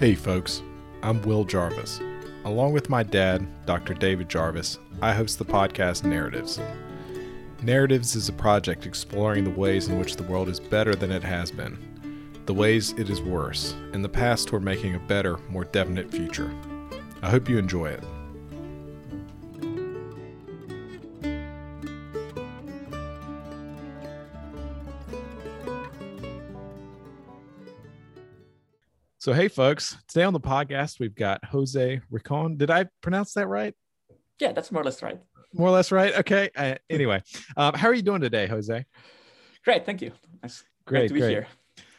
[0.00, 0.62] Hey, folks,
[1.02, 2.00] I'm Will Jarvis.
[2.46, 3.92] Along with my dad, Dr.
[3.92, 6.58] David Jarvis, I host the podcast Narratives.
[7.62, 11.22] Narratives is a project exploring the ways in which the world is better than it
[11.22, 11.76] has been,
[12.46, 16.50] the ways it is worse, and the paths toward making a better, more definite future.
[17.20, 18.02] I hope you enjoy it.
[29.20, 32.56] So, hey, folks, today on the podcast, we've got José Ricón.
[32.56, 33.74] Did I pronounce that right?
[34.38, 35.20] Yeah, that's more or less right.
[35.52, 36.14] More or less right.
[36.20, 36.48] Okay.
[36.56, 37.22] Uh, anyway,
[37.54, 38.86] um, how are you doing today, José?
[39.62, 39.84] Great.
[39.84, 40.12] Thank you.
[40.42, 41.30] It's great, great to be great.
[41.32, 41.46] here.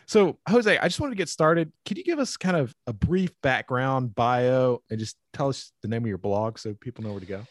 [0.08, 1.72] So, José, I just wanted to get started.
[1.86, 5.90] Could you give us kind of a brief background bio and just tell us the
[5.90, 7.44] name of your blog so people know where to go?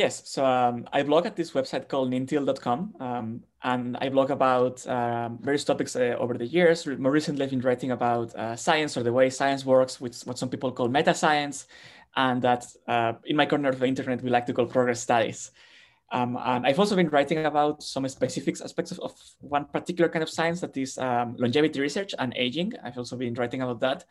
[0.00, 4.86] Yes, so um, I blog at this website called nintil.com, um, and I blog about
[4.86, 6.86] um, various topics uh, over the years.
[6.86, 10.38] More recently, I've been writing about uh, science or the way science works, which what
[10.38, 11.66] some people call meta science,
[12.16, 15.50] and that uh, in my corner of the internet we like to call progress studies.
[16.10, 20.22] Um, and I've also been writing about some specific aspects of, of one particular kind
[20.22, 22.72] of science that is um, longevity research and aging.
[22.82, 24.04] I've also been writing about that.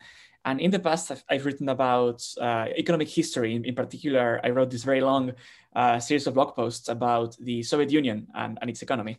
[0.44, 3.54] And in the past, I've, I've written about uh, economic history.
[3.54, 5.32] In, in, particular, I wrote this very long
[5.76, 9.18] uh, series of blog posts about the Soviet Union and, and its economy.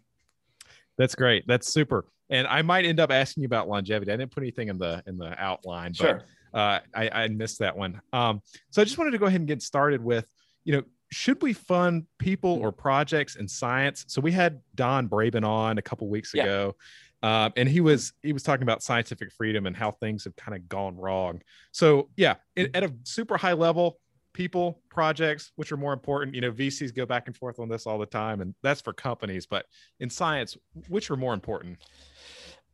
[0.98, 1.46] That's great.
[1.48, 2.06] That's super.
[2.30, 4.12] And I might end up asking you about longevity.
[4.12, 7.76] I didn't put anything in the in the outline, but uh, I, I missed that
[7.76, 8.02] one.
[8.14, 10.30] Um, so I just wanted to go ahead and get started with,
[10.64, 14.06] you know, should we fund people or projects in science?
[14.08, 16.44] So we had Don Braben on a couple weeks yeah.
[16.44, 16.76] ago,
[17.24, 20.56] uh, and he was he was talking about scientific freedom and how things have kind
[20.56, 21.42] of gone wrong.
[21.72, 24.00] So yeah, it, at a super high level,
[24.34, 26.36] people, projects, which are more important.
[26.36, 28.94] You know, VCs go back and forth on this all the time, and that's for
[28.94, 29.46] companies.
[29.46, 29.66] But
[30.00, 31.78] in science, which are more important?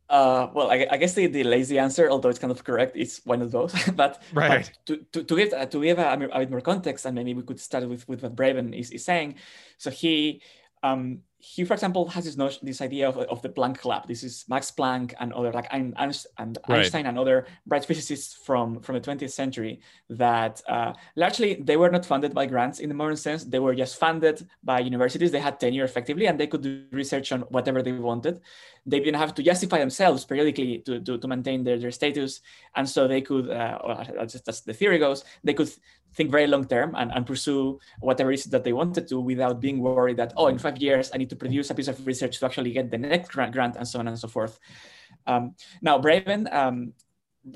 [0.08, 3.20] Uh, well, I, I, guess the, the lazy answer, although it's kind of correct, is
[3.24, 3.74] one of those.
[3.94, 4.70] but, right.
[4.86, 7.34] But to, to, to give uh, to give a, a, bit more context, and maybe
[7.34, 9.34] we could start with, with what Braben is, is saying.
[9.76, 10.40] So he
[10.82, 14.08] um, he, for example, has this notion, this idea of, of the Planck Club.
[14.08, 16.94] This is Max Planck and other like and Einstein right.
[16.94, 22.04] and other bright physicists from from the 20th century that uh, largely they were not
[22.04, 23.44] funded by grants in the modern sense.
[23.44, 25.30] They were just funded by universities.
[25.30, 28.40] They had tenure effectively, and they could do research on whatever they wanted.
[28.84, 32.40] They didn't have to justify themselves periodically to, to, to maintain their, their status,
[32.74, 35.70] and so they could, uh, or just as the theory goes, they could
[36.14, 39.60] think very long term and, and pursue whatever it is that they wanted to without
[39.60, 42.38] being worried that oh in five years i need to produce a piece of research
[42.38, 44.58] to actually get the next grant, grant and so on and so forth.
[45.26, 46.92] Um, now Braben um,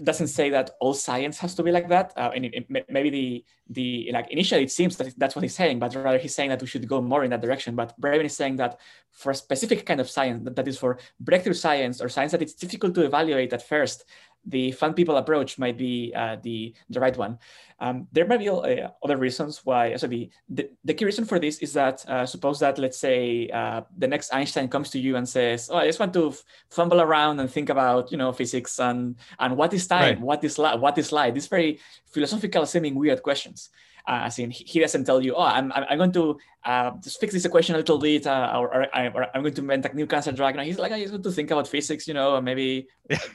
[0.02, 2.12] doesn't say that all science has to be like that.
[2.16, 5.54] Uh, and it, it, maybe the the like initially it seems that that's what he's
[5.54, 7.74] saying but rather he's saying that we should go more in that direction.
[7.74, 10.98] But Braben is saying that for a specific kind of science that, that is for
[11.20, 14.04] breakthrough science or science that it's difficult to evaluate at first
[14.44, 17.38] the fund people approach might be uh, the, the right one.
[17.78, 19.96] Um, there might be uh, other reasons why.
[19.96, 23.48] So the, the, the, key reason for this is that uh, suppose that let's say
[23.48, 26.34] uh, the next Einstein comes to you and says, "Oh, I just want to
[26.70, 30.20] fumble around and think about you know physics and and what is time, right.
[30.20, 33.70] what is light, what is light." These very philosophical, seeming weird questions.
[34.06, 37.32] Uh, as in, he doesn't tell you, oh, I'm, I'm going to uh, just fix
[37.32, 40.06] this equation a little bit, uh, or, or, I, am going to invent a new
[40.06, 40.56] cancer drug.
[40.56, 42.88] And he's like, I just want to think about physics, you know, or maybe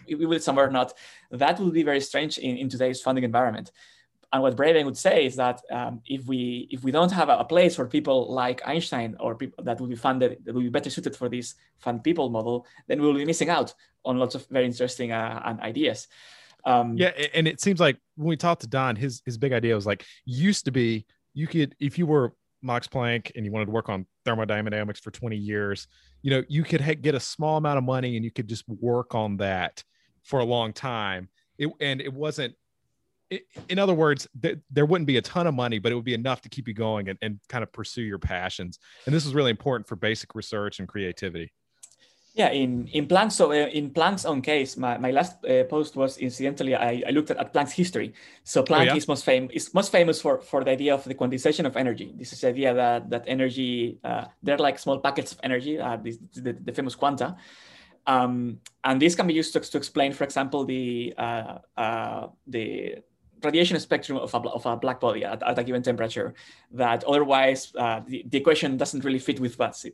[0.08, 0.94] we will somewhere not.
[1.32, 3.72] That would be very strange in, in today's funding environment.
[4.34, 7.38] And what Braben would say is that um, if we if we don't have a,
[7.38, 10.70] a, place for people like Einstein or people that will be funded that will be
[10.70, 13.74] better suited for this fund people model, then we will be missing out
[14.04, 16.10] on lots of very interesting uh, ideas.
[16.68, 19.74] Um, yeah, and it seems like when we talked to Don, his his big idea
[19.74, 23.66] was like used to be you could if you were Max Planck and you wanted
[23.66, 25.88] to work on thermodynamics for 20 years,
[26.22, 28.68] you know, you could ha- get a small amount of money and you could just
[28.68, 29.84] work on that
[30.24, 31.30] for a long time.
[31.58, 32.56] It, and it wasn't,
[33.70, 36.14] in other words, th- there wouldn't be a ton of money, but it would be
[36.14, 38.80] enough to keep you going and, and kind of pursue your passions.
[39.06, 41.52] And this is really important for basic research and creativity.
[42.38, 45.96] Yeah, in in Planck, so uh, in Planck's own case, my, my last uh, post
[45.96, 48.14] was incidentally I, I looked at, at Planck's history.
[48.44, 48.96] So Planck oh, yeah?
[48.96, 52.14] is most famous is most famous for for the idea of the quantization of energy.
[52.16, 55.80] This is the idea that that energy uh, they're like small packets of energy.
[55.80, 57.36] Uh, this, the, the famous quanta,
[58.06, 62.98] um, and this can be used to, to explain, for example, the uh, uh, the
[63.44, 66.34] radiation spectrum of a, of a black body at, at a given temperature
[66.72, 69.86] that otherwise uh, the, the, equation doesn't really fit with what's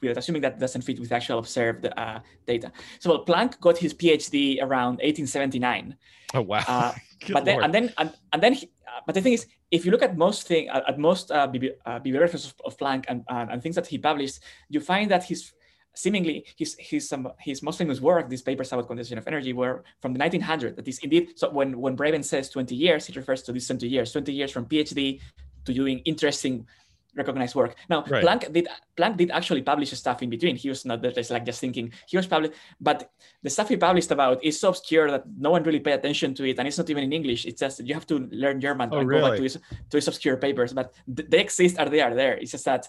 [0.00, 2.70] we're assuming that doesn't fit with actual observed uh, data.
[2.98, 5.96] So well, Planck got his PhD around 1879.
[6.34, 6.64] Oh wow!
[6.66, 6.92] Uh,
[7.32, 9.90] but then and then and, and then he, uh, but the thing is, if you
[9.90, 13.74] look at most thing at, at most uh, bibliographies of, of, Planck and, and things
[13.76, 15.52] that he published, you find that his
[15.94, 19.84] seemingly his his um, his most famous work, these papers about quantization of energy, were
[20.00, 20.76] from the 1900s.
[20.76, 21.32] That is indeed.
[21.36, 24.50] So when when Braben says 20 years, it refers to these 20 years, 20 years
[24.50, 25.20] from PhD
[25.64, 26.66] to doing interesting
[27.14, 27.74] recognized work.
[27.88, 28.24] Now right.
[28.24, 30.56] Planck did Planck did actually publish stuff in between.
[30.56, 31.92] He was not just like just thinking.
[32.06, 33.10] He was published, but
[33.42, 36.48] the stuff he published about is so obscure that no one really paid attention to
[36.48, 37.46] it, and it's not even in English.
[37.46, 39.20] It's just you have to learn German oh, and really?
[39.20, 39.58] go back to his
[39.90, 40.72] to his obscure papers.
[40.72, 42.36] But they exist, are they are there.
[42.36, 42.88] It's just that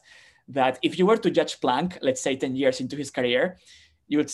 [0.54, 3.58] that if you were to judge Planck, let's say 10 years into his career,
[4.08, 4.32] you would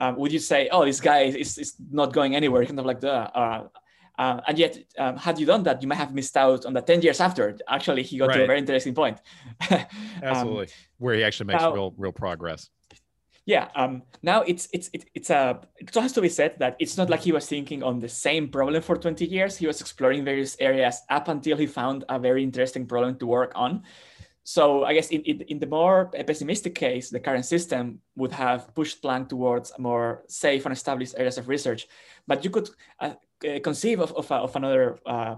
[0.00, 2.64] um, would you say, oh, this guy is, is not going anywhere?
[2.64, 3.66] Kind of like the uh,
[4.18, 6.80] uh, and yet, um, had you done that, you might have missed out on the
[6.80, 7.56] 10 years after.
[7.68, 8.38] Actually, he got right.
[8.38, 9.20] to a very interesting point.
[10.22, 10.66] Absolutely.
[10.66, 12.68] Um, Where he actually makes now, real, real progress.
[13.46, 13.68] Yeah.
[13.76, 17.08] Um, now it's, it's, it, it's a, it has to be said that it's not
[17.08, 19.56] like he was thinking on the same problem for 20 years.
[19.56, 23.52] He was exploring various areas up until he found a very interesting problem to work
[23.54, 23.84] on.
[24.48, 28.74] So I guess in, in, in, the more pessimistic case, the current system would have
[28.74, 31.86] pushed Planck towards more safe and established areas of research.
[32.26, 33.12] But you could uh,
[33.62, 35.36] conceive of, of, of another uh,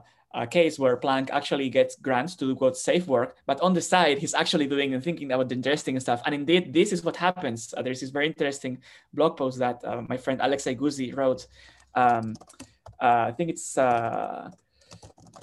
[0.48, 4.18] case where Planck actually gets grants to do quote safe work, but on the side,
[4.18, 6.22] he's actually doing and thinking about the interesting stuff.
[6.24, 7.74] And indeed, this is what happens.
[7.76, 8.78] Uh, there's this very interesting
[9.12, 11.48] blog post that uh, my friend Alexey Guzey wrote.
[11.96, 12.36] Um,
[13.02, 14.50] uh, I think it's uh,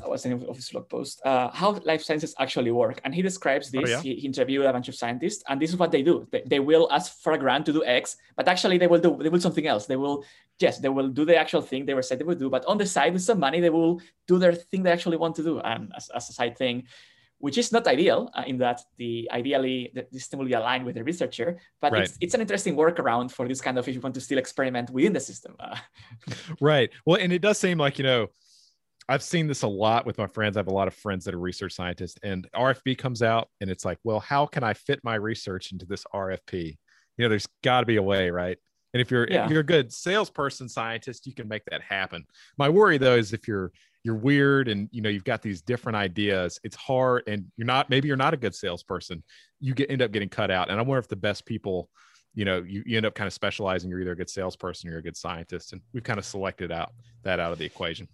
[0.05, 1.21] what's the name of his blog post?
[1.25, 2.99] Uh, how life sciences actually work.
[3.03, 3.89] And he describes oh, this.
[3.89, 4.01] Oh, yeah?
[4.01, 6.27] he, he, interviewed a bunch of scientists, and this is what they do.
[6.31, 9.17] They, they, will ask for a grant to do X, but actually they will do
[9.21, 9.85] they will something else.
[9.85, 10.23] They will
[10.59, 12.77] yes, they will do the actual thing they were said they would do, but on
[12.77, 15.59] the side with some money, they will do their thing they actually want to do,
[15.59, 16.83] and as, as a side thing.
[17.39, 20.85] Which is not ideal uh, in that the ideally the, the system will be aligned
[20.85, 22.01] with the researcher, but right.
[22.01, 24.89] it's, it's an interesting workaround for this kind of if you want to still experiment
[24.89, 25.55] within the system.
[25.59, 25.77] Uh,
[26.61, 26.89] right.
[27.05, 28.29] Well, and it does seem like you know
[29.09, 30.57] I've seen this a lot with my friends.
[30.57, 33.69] I have a lot of friends that are research scientists, and RFP comes out, and
[33.69, 36.77] it's like, well, how can I fit my research into this RFP?
[37.17, 38.57] You know, there's got to be a way, right?
[38.93, 39.45] And if you're yeah.
[39.45, 42.25] if you're a good salesperson scientist, you can make that happen.
[42.57, 43.71] My worry though is if you're
[44.03, 47.89] you're weird and you know you've got these different ideas, it's hard, and you're not
[47.89, 49.23] maybe you're not a good salesperson.
[49.59, 50.69] You get end up getting cut out.
[50.69, 51.89] And I wonder if the best people,
[52.33, 53.89] you know, you, you end up kind of specializing.
[53.89, 56.71] You're either a good salesperson or you're a good scientist, and we've kind of selected
[56.71, 56.91] out
[57.23, 58.07] that out of the equation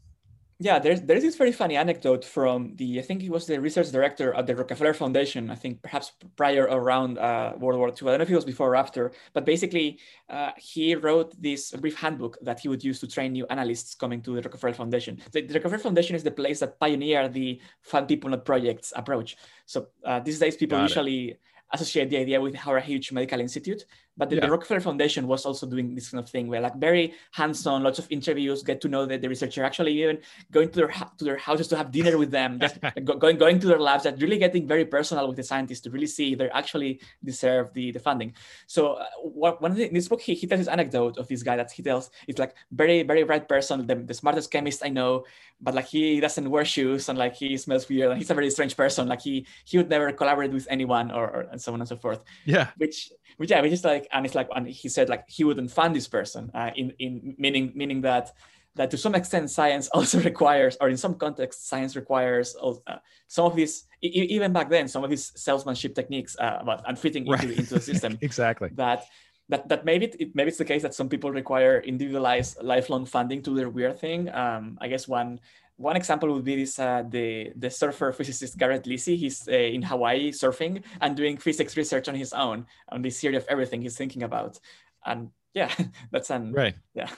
[0.60, 3.92] yeah, there's there's this very funny anecdote from the I think he was the research
[3.92, 5.50] director at the Rockefeller Foundation.
[5.50, 8.08] I think perhaps prior around uh, World War II.
[8.08, 11.72] I don't know if it was before or after, but basically uh, he wrote this
[11.72, 15.20] brief handbook that he would use to train new analysts coming to the Rockefeller Foundation.
[15.32, 19.38] The, the Rockefeller Foundation is the place that pioneered the fund people not projects approach.
[19.66, 21.30] So uh, these days people Got usually.
[21.30, 21.40] It
[21.74, 23.86] associate the idea with Howard Hughes Medical Institute.
[24.16, 24.46] But the, yeah.
[24.46, 27.98] the, Rockefeller Foundation was also doing this kind of thing where like very hands-on, lots
[27.98, 30.20] of interviews, get to know the, the researcher, actually even
[30.52, 30.88] going to their
[31.18, 34.22] to their houses to have dinner with them, just going going to their labs, that
[34.22, 37.92] really getting very personal with the scientists to really see if they actually deserve the,
[37.92, 38.36] the funding.
[38.68, 41.42] So uh, one of the, in this book, he, he tells this anecdote of this
[41.42, 44.90] guy that he tells it's like very, very bright person, the, the smartest chemist I
[44.90, 45.26] know,
[45.60, 48.52] but like he doesn't wear shoes and like he smells weird and he's a very
[48.52, 49.08] strange person.
[49.08, 52.24] Like he he would never collaborate with anyone or, or so on and so forth.
[52.45, 52.69] Yeah.
[52.77, 55.71] Which which yeah, which is like and it's like and he said like he wouldn't
[55.71, 58.33] fund this person uh, in in meaning meaning that
[58.75, 63.45] that to some extent science also requires or in some context, science requires uh, some
[63.45, 67.44] of these even back then some of these salesmanship techniques uh, about and fitting right.
[67.44, 69.06] into, into the system exactly that
[69.50, 73.42] that that maybe it, maybe it's the case that some people require individualized lifelong funding
[73.44, 74.33] to their weird thing.
[74.33, 75.40] Um, I guess one
[75.77, 79.18] one example would be this uh, the the surfer physicist Garrett Lisi.
[79.18, 83.35] He's uh, in Hawaii surfing and doing physics research on his own on this theory
[83.35, 84.59] of everything he's thinking about.
[85.06, 85.71] And yeah,
[86.11, 86.75] that's an right.
[86.94, 87.09] Yeah,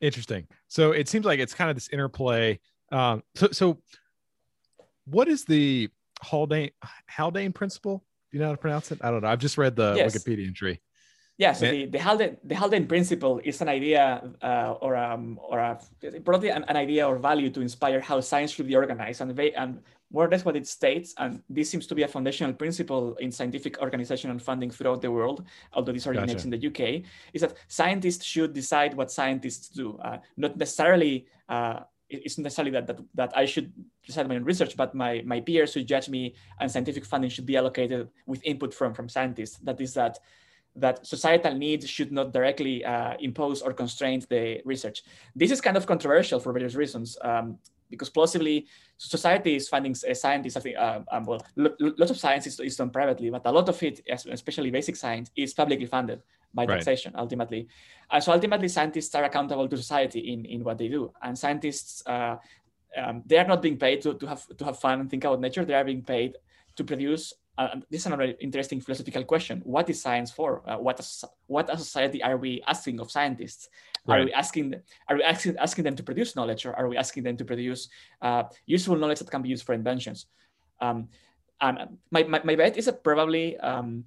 [0.00, 0.46] interesting.
[0.68, 2.60] So it seems like it's kind of this interplay.
[2.92, 3.78] Um, so so
[5.06, 5.90] what is the
[6.22, 6.70] Haldane
[7.08, 8.04] Haldane principle?
[8.30, 8.98] Do you know how to pronounce it?
[9.02, 9.28] I don't know.
[9.28, 10.14] I've just read the yes.
[10.14, 10.80] Wikipedia entry.
[11.38, 15.60] Yeah, so the, the Haldane the Haldane principle is an idea uh, or um or
[15.60, 15.78] a
[16.24, 19.52] probably an, an, idea or value to inspire how science should be organized and they,
[19.52, 19.80] and
[20.10, 23.30] more or less what it states and this seems to be a foundational principle in
[23.30, 26.54] scientific organization and funding throughout the world although this originates gotcha.
[26.54, 31.80] in the UK is that scientists should decide what scientists do uh, not necessarily uh,
[32.10, 33.72] it's not necessarily that, that that I should
[34.04, 37.44] decide my own research, but my my peers who judge me and scientific funding should
[37.44, 39.58] be allocated with input from from scientists.
[39.58, 40.18] That is that
[40.80, 45.02] that societal needs should not directly uh, impose or constrain the research.
[45.34, 47.16] This is kind of controversial for various reasons.
[47.22, 47.58] Um,
[47.90, 48.66] because plausibly
[48.98, 50.56] society is funding uh, scientists.
[50.56, 53.68] I think, uh, um, well, lots of science is, is, done privately, but a lot
[53.68, 56.22] of it, especially basic science, is publicly funded
[56.54, 56.74] by right.
[56.74, 57.68] taxation ultimately.
[58.10, 61.12] And so ultimately, scientists are accountable to society in, in what they do.
[61.22, 62.36] And scientists, uh,
[62.96, 65.40] um, they are not being paid to, to have to have fun and think about
[65.40, 65.64] nature.
[65.64, 66.36] They are being paid
[66.76, 69.60] to produce uh, this is another interesting philosophical question.
[69.64, 70.62] What is science for?
[70.64, 73.68] Uh, what, a, what a society are we asking of scientists?
[74.06, 74.20] Right.
[74.20, 74.74] Are we asking
[75.08, 77.88] are we asking, asking them to produce knowledge or are we asking them to produce
[78.22, 80.26] uh, useful knowledge that can be used for inventions?
[80.80, 81.08] Um,
[81.60, 84.04] and my, my, my bet is that probably um,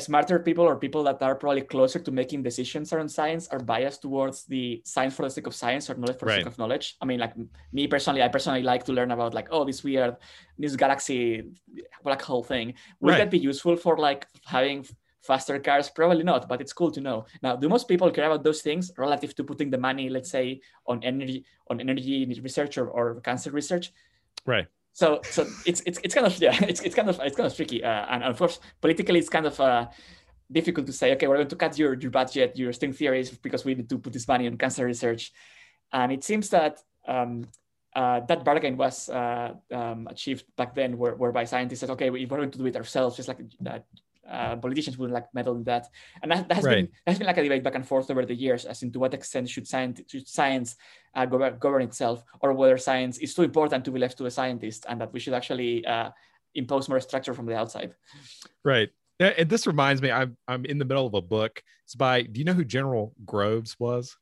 [0.00, 4.02] smarter people or people that are probably closer to making decisions around science are biased
[4.02, 6.36] towards the science for the sake of science or knowledge for right.
[6.36, 6.96] the sake of knowledge.
[7.00, 7.34] I mean, like
[7.72, 10.16] me personally, I personally like to learn about like, oh, this weird,
[10.58, 11.44] this galaxy
[12.02, 12.74] black hole thing.
[13.00, 13.18] Would right.
[13.18, 14.84] that be useful for like having
[15.22, 15.90] faster cars?
[15.90, 17.26] Probably not, but it's cool to know.
[17.42, 20.60] Now, do most people care about those things relative to putting the money, let's say,
[20.86, 23.92] on energy, on energy research or, or cancer research?
[24.44, 27.46] Right so so it's it's it's kind of yeah it's, it's kind of it's kind
[27.46, 29.86] of tricky uh, and of course politically it's kind of uh,
[30.50, 33.64] difficult to say okay we're going to cut your your budget your string theories because
[33.64, 35.32] we need to put this money on cancer research.
[35.92, 37.46] And it seems that um,
[37.94, 42.30] uh, that bargain was uh, um, achieved back then where, whereby scientists said okay if
[42.30, 43.38] we're going to do it ourselves just like
[44.30, 45.88] uh, politicians wouldn't like meddle in that.
[46.22, 46.76] And that, has right.
[46.76, 48.92] been that has been like a debate back and forth over the years as in
[48.92, 50.76] to what extent should science should science
[51.14, 54.30] uh, govern, govern itself, or whether science is too important to be left to a
[54.30, 56.10] scientist, and that we should actually uh,
[56.54, 57.94] impose more structure from the outside.
[58.64, 58.90] Right.
[59.20, 61.62] And this reminds me, I'm I'm in the middle of a book.
[61.84, 62.22] It's by.
[62.22, 64.16] Do you know who General Groves was?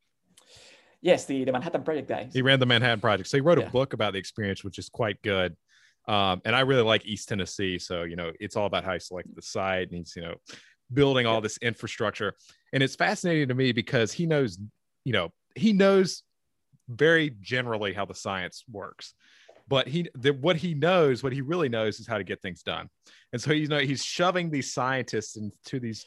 [1.01, 2.29] Yes, the, the Manhattan Project guy.
[2.33, 3.29] He ran the Manhattan Project.
[3.29, 3.67] So he wrote yeah.
[3.67, 5.57] a book about the experience, which is quite good.
[6.09, 7.79] Um, and I really like East Tennessee.
[7.79, 10.35] So, you know, it's all about how you select the site and he's, you know,
[10.93, 12.35] building all this infrastructure.
[12.73, 14.59] And it's fascinating to me because he knows,
[15.05, 16.23] you know, he knows
[16.89, 19.15] very generally how the science works.
[19.69, 22.63] But he, the, what he knows, what he really knows is how to get things
[22.63, 22.89] done.
[23.33, 26.05] And so, you know, he's shoving these scientists into these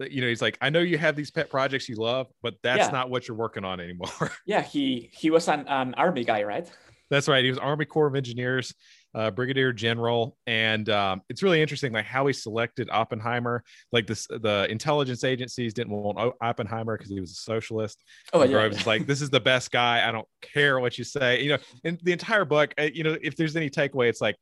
[0.00, 2.86] you know he's like i know you have these pet projects you love but that's
[2.86, 2.90] yeah.
[2.90, 6.70] not what you're working on anymore yeah he he was an, an army guy right
[7.10, 8.72] that's right he was army corps of engineers
[9.14, 13.64] uh, brigadier general, and um, it's really interesting, like how he selected Oppenheimer.
[13.92, 18.02] Like this, the intelligence agencies didn't want Oppenheimer because he was a socialist.
[18.32, 18.50] Oh, yeah.
[18.50, 20.06] Groves like, "This is the best guy.
[20.06, 23.16] I don't care what you say." You know, in the entire book, uh, you know,
[23.22, 24.36] if there's any takeaway, it's like,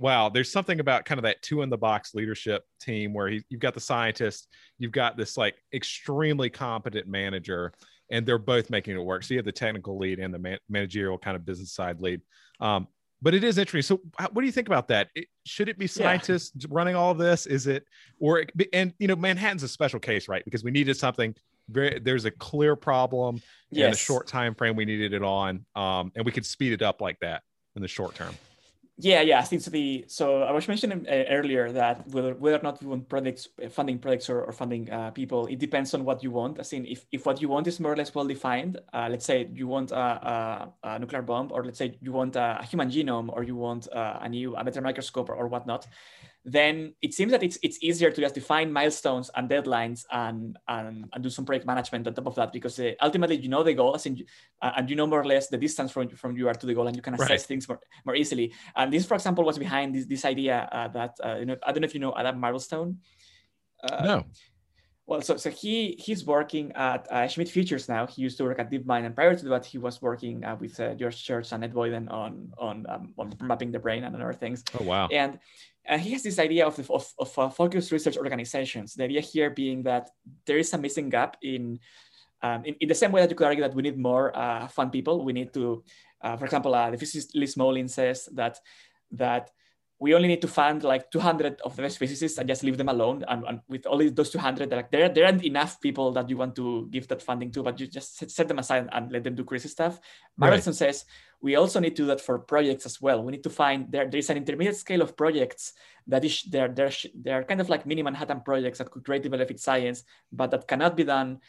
[0.00, 3.44] wow, there's something about kind of that two in the box leadership team where he,
[3.48, 4.48] you've got the scientist,
[4.78, 7.72] you've got this like extremely competent manager,
[8.10, 9.22] and they're both making it work.
[9.22, 12.22] So you have the technical lead and the man- managerial kind of business side lead.
[12.60, 12.88] Um,
[13.22, 13.96] but it is interesting.
[13.96, 15.08] So, what do you think about that?
[15.14, 16.66] It, should it be scientists yeah.
[16.70, 17.46] running all this?
[17.46, 17.86] Is it,
[18.18, 20.44] or and you know, Manhattan's a special case, right?
[20.44, 21.34] Because we needed something
[21.68, 21.98] very.
[21.98, 23.86] There's a clear problem yes.
[23.86, 24.76] in a short time frame.
[24.76, 27.42] We needed it on, um, and we could speed it up like that
[27.76, 28.34] in the short term.
[29.02, 29.38] Yeah, yeah.
[29.38, 29.70] I think so.
[29.70, 33.68] The so I was mentioning uh, earlier that whether whether or not you want uh,
[33.70, 36.60] funding projects or, or funding uh, people, it depends on what you want.
[36.60, 39.24] I think if, if what you want is more or less well defined, uh, let's
[39.24, 42.64] say you want a, a, a, nuclear bomb, or let's say you want a, a
[42.64, 45.86] human genome, or you want uh, a new a better microscope or, or whatnot,
[46.44, 51.06] then it seems that it's it's easier to just define milestones and deadlines and and,
[51.12, 53.74] and do some project management on top of that because uh, ultimately you know the
[53.74, 54.24] goal as in,
[54.62, 56.72] uh, and you know more or less the distance from from you are to the
[56.72, 57.40] goal and you can assess right.
[57.40, 58.52] things more, more easily.
[58.74, 61.72] And this, for example, was behind this this idea uh, that uh, you know I
[61.72, 62.96] don't know if you know Adam Marblestone.
[63.82, 64.24] Uh, no.
[65.06, 68.06] Well, so so he he's working at uh, Schmidt Futures now.
[68.06, 71.22] He used to work at DeepMind, and prior to that, he was working with George
[71.22, 72.86] Church and Ed Boyden on on
[73.18, 74.62] on mapping the brain and other things.
[74.78, 75.08] Oh wow!
[75.10, 75.40] And
[75.90, 78.94] and he has this idea of, of, of uh, focused research organizations.
[78.94, 80.08] The idea here being that
[80.46, 81.80] there is a missing gap in,
[82.42, 84.68] um, in, in, the same way that you could argue that we need more uh,
[84.68, 85.24] fund people.
[85.24, 85.82] We need to,
[86.22, 88.60] uh, for example, uh, the physicist Lee Smolin says that,
[89.10, 89.50] that
[90.00, 92.88] we only need to fund like 200 of the best physicists and just leave them
[92.88, 93.22] alone.
[93.28, 96.56] And, and with only those 200, like there, there aren't enough people that you want
[96.56, 99.34] to give that funding to, but you just set, set them aside and let them
[99.34, 100.00] do crazy stuff.
[100.38, 100.62] Right.
[100.62, 101.04] says
[101.42, 103.22] we also need to do that for projects as well.
[103.22, 105.74] We need to find there, there is an intermediate scale of projects
[106.06, 109.60] that is they're, they're, they're kind of like mini Manhattan projects that could create benefit
[109.60, 111.40] science, but that cannot be done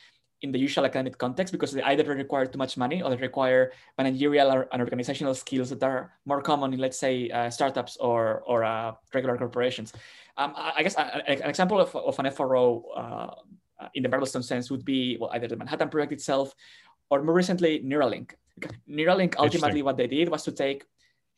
[0.42, 3.72] in the usual academic context because they either require too much money or they require
[3.98, 8.42] managerial or, and organizational skills that are more common in, let's say, uh, startups or,
[8.48, 9.94] or uh, regular corporations.
[10.38, 14.72] Um, I guess uh, an example of, of an FRO uh, in the Marblestone sense
[14.72, 16.54] would be well, either the Manhattan Project itself
[17.10, 18.34] or more recently, Neuralink.
[18.90, 20.86] Neuralink, ultimately, what they did was to take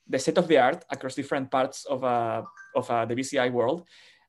[0.07, 2.43] the state of the art across different parts of, uh,
[2.75, 3.87] of uh, the BCI world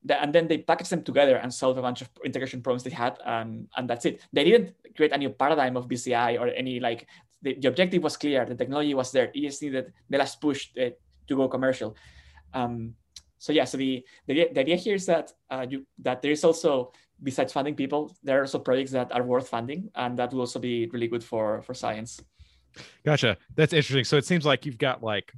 [0.09, 3.19] and then they packaged them together and solved a bunch of integration problems they had,
[3.25, 4.21] and, and that's it.
[4.33, 7.07] They didn't create a new paradigm of BCI or any like
[7.43, 9.31] the, the objective was clear, the technology was there.
[9.35, 10.93] It just needed the last push to
[11.29, 11.97] go commercial.
[12.53, 12.95] Um,
[13.39, 16.45] so yeah, so the, the, the idea here is that uh, you, that there is
[16.45, 16.93] also
[17.23, 20.59] besides funding people, there are also projects that are worth funding, and that will also
[20.59, 22.21] be really good for for science.
[23.05, 23.37] Gotcha.
[23.55, 24.05] That's interesting.
[24.05, 25.33] So it seems like you've got like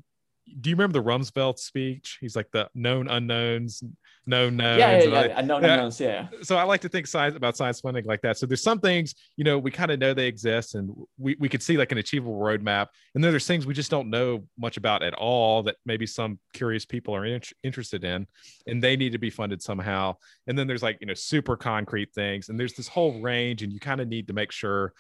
[0.61, 2.19] do you remember the Rumsfeld speech?
[2.21, 3.83] He's like the known unknowns,
[4.27, 4.79] known knowns.
[4.79, 5.39] Yeah, yeah, yeah.
[5.39, 5.75] Unknown yeah.
[5.75, 6.01] unknowns.
[6.01, 6.29] Yeah.
[6.43, 8.39] So I like to think science about science funding like that.
[8.39, 11.49] So there's some things, you know, we kind of know they exist and we, we
[11.49, 12.89] could see like an achievable roadmap.
[13.15, 16.39] And then there's things we just don't know much about at all that maybe some
[16.53, 18.27] curious people are in- interested in
[18.67, 20.17] and they need to be funded somehow.
[20.47, 22.49] And then there's like, you know, super concrete things.
[22.49, 24.93] And there's this whole range and you kind of need to make sure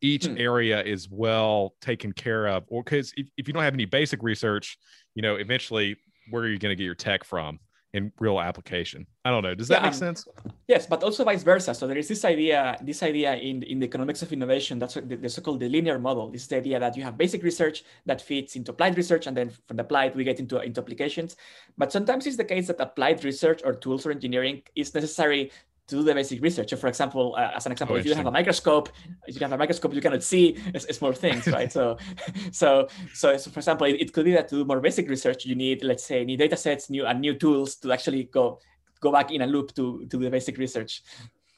[0.00, 0.36] each hmm.
[0.38, 4.22] area is well taken care of or because if, if you don't have any basic
[4.22, 4.78] research
[5.14, 5.96] you know eventually
[6.30, 7.58] where are you going to get your tech from
[7.96, 9.06] in real application?
[9.24, 9.54] I don't know.
[9.54, 10.26] Does that yeah, make sense?
[10.68, 11.74] Yes but also vice versa.
[11.74, 15.16] So there is this idea this idea in, in the economics of innovation that's the,
[15.16, 16.30] the so-called the linear model.
[16.30, 19.36] This is the idea that you have basic research that fits into applied research and
[19.36, 21.36] then from the applied we get into, into applications.
[21.78, 25.50] But sometimes it's the case that applied research or tools or engineering is necessary
[25.88, 26.70] to do the basic research.
[26.70, 28.88] So for example, uh, as an example, oh, if you have a microscope,
[29.26, 30.58] if you have a microscope, you cannot see
[30.90, 31.70] small things, right?
[31.72, 31.96] so,
[32.50, 35.44] so, so, so, for example, it, it, could be that to do more basic research,
[35.44, 38.58] you need, let's say, new data sets, new and new tools to actually go
[39.00, 41.02] go back in a loop to to the basic research.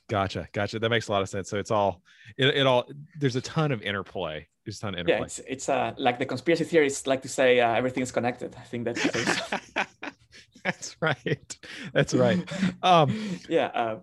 [0.08, 0.78] Gotcha, gotcha.
[0.78, 1.50] That makes a lot of sense.
[1.50, 2.02] So it's all,
[2.38, 2.88] it, it all.
[3.18, 4.48] There's a ton of interplay.
[4.64, 5.18] There's a ton of interplay.
[5.18, 8.56] Yeah, it's, it's uh, like the conspiracy theorists like to say uh, everything is connected.
[8.58, 9.06] I think that's.
[10.64, 11.58] That's right.
[11.92, 12.42] That's right.
[12.82, 13.66] Um, yeah.
[13.74, 13.98] Uh,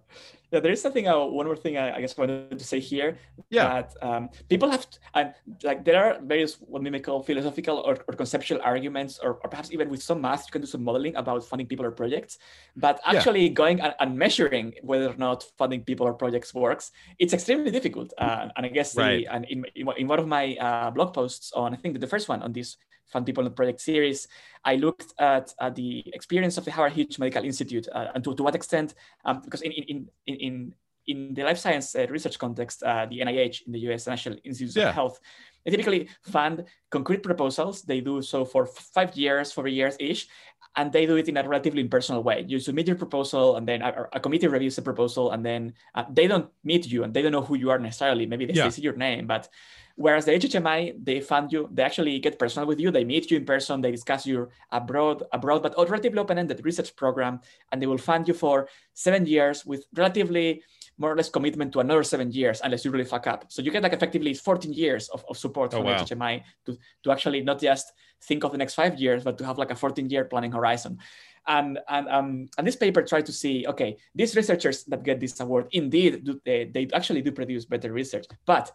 [0.51, 1.07] yeah, there is something.
[1.07, 3.17] Uh, one more thing I, I, guess I wanted to say here.
[3.49, 3.81] Yeah.
[3.81, 5.33] That um, people have, to, and
[5.63, 9.49] like there are various what we may call philosophical or, or conceptual arguments, or, or,
[9.49, 12.37] perhaps even with some math, you can do some modeling about funding people or projects.
[12.75, 13.53] But actually yeah.
[13.61, 18.13] going and, and, measuring whether or not funding people or projects works, it's extremely difficult.
[18.17, 19.25] Uh, and I guess right.
[19.25, 22.29] the, and in, in one of my uh, blog posts on, I think the first
[22.29, 24.27] one on this Fund People in the Project series,
[24.63, 28.33] I looked at, at the experience of the Howard Hughes Medical Institute uh, and to,
[28.35, 30.75] to what extent, um, because in, in, in, in,
[31.07, 34.75] in the life science uh, research context, uh, the NIH in the US, National Institutes
[34.75, 34.89] yeah.
[34.89, 35.19] of Health,
[35.63, 37.81] they typically fund concrete proposals.
[37.81, 40.27] They do so for five years, four years ish,
[40.75, 42.45] and they do it in a relatively impersonal way.
[42.47, 46.03] You submit your proposal, and then a, a committee reviews the proposal, and then uh,
[46.11, 48.25] they don't meet you, and they don't know who you are necessarily.
[48.25, 48.69] Maybe they yeah.
[48.69, 49.49] see your name, but
[49.95, 53.37] Whereas the HHMI, they fund you, they actually get personal with you, they meet you
[53.37, 57.39] in person, they discuss your abroad, abroad, but relatively open-ended research program,
[57.71, 60.61] and they will fund you for seven years with relatively
[60.97, 63.45] more or less commitment to another seven years unless you really fuck up.
[63.49, 65.97] So you get like effectively 14 years of, of support oh, from wow.
[65.97, 67.91] HHMI to, to actually not just
[68.23, 70.99] think of the next five years, but to have like a 14 year planning horizon.
[71.47, 75.39] And, and, um, and this paper tried to see, okay, these researchers that get this
[75.39, 78.71] award, indeed, do, they, they actually do produce better research, but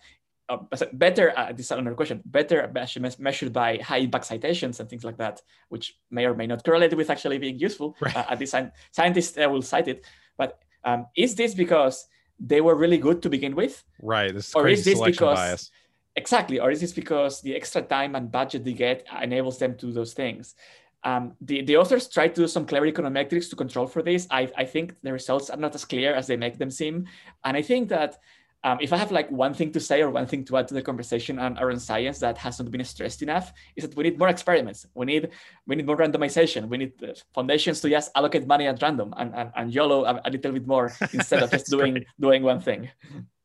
[0.51, 2.71] uh, better, uh, this is another question, better
[3.19, 6.95] measured by high impact citations and things like that, which may or may not correlate
[6.97, 7.97] with actually being useful.
[8.01, 8.17] Right.
[8.17, 10.05] Uh, at scientists uh, will cite it.
[10.37, 12.07] But um, is this because
[12.39, 13.85] they were really good to begin with?
[14.03, 14.33] Right.
[14.33, 15.71] This is or is this because bias.
[16.17, 19.87] exactly, or is this because the extra time and budget they get enables them to
[19.87, 20.55] do those things?
[21.03, 24.27] Um, the, the authors try to do some clever econometrics to control for this.
[24.31, 27.07] I, I think the results are not as clear as they make them seem.
[27.45, 28.19] And I think that
[28.63, 30.75] um, if I have like one thing to say or one thing to add to
[30.75, 34.29] the conversation on around science that hasn't been stressed enough is that we need more
[34.29, 34.87] experiments.
[34.95, 35.31] We need
[35.67, 36.69] we need more randomization.
[36.69, 36.93] We need
[37.35, 40.67] foundations to just allocate money at random and, and, and YOLO a, a little bit
[40.67, 42.91] more instead of just doing doing one thing.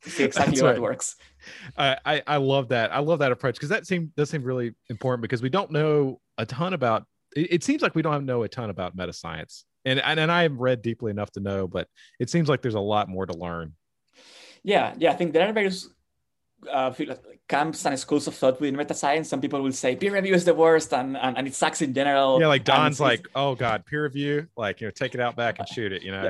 [0.04, 0.75] To see exactly how right.
[0.75, 1.15] it works.
[1.78, 2.93] I, I love that.
[2.93, 6.19] I love that approach because that seems does seem really important because we don't know
[6.38, 7.06] a ton about.
[7.36, 10.30] It, it seems like we don't know a ton about meta science, and, and and
[10.30, 11.88] I have read deeply enough to know, but
[12.19, 13.73] it seems like there's a lot more to learn
[14.65, 15.88] yeah, yeah, I think there are various
[16.71, 16.91] uh,
[17.47, 19.30] camps and schools of thought within meta science.
[19.30, 21.93] Some people will say peer review is the worst and, and, and it sucks in
[21.93, 22.41] general.
[22.41, 25.60] Yeah, like Don's like, oh God, peer review, like, you know, take it out back
[25.60, 26.23] and shoot it, you know.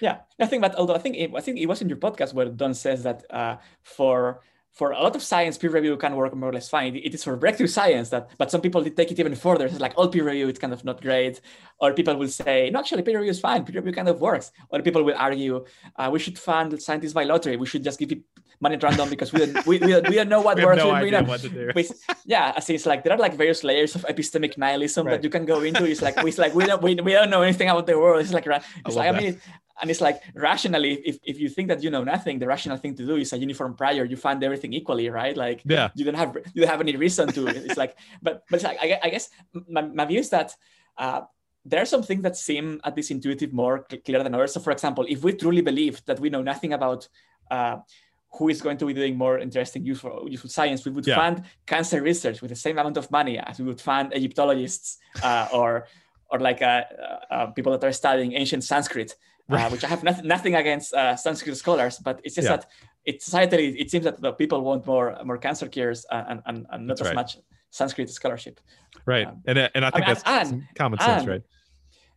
[0.00, 0.44] Yeah, yeah.
[0.44, 2.46] I think that although I think it, I think it was in your podcast where
[2.46, 4.40] Don says that uh, for
[4.72, 6.94] for a lot of science, peer review can work more or less fine.
[6.96, 9.66] It is for breakthrough science that, but some people take it even further.
[9.66, 11.40] It's like all peer review, it's kind of not great.
[11.80, 13.64] Or people will say, no, actually, peer review is fine.
[13.64, 14.52] Peer review kind of works.
[14.68, 15.64] Or people will argue,
[15.96, 17.56] uh, we should fund scientists by lottery.
[17.56, 18.22] We should just give it
[18.60, 20.78] money at random because we don't, we, we, don't, we don't know what we works.
[20.78, 21.72] no we idea what to do.
[21.74, 21.88] We,
[22.24, 22.74] yeah, I see.
[22.74, 25.14] It's like there are like various layers of epistemic nihilism right.
[25.14, 25.84] that you can go into.
[25.84, 28.20] It's like it's like we don't we, we don't know anything about the world.
[28.20, 29.40] It's like it's I like I mean
[29.80, 32.94] and it's like rationally if, if you think that you know nothing the rational thing
[32.96, 34.04] to do is a uniform prior.
[34.04, 35.36] You find everything equally right?
[35.36, 35.90] Like yeah.
[35.94, 37.46] you don't have you don't have any reason to.
[37.46, 39.30] It's like but but it's like i, I guess
[39.68, 40.54] my, my view is that
[40.98, 41.22] uh,
[41.64, 44.54] there are some things that seem at least intuitive more clear than others.
[44.54, 47.08] So for example if we truly believe that we know nothing about
[47.50, 47.78] uh,
[48.32, 51.16] who is going to be doing more interesting useful useful science we would yeah.
[51.16, 55.48] fund cancer research with the same amount of money as we would fund egyptologists uh,
[55.52, 55.86] or
[56.30, 56.84] or like uh,
[57.30, 59.16] uh, people that are studying ancient sanskrit
[59.50, 62.56] uh, which I have nothing, nothing against uh, Sanskrit scholars, but it's just yeah.
[62.56, 62.66] that
[63.04, 66.66] it's societally it seems that the people want more more cancer cures uh, and, and,
[66.70, 67.14] and not as right.
[67.14, 67.38] much
[67.70, 68.60] Sanskrit scholarship.
[69.06, 71.42] Right, um, and and I think I mean, that's and, common sense, and, right?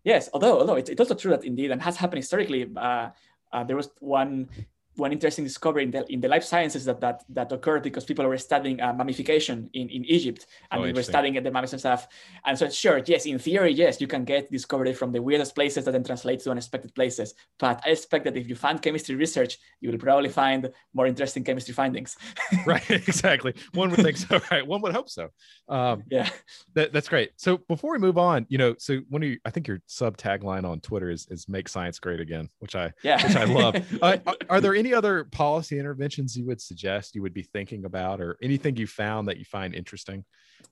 [0.04, 2.70] Yes, although although it's, it's also true that indeed and has happened historically.
[2.76, 3.10] Uh,
[3.54, 4.50] uh, there was one
[4.96, 8.26] one interesting discovery in the, in the life sciences that, that, that occurred because people
[8.26, 11.80] were studying uh, mummification in, in Egypt and oh, they were studying the mummies and
[11.80, 12.08] stuff.
[12.46, 15.86] And so, sure, yes, in theory, yes, you can get discovery from the weirdest places
[15.86, 17.34] that then translates to unexpected places.
[17.60, 21.44] But I expect that if you find chemistry research, you will probably find more interesting
[21.44, 22.18] chemistry findings.
[22.66, 23.54] right, exactly.
[23.74, 24.66] One would think so, right?
[24.66, 25.30] One would hope so.
[25.68, 26.30] Um, yeah,
[26.74, 27.32] that, that's great.
[27.38, 30.18] So before we move on, you know, so one of you, I think your sub
[30.18, 33.26] tagline on Twitter is, is "Make Science Great Again," which I yeah.
[33.26, 33.76] which I love.
[34.02, 34.18] uh,
[34.50, 38.38] are there any other policy interventions you would suggest you would be thinking about, or
[38.42, 40.26] anything you found that you find interesting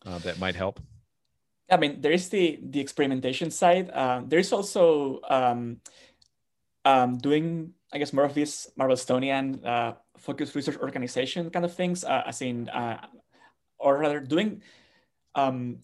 [0.04, 0.82] uh, that might help?
[1.70, 3.92] I mean, there is the the experimentation side.
[3.94, 5.80] Um, there is also um,
[6.84, 12.04] um, doing, I guess, more of this Marblestonian uh, focused research organization kind of things,
[12.04, 13.00] uh, as in, uh,
[13.80, 14.62] or rather, doing
[15.36, 15.80] um,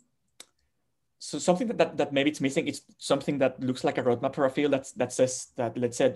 [1.19, 4.35] so something that, that, that maybe it's missing it's something that looks like a roadmap
[4.35, 6.13] for a field that's that says that let's say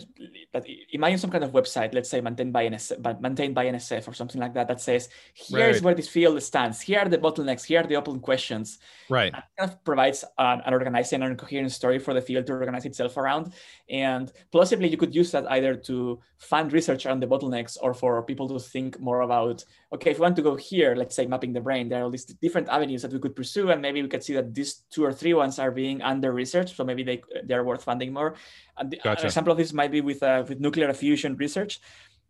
[0.53, 4.07] that imagine some kind of website let's say maintained by NSF, but maintained by NSF
[4.07, 5.83] or something like that that says here's right.
[5.83, 6.81] where this field stands.
[6.81, 7.65] Here are the bottlenecks.
[7.65, 8.77] Here are the open questions.
[9.09, 9.33] Right.
[9.33, 12.85] And kind of provides an, an organizing and coherent story for the field to organize
[12.85, 13.53] itself around.
[13.89, 18.21] And possibly you could use that either to fund research on the bottlenecks or for
[18.23, 21.51] people to think more about okay if we want to go here let's say mapping
[21.51, 24.07] the brain there are all these different avenues that we could pursue and maybe we
[24.07, 27.21] could see that these two or three ones are being under researched, so maybe they
[27.45, 28.35] they're worth funding more.
[28.77, 29.21] And gotcha.
[29.21, 31.79] an example of this might be with uh, with nuclear fusion research.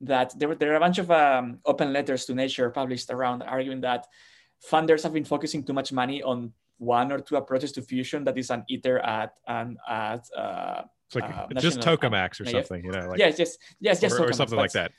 [0.01, 3.81] That there, there are a bunch of um, open letters to Nature published around arguing
[3.81, 4.07] that
[4.71, 8.35] funders have been focusing too much money on one or two approaches to fusion that
[8.35, 12.91] is an ITER at and at uh, it's like uh, just tokamaks or something, you
[12.91, 14.91] know, like yes, yes, yes, yes, or, or something like that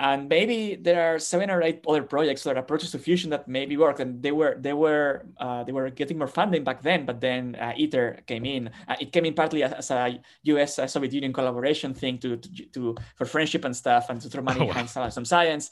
[0.00, 3.76] and maybe there are seven or eight other projects that approaches to fusion that maybe
[3.76, 7.20] work and they were they were uh, they were getting more funding back then but
[7.20, 8.70] then uh, ITER came in.
[8.88, 12.38] Uh, it came in partly as, as a us uh, soviet union collaboration thing to,
[12.38, 15.04] to, to for friendship and stuff and to throw money oh, behind wow.
[15.04, 15.70] some, some science.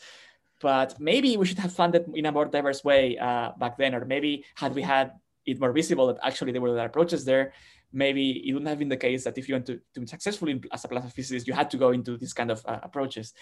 [0.61, 4.05] But maybe we should have funded in a more diverse way uh, back then or
[4.05, 5.12] maybe had we had
[5.47, 7.55] it more visible that actually there were other approaches there
[7.91, 10.47] maybe it wouldn't have been the case that if you want to, to be successful
[10.49, 13.33] in, as a plasma physicist you had to go into these kind of uh, approaches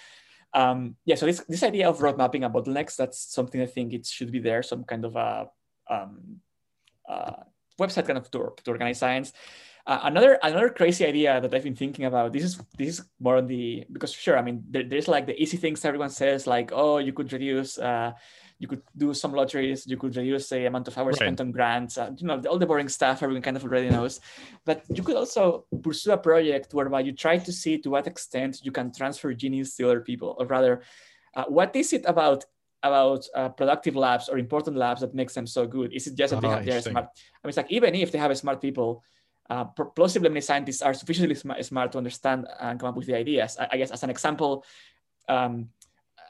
[0.55, 3.93] um, yeah, so this, this idea of road mapping and bottlenecks, that's something I think
[3.93, 5.49] it should be there, some kind of a
[5.91, 6.41] um,
[7.09, 7.43] uh,
[7.79, 9.33] website kind of to, to organize science.
[9.87, 12.33] Uh, another another crazy idea that I've been thinking about.
[12.33, 15.41] This is this is more on the because sure, I mean there, there's like the
[15.41, 18.13] easy things everyone says like oh you could reduce uh,
[18.59, 21.27] you could do some lotteries, you could reduce the amount of hours right.
[21.27, 24.21] spent on grants, uh, you know, all the boring stuff everyone kind of already knows.
[24.65, 28.61] But you could also pursue a project whereby you try to see to what extent
[28.63, 30.83] you can transfer genius to other people, or rather,
[31.35, 32.45] uh, what is it about
[32.83, 35.93] about uh, productive labs or important labs that makes them so good?
[35.93, 37.07] Is it just that they have their smart?
[37.07, 39.03] I mean, it's like even if they have smart people,
[39.51, 43.17] uh, plausibly many scientists are sufficiently smart, smart, to understand and come up with the
[43.17, 43.57] ideas.
[43.59, 44.65] I, I guess as an example,
[45.29, 45.69] um,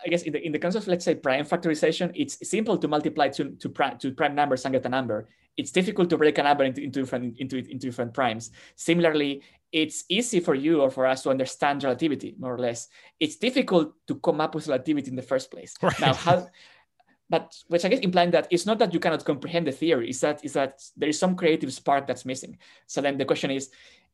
[0.04, 2.88] I guess in the, in the concept of, let's say, prime factorization, it's simple to
[2.88, 5.28] multiply to, to, prime, to prime numbers and get a number.
[5.56, 8.50] It's difficult to break a number into, into, different, into, into different primes.
[8.74, 12.88] Similarly, it's easy for you or for us to understand relativity, more or less.
[13.18, 15.74] It's difficult to come up with relativity in the first place.
[15.82, 15.98] Right.
[16.00, 16.48] Now, how,
[17.28, 20.20] but which I guess implying that it's not that you cannot comprehend the theory, is
[20.20, 22.59] that is that there is some creative spark that's missing.
[22.87, 23.70] So then the question is,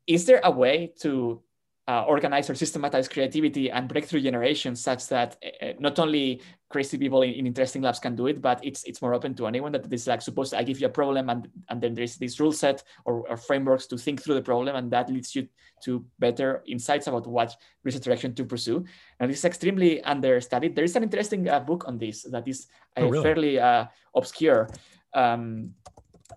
[0.07, 1.43] is there a way to
[1.89, 7.23] uh, organize or systematize creativity and breakthrough generation such that uh, not only crazy people
[7.23, 9.93] in, in, interesting labs can do it, but it's it's more open to anyone that
[9.93, 12.85] is like suppose I give you a problem and, and then there's this rule set
[13.05, 15.49] or, or, frameworks to think through the problem and that leads you
[15.83, 18.85] to better insights about what research direction to pursue.
[19.19, 20.77] And this is extremely understudied.
[20.77, 23.23] There is an interesting uh, book on this that is uh, oh, really?
[23.25, 24.69] fairly uh, obscure.
[25.15, 25.75] Um,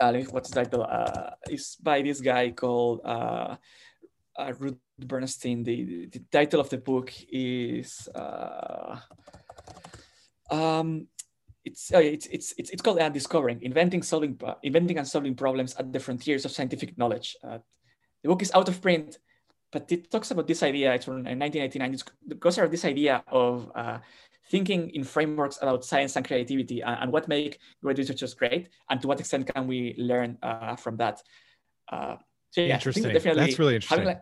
[0.01, 0.87] uh, what's the title?
[1.47, 3.55] it's by this guy called uh,
[4.57, 5.63] Root Bernstein.
[5.63, 8.97] The, the title of the book is uh,
[10.49, 11.07] um,
[11.63, 15.35] it's, uh, it's, it's, it's, it's called uh, Discovering, Inventing, Solving, uh, Inventing and Solving
[15.35, 17.35] Problems at the Frontiers of Scientific Knowledge.
[17.43, 17.57] Uh,
[18.21, 19.17] the book is out of print,
[19.71, 21.93] but it talks about this idea, it's from 1989,
[22.29, 23.97] it goes over this idea of uh,
[24.49, 29.01] thinking in frameworks about science and creativity and, and, what make great researchers great, and
[29.01, 31.21] to what extent can we learn uh, from that.
[31.91, 32.15] Uh,
[32.51, 33.03] so yeah, interesting.
[33.11, 34.15] That's really interesting.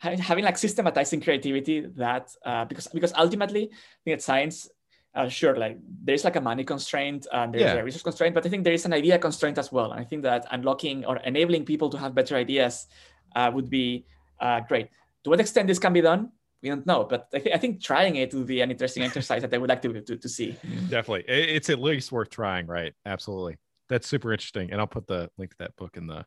[0.00, 4.22] Having like, having, having like systematizing creativity that uh, because because ultimately I think that
[4.22, 4.68] science
[5.14, 7.74] uh, sure like there's like a money constraint and there's yeah.
[7.74, 9.90] a resource constraint but i think there is an idea constraint as well.
[9.90, 12.86] And i think that unlocking or enabling people to have better ideas
[13.34, 14.06] uh, would be
[14.40, 14.88] uh, great.
[15.24, 16.30] To what extent this can be done
[16.62, 19.42] we don't know but I, th- I think trying it would be an interesting exercise
[19.42, 20.56] that i would like to, to, to see.
[20.88, 21.24] Definitely.
[21.28, 22.92] It's at least worth trying right?
[23.06, 23.56] Absolutely.
[23.88, 26.18] That's super interesting, and I'll put the link to that book in the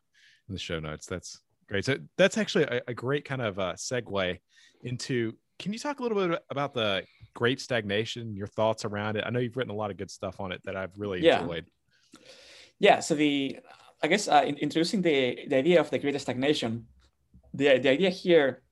[0.48, 1.06] in the show notes.
[1.06, 1.40] That's
[1.72, 1.84] great.
[1.84, 4.38] So that's actually a, a great kind of uh, segue
[4.84, 5.34] into.
[5.58, 7.04] Can you talk a little bit about the
[7.34, 8.34] Great Stagnation?
[8.36, 9.24] Your thoughts around it?
[9.26, 11.40] I know you've written a lot of good stuff on it that I've really yeah.
[11.40, 11.66] enjoyed.
[12.78, 13.00] Yeah.
[13.00, 13.58] So the
[14.02, 16.86] I guess uh, in, introducing the the idea of the Great Stagnation,
[17.54, 18.62] the the idea here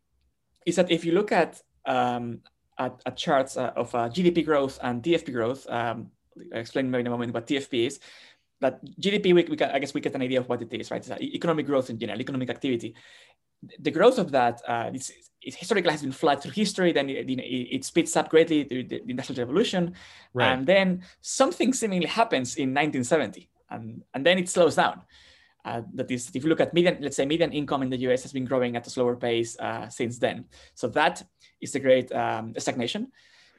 [0.66, 2.40] is that if you look at um,
[2.78, 6.10] at, at charts uh, of uh, GDP growth and TFP growth, um,
[6.52, 8.00] I'll explain maybe in a moment what TFP is.
[8.60, 10.90] But GDP, we, we can, I guess we get an idea of what it is,
[10.90, 11.06] right?
[11.06, 12.94] It's economic growth in general, economic activity.
[13.78, 15.10] The growth of that uh, it's,
[15.42, 16.92] it historically has been flat through history.
[16.92, 19.94] Then it, it speeds up greatly through the, the Industrial Revolution,
[20.34, 20.52] right.
[20.52, 25.02] and then something seemingly happens in 1970, and and then it slows down.
[25.64, 28.22] Uh, that is, if you look at median, let's say median income in the US
[28.22, 30.46] has been growing at a slower pace uh, since then.
[30.74, 31.22] So that
[31.60, 33.12] is the great um, stagnation.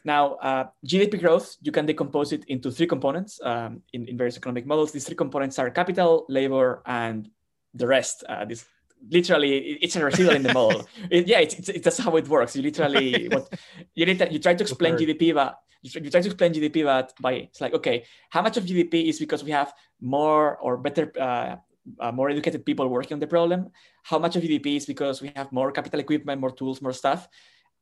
[0.04, 4.38] Now, uh, GDP growth, you can decompose it into three components um, in, in various
[4.38, 4.92] economic models.
[4.92, 7.30] These three components are capital, labor, and
[7.74, 8.24] the rest.
[8.28, 8.66] Uh, this
[9.10, 10.88] literally it's a residual in the model.
[11.10, 12.56] It, yeah, it's, it's, it's, that's how it works.
[12.56, 13.50] You literally what
[13.96, 16.54] you need to, you try to explain GDP, but you try, you try to explain
[16.54, 20.58] GDP, but by it's like okay, how much of GDP is because we have more
[20.58, 21.56] or better uh,
[22.00, 23.70] uh, more educated people working on the problem,
[24.04, 27.28] how much of GDP is because we have more capital equipment, more tools, more stuff,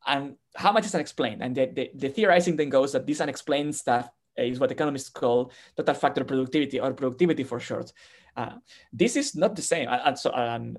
[0.05, 1.41] and how much is unexplained.
[1.41, 5.51] And the, the, the theorizing then goes that this unexplained stuff is what economists call
[5.75, 7.91] total factor productivity or productivity for short.
[8.35, 8.53] Uh,
[8.93, 9.87] this is not the same.
[9.89, 10.77] And, so, and,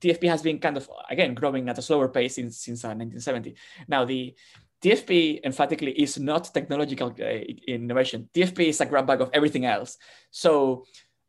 [0.00, 3.54] TFP has been kind of, again, growing at a slower pace since, since uh, 1970.
[3.88, 4.34] Now, the
[4.82, 7.24] TFP emphatically is not technological uh,
[7.66, 8.28] innovation.
[8.34, 9.96] TFP is a grab bag of everything else.
[10.30, 10.84] So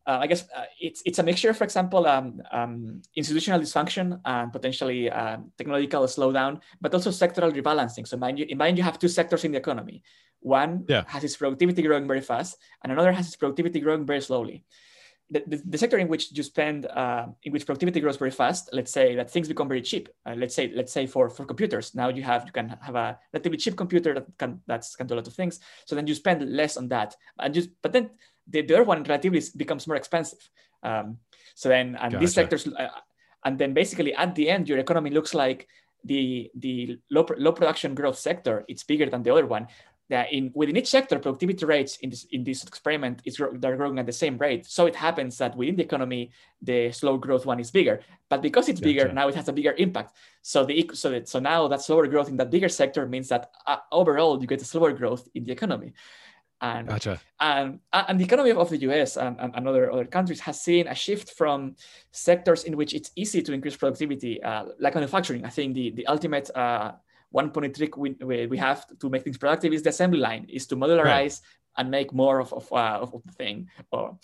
[0.08, 4.52] uh, I guess uh, it's it's a mixture, for example, um, um, institutional dysfunction and
[4.52, 8.08] potentially uh, technological slowdown, but also sectoral rebalancing.
[8.08, 10.04] So mind you, mind you have two sectors in the economy.
[10.42, 11.04] One yeah.
[11.08, 14.64] has its productivity growing very fast, and another has its productivity growing very slowly.
[15.32, 18.70] The, the, the sector in which you spend, uh, in which productivity grows very fast,
[18.74, 20.10] let's say that things become very cheap.
[20.26, 23.20] Uh, let's say, let's say for, for computers, now you have you can have a
[23.32, 25.60] relatively cheap computer that can that's can do a lot of things.
[25.86, 28.10] So then you spend less on that, and just but then
[28.50, 30.40] the, the other one relatively becomes more expensive.
[30.84, 31.18] Um,
[31.56, 32.20] so then, and gotcha.
[32.20, 32.88] these sectors, uh,
[33.46, 35.68] and then basically at the end, your economy looks like
[36.04, 38.66] the the low, low production growth sector.
[38.68, 39.68] It's bigger than the other one.
[40.10, 44.00] That in within each sector, productivity rates in this in this experiment is they're growing
[44.00, 44.66] at the same rate.
[44.66, 46.32] So it happens that within the economy,
[46.64, 48.02] the slow growth one is bigger.
[48.28, 48.90] But because it's gotcha.
[48.90, 50.16] bigger, now it has a bigger impact.
[50.42, 53.52] So the so that, so now that slower growth in that bigger sector means that
[53.68, 55.94] uh, overall you get a slower growth in the economy.
[56.62, 57.22] And, gotcha.
[57.40, 60.96] and, and the economy of the US and, and, other, other countries has seen a
[60.96, 61.76] shift from
[62.12, 65.46] sectors in which it's easy to increase productivity, uh, like manufacturing.
[65.46, 66.94] I think the, the ultimate uh,
[67.32, 70.68] one point trick we, we have to make things productive is the assembly line, is
[70.68, 71.40] to modularize right.
[71.78, 73.70] and make more of, of, uh, of the thing.
[73.92, 74.18] Or,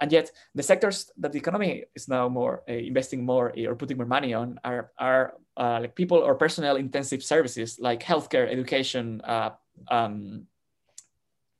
[0.00, 3.96] and yet the sectors that the economy is now more uh, investing more or putting
[3.98, 9.20] more money on are, are uh, like people or personnel intensive services like healthcare, education,
[9.22, 9.50] uh,
[9.88, 10.46] um,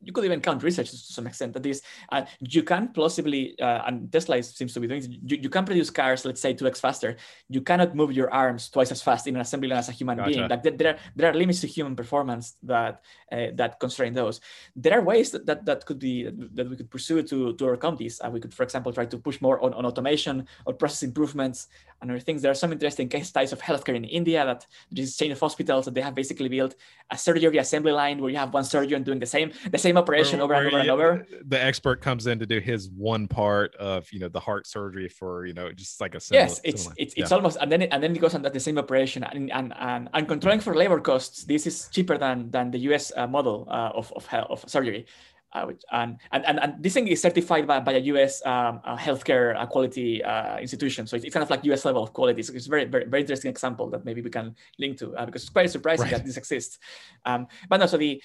[0.02, 1.82] you could even count research to some extent that this
[2.12, 5.90] uh, you can plausibly uh, and tesla seems to be doing you, you can produce
[5.90, 7.16] cars let's say 2x faster.
[7.48, 10.18] You cannot move your arms twice as fast in an assembly line as a human
[10.18, 10.30] gotcha.
[10.30, 14.40] being like there are there are limits to human performance that uh, that constrain those.
[14.76, 17.96] There are ways that, that that could be that we could pursue to to overcome
[17.96, 21.02] these uh, we could for example try to push more on, on automation or process
[21.02, 21.68] improvements
[22.00, 22.42] and other things.
[22.42, 25.84] There are some interesting case studies of healthcare in india that this chain of hospitals
[25.84, 26.74] that they have basically built
[27.10, 29.96] a surgery assembly line where you have one surgeon doing the same the same same
[29.96, 31.26] operation over and over and over.
[31.46, 35.08] The expert comes in to do his one part of you know the heart surgery
[35.08, 36.94] for you know just like a similar, yes, it's similar.
[36.98, 37.36] it's, it's yeah.
[37.36, 40.08] almost and then it, and then it goes on the same operation and and, and
[40.14, 41.44] and controlling for labor costs.
[41.44, 43.12] This is cheaper than than the U.S.
[43.16, 45.06] Uh, model uh, of of health, of surgery.
[45.54, 48.94] Uh, which, and, and, and this thing is certified by, by a US um, uh,
[48.98, 51.06] healthcare uh, quality uh, institution.
[51.06, 52.42] So it's, it's, kind of like US level of quality.
[52.42, 55.24] So it's a very, very, very interesting example that maybe we can link to uh,
[55.24, 56.16] because it's quite surprising right.
[56.16, 56.78] that this exists.
[57.24, 58.22] Um, but no, so the,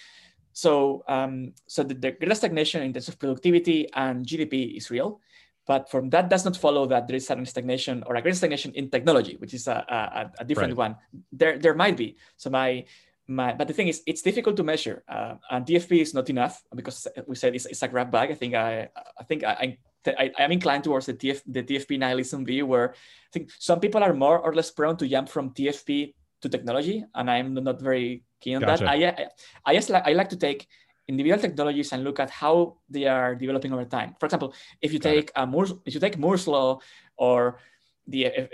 [0.54, 5.20] so, um, so the, the great stagnation in terms of productivity and GDP is real,
[5.66, 8.72] but from that does not follow that there is sudden stagnation or a great stagnation
[8.74, 10.89] in technology, which is a, a, a different right.
[10.89, 10.96] one.
[11.32, 12.18] There, there might be.
[12.38, 12.86] So my,
[13.28, 16.62] my, but the thing is, it's difficult to measure, uh, and TFP is not enough
[16.76, 18.32] because we said it's, it's a grab bag.
[18.32, 21.98] I think I, I think I, I, I am inclined towards the TF, the TFP
[21.98, 25.52] nihilism view, where I think some people are more or less prone to jump from
[25.52, 28.84] TFP to technology, and I'm not very keen on gotcha.
[28.84, 28.91] that.
[28.91, 30.67] I, I, just like I like to take
[31.08, 34.15] individual technologies and look at how they are developing over time.
[34.19, 36.79] For example, if you Got take a Moore's, if you take Moore's law
[37.17, 37.60] or
[38.08, 38.47] the uh,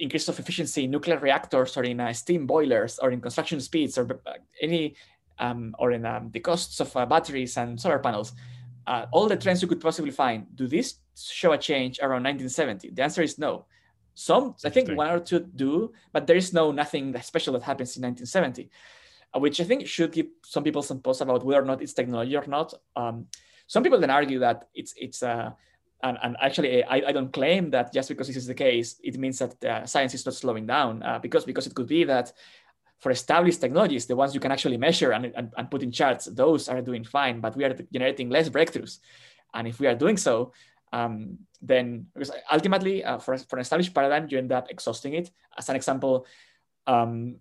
[0.00, 3.98] increase of efficiency in nuclear reactors or in uh, steam boilers or in construction speeds
[3.98, 4.96] or uh, any
[5.38, 8.32] um, or in um, the costs of uh, batteries and solar panels,
[8.86, 12.90] uh, all the trends you could possibly find, do these show a change around 1970?
[12.90, 13.66] The answer is no.
[14.14, 17.96] Some, I think one or two do, but there is no nothing special that happens
[17.96, 18.68] in 1970, uh,
[19.38, 22.36] which I think should give some people some pause about whether or not it's technology
[22.36, 22.74] or not.
[22.96, 23.26] Um,
[23.66, 25.50] some people then argue that it's it's uh,
[26.02, 29.18] and, and actually I, I don't claim that just because this is the case, it
[29.18, 32.32] means that uh, science is not slowing down uh, because because it could be that
[33.00, 36.24] for established technologies, the ones you can actually measure and, and, and put in charts,
[36.26, 38.98] those are doing fine, but we are generating less breakthroughs.
[39.52, 40.52] And if we are doing so,
[40.92, 45.30] um, then because ultimately uh, for, for an established paradigm, you end up exhausting it.
[45.58, 46.26] As an example,
[46.86, 47.36] um,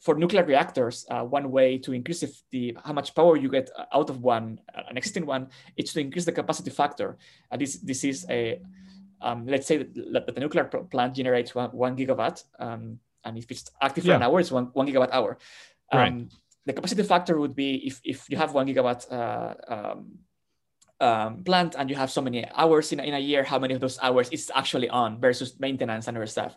[0.00, 4.10] for nuclear reactors, uh, one way to increase the how much power you get out
[4.10, 7.16] of one, uh, an existing one, is to increase the capacity factor.
[7.50, 8.60] And this this is a
[9.20, 9.94] um, let's say that,
[10.26, 14.16] that, the nuclear plant generates one, one gigawatt, um, and if it's active for yeah.
[14.16, 15.38] an hour, it's one, one gigawatt hour.
[15.90, 16.32] Um, right.
[16.66, 20.18] The capacity factor would be if, if you have one gigawatt uh, um,
[21.00, 23.80] um, plant and you have so many hours in, in a year, how many of
[23.80, 26.56] those hours is actually on versus maintenance and other stuff.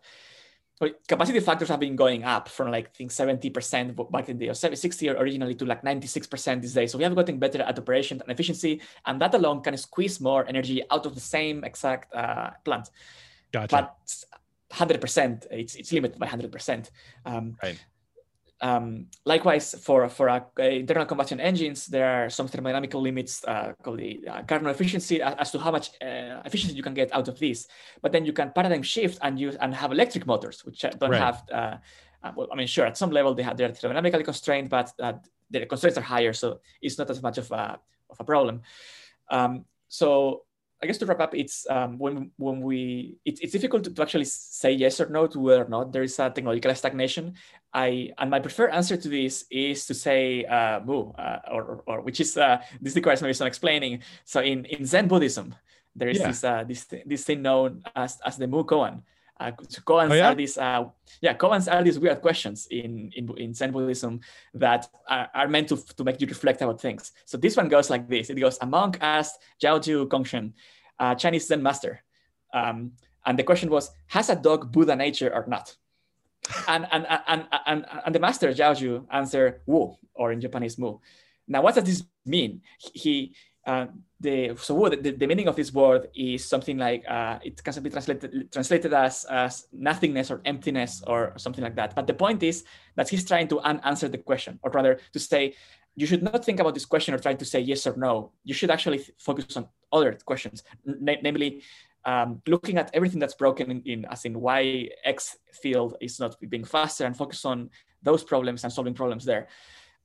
[0.79, 4.49] But capacity factors have been going up from like I think 70% back in the
[4.49, 6.91] or 60 originally to like 96% these days.
[6.91, 10.47] So we have gotten better at operation and efficiency, and that alone can squeeze more
[10.47, 12.89] energy out of the same exact uh, plant.
[13.51, 13.75] Gotcha.
[13.75, 13.97] But
[14.71, 16.89] 100%, it's, it's limited by 100%.
[17.25, 17.83] Um, right.
[18.61, 23.99] Um, likewise, for for uh, internal combustion engines, there are some thermodynamical limits uh, called
[23.99, 27.39] the uh, Carnot efficiency as to how much uh, efficiency you can get out of
[27.39, 27.67] this.
[28.01, 31.21] But then you can paradigm shift and use and have electric motors, which don't right.
[31.21, 31.43] have.
[31.51, 31.77] Uh,
[32.21, 35.65] uh, well, I mean, sure, at some level they have they're thermodynamically constrained, but the
[35.65, 38.61] constraints are higher, so it's not as much of a of a problem.
[39.31, 40.43] Um, so
[40.81, 44.01] I guess to wrap up, it's um, when when we it, it's difficult to, to,
[44.01, 47.35] actually say yes or no to whether or not there is a technological stagnation.
[47.73, 51.83] I and my preferred answer to this is to say uh, mu, uh, or, or,
[51.85, 54.01] or which is uh, this requires maybe some explaining.
[54.25, 55.53] So in in Zen Buddhism,
[55.95, 56.27] there is yeah.
[56.27, 59.03] this uh, this this thing known as as the mu koan,
[59.39, 60.29] uh, so koans oh, yeah?
[60.29, 60.83] are these, uh,
[61.21, 64.19] yeah, koans are these weird questions in, in, in Zen Buddhism
[64.53, 67.13] that are, are, meant to, to make you reflect about things.
[67.25, 68.29] So this one goes like this.
[68.29, 70.51] It goes, a monk asked Zhaozhou Congshen,
[70.99, 72.03] a Chinese Zen master.
[72.53, 72.91] Um,
[73.25, 75.73] and the question was, has a dog Buddha nature or not?
[76.67, 80.97] And, and, and, and, and the master, Zhaozhou, answer wu, or in Japanese, mu.
[81.47, 82.61] Now, what does this mean?
[82.77, 83.35] He,
[83.65, 83.87] uh,
[84.19, 87.89] the so the, the, meaning of this word is something like uh, it can be
[87.89, 91.95] translated translated as, as nothingness or emptiness or something like that.
[91.95, 92.63] But the point is
[92.95, 95.55] that he's trying to answer the question, or rather to say
[95.95, 98.31] you should not think about this question or try to say yes or no.
[98.43, 101.61] You should actually focus on other questions, namely
[102.05, 106.35] um, looking at everything that's broken in, in, as in why X field is not
[106.49, 107.69] being faster and focus on
[108.03, 109.47] those problems and solving problems there.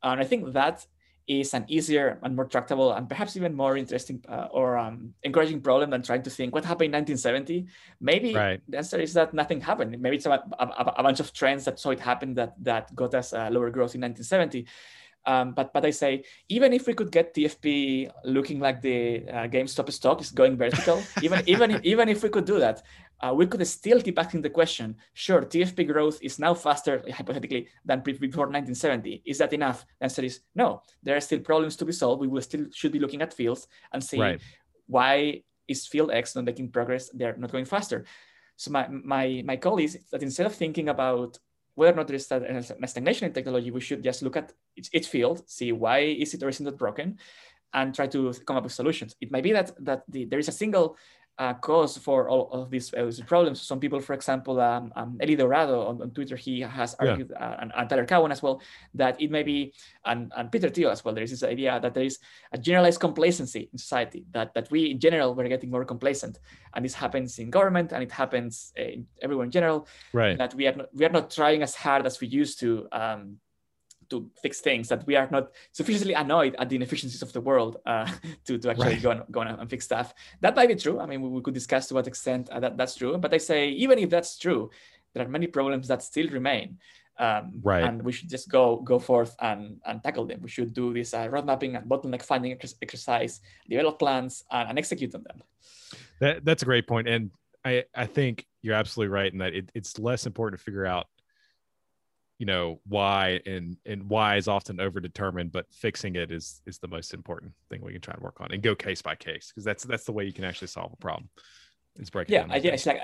[0.03, 0.85] And I think that
[1.27, 5.61] is an easier and more tractable and perhaps even more interesting uh, or um, encouraging
[5.61, 7.67] problem than trying to think what happened in 1970.
[8.01, 8.61] Maybe right.
[8.69, 9.99] the answer is that nothing happened.
[10.01, 13.15] Maybe it's a, a, a, bunch of trends that saw it happen that that got
[13.15, 14.67] us uh, lower growth in 1970.
[15.27, 19.49] Um, but but I say even if we could get TFP looking like the uh,
[19.49, 22.83] GameStop stock is going vertical, even even even if we could do that,
[23.21, 24.97] uh, we could still keep asking the question.
[25.15, 29.23] Sure, TFP growth is now faster hypothetically than before 1970.
[29.25, 29.87] Is that enough?
[29.99, 30.83] The answer is no.
[31.03, 32.21] There are still problems to be solved.
[32.21, 34.41] We will still should be looking at fields and see right.
[34.87, 37.09] why is field X not making progress?
[37.15, 38.05] They're not going faster.
[38.57, 41.39] So my my my call is that instead of thinking about
[41.75, 44.89] whether or not there is a stagnation in technology, we should just look at its,
[44.93, 47.19] its field, see why is it or is it broken,
[47.73, 49.17] and try to come up with solutions.
[49.21, 50.97] It might be that that the, there is a single
[51.39, 53.61] uh, cause for all of these, uh, problems.
[53.61, 57.45] Some people, for example, um, um, Eli Dourado on, on, Twitter, he has argued, yeah.
[57.45, 58.61] uh, and, and, Tyler Cowen as well,
[58.95, 59.73] that it may be,
[60.05, 62.19] and, and Peter Thiel as well, there is this idea that there is
[62.53, 66.39] a generalized complacency in society, that, that we in general, we're getting more complacent.
[66.75, 69.89] And this happens in government and it happens in everyone in general.
[70.13, 70.39] Right.
[70.39, 73.39] That we are not, we are not trying as hard as we used to um,
[74.15, 77.79] to fix things that we are not sufficiently annoyed at the inefficiencies of the world
[77.85, 78.07] uh,
[78.47, 79.03] to, to actually right.
[79.03, 80.15] go, and, go and fix stuff.
[80.41, 81.01] That might be true.
[81.01, 83.19] I mean, we, we could discuss to what extent uh, that, that's true.
[83.19, 84.71] But I say, even if that's true,
[85.13, 86.79] there are many problems that still remain.
[87.17, 87.85] Um, right.
[87.85, 90.41] And we should just go go forth and, and tackle them.
[90.43, 94.79] We should do this uh, road mapping and bottleneck finding exercise, develop plans, and, and
[94.79, 95.43] execute on them.
[96.21, 96.91] That, that's a great.
[96.91, 97.31] And
[97.65, 101.07] I, I think you're absolutely right in that it, it's less important to figure out
[102.39, 106.89] you know why and and why is often overdetermined but fixing it is is the
[106.89, 109.65] most important thing we can try and work on and go case by case because
[109.65, 111.29] that's that's the way you can actually solve a problem
[111.97, 113.01] is breaking yeah yeah it's like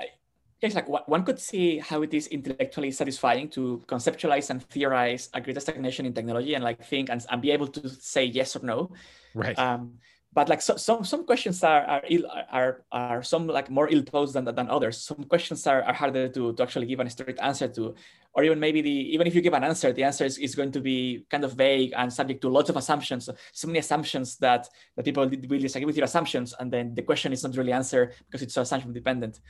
[0.61, 5.41] it's like one could see how it is intellectually satisfying to conceptualize and theorize a
[5.41, 8.63] greater stagnation in technology and like think and, and be able to say yes or
[8.63, 8.91] no.
[9.33, 9.57] Right.
[9.57, 9.97] Um
[10.33, 14.03] but like so, some some questions are are, Ill, are are some like more ill
[14.03, 14.97] posed than, than others.
[14.97, 17.95] Some questions are, are harder to, to actually give a straight answer to,
[18.33, 20.71] or even maybe the even if you give an answer, the answer is, is going
[20.71, 23.29] to be kind of vague and subject to lots of assumptions.
[23.51, 27.33] So many assumptions that that people will disagree with your assumptions, and then the question
[27.33, 29.41] is not really answered because it's so assumption dependent.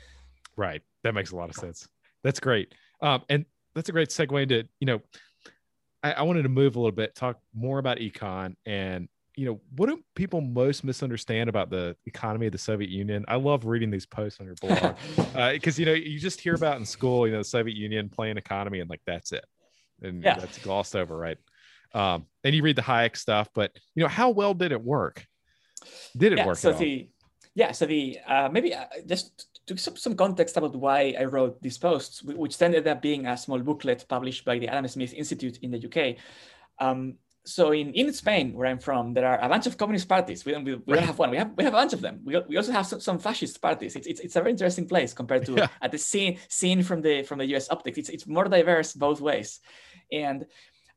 [0.58, 0.82] Right.
[1.04, 1.88] That makes a lot of sense.
[2.24, 2.74] That's great.
[3.02, 5.02] Um, and that's a great segue into you know,
[6.04, 9.88] I wanted to move a little bit, talk more about econ and you know, what
[9.88, 13.24] do people most misunderstand about the economy of the Soviet Union?
[13.28, 14.96] I love reading these posts on your blog
[15.54, 18.10] because uh, you know you just hear about in school, you know, the Soviet Union
[18.10, 19.46] planned economy, and like that's it,
[20.02, 20.38] and yeah.
[20.38, 21.38] that's glossed over, right?
[21.94, 25.26] Um, and you read the Hayek stuff, but you know, how well did it work?
[26.16, 26.58] Did it yeah, work?
[26.58, 27.10] So the
[27.56, 31.62] yeah, so the uh, maybe uh, just to some, some context about why I wrote
[31.62, 35.14] these posts, which then ended up being a small booklet published by the Adam Smith
[35.14, 36.18] Institute in the UK.
[36.80, 40.46] Um, so in, in Spain, where I'm from, there are a bunch of communist parties.
[40.46, 41.32] We don't, we, we don't have one.
[41.32, 42.20] We have we have a bunch of them.
[42.24, 43.96] We, we also have some, some fascist parties.
[43.96, 45.68] It's, it's, it's a very interesting place compared to yeah.
[45.82, 47.70] at the scene seen from the from the U.S.
[47.72, 47.98] optics.
[47.98, 49.60] It's it's more diverse both ways,
[50.12, 50.46] and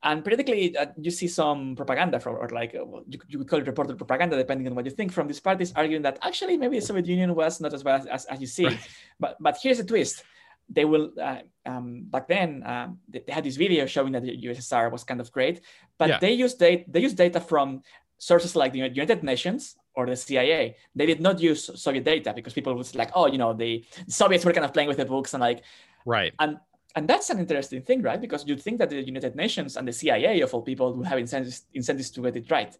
[0.02, 3.60] and politically uh, you see some propaganda from or like uh, you, you could call
[3.60, 6.78] it reported propaganda depending on what you think from these parties arguing that actually maybe
[6.78, 8.66] the Soviet Union was not as bad as, as, as you see.
[8.66, 8.88] Right.
[9.18, 10.22] But but here's the twist
[10.68, 14.36] they will uh, um, back then um, they, they, had this video showing that the
[14.46, 15.60] USSR was kind of great,
[15.98, 16.18] but yeah.
[16.18, 17.82] they used data they used data from
[18.18, 20.76] sources like the United Nations or the CIA.
[20.94, 24.44] They did not use Soviet data because people was like, oh, you know, the Soviets
[24.44, 25.62] were kind of playing with the books and like,
[26.04, 26.32] right.
[26.38, 26.58] And
[26.96, 28.20] and that's an interesting thing, right?
[28.20, 31.18] Because you'd think that the United Nations and the CIA of all people would have
[31.18, 32.76] incentives, incentives to get it right.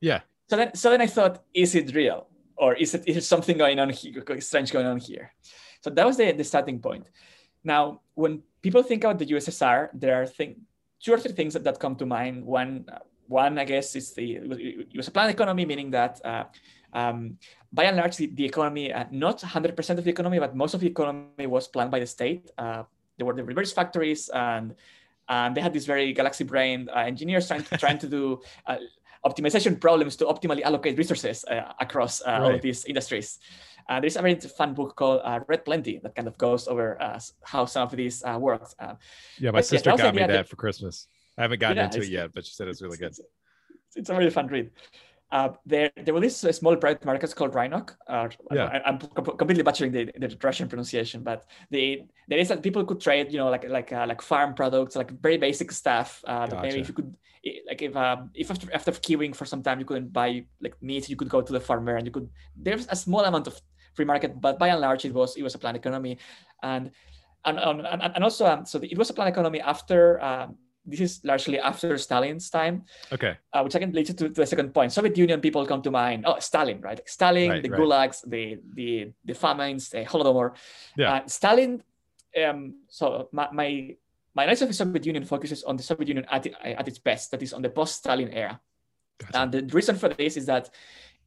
[0.00, 0.20] Yeah.
[0.48, 3.78] So then, so then I thought, is it real, or is it is something going
[3.80, 5.32] on here, strange going on here?
[5.80, 7.10] So that was the, the starting point.
[7.64, 10.62] Now, when people think about the USSR, there are thing,
[11.00, 12.44] two or three things that, that come to mind.
[12.44, 12.86] One,
[13.26, 16.44] one I guess, is the it was a planned economy, meaning that uh,
[16.92, 17.38] um,
[17.72, 20.80] by and large, the, the economy, uh, not 100% of the economy, but most of
[20.80, 22.50] the economy was planned by the state.
[22.56, 22.84] Uh,
[23.18, 24.74] there were the reverse factories, and
[25.28, 28.76] and they had these very galaxy brain uh, engineers trying to, trying to do uh,
[29.24, 32.40] optimization problems to optimally allocate resources uh, across right.
[32.40, 33.38] all of these industries.
[33.88, 37.00] Uh, there's a very fun book called uh, Red Plenty that kind of goes over
[37.00, 38.74] uh, how some of these uh, works.
[38.78, 38.94] Uh,
[39.38, 41.06] yeah, my sister got me that, that, for Christmas.
[41.38, 43.08] I haven't gotten yeah, into it yet, but she said it's really good.
[43.08, 43.20] It's,
[43.94, 44.70] it's, a really fun read.
[45.30, 47.96] Uh, there, there were these small private markets called Rynok.
[48.06, 48.80] Uh, yeah.
[48.84, 53.00] I, am completely butchering the, the Russian pronunciation, but the there is that people could
[53.00, 56.22] trade, you know, like like uh, like farm products, like very basic stuff.
[56.26, 56.62] Uh, gotcha.
[56.62, 57.14] maybe if you could,
[57.66, 61.08] like if um, if after after queuing for some time you couldn't buy like meat,
[61.08, 62.30] you could go to the farmer and you could.
[62.56, 63.60] There's a small amount of
[63.96, 66.18] free market, but by and large, it was it was a planned economy,
[66.62, 66.90] and
[67.44, 70.22] and and, and also um, so it was a planned economy after.
[70.22, 70.56] Um,
[70.88, 72.84] this is largely after Stalin's time.
[73.10, 73.36] Okay.
[73.52, 74.92] Uh, which again leads to, to the second point.
[74.92, 76.24] Soviet Union people come to mind.
[76.24, 77.00] Oh, Stalin, right?
[77.08, 77.80] Stalin, right, the right.
[77.80, 80.54] gulags, the the the famines, the Holodomor.
[80.96, 81.14] Yeah.
[81.14, 81.82] Uh, Stalin.
[82.36, 83.96] Um, so my, my
[84.36, 87.30] my analysis of the Soviet Union focuses on the Soviet Union at, at its best,
[87.30, 88.60] that is on the post-Stalin era.
[89.18, 89.38] Gotcha.
[89.38, 90.68] And the reason for this is that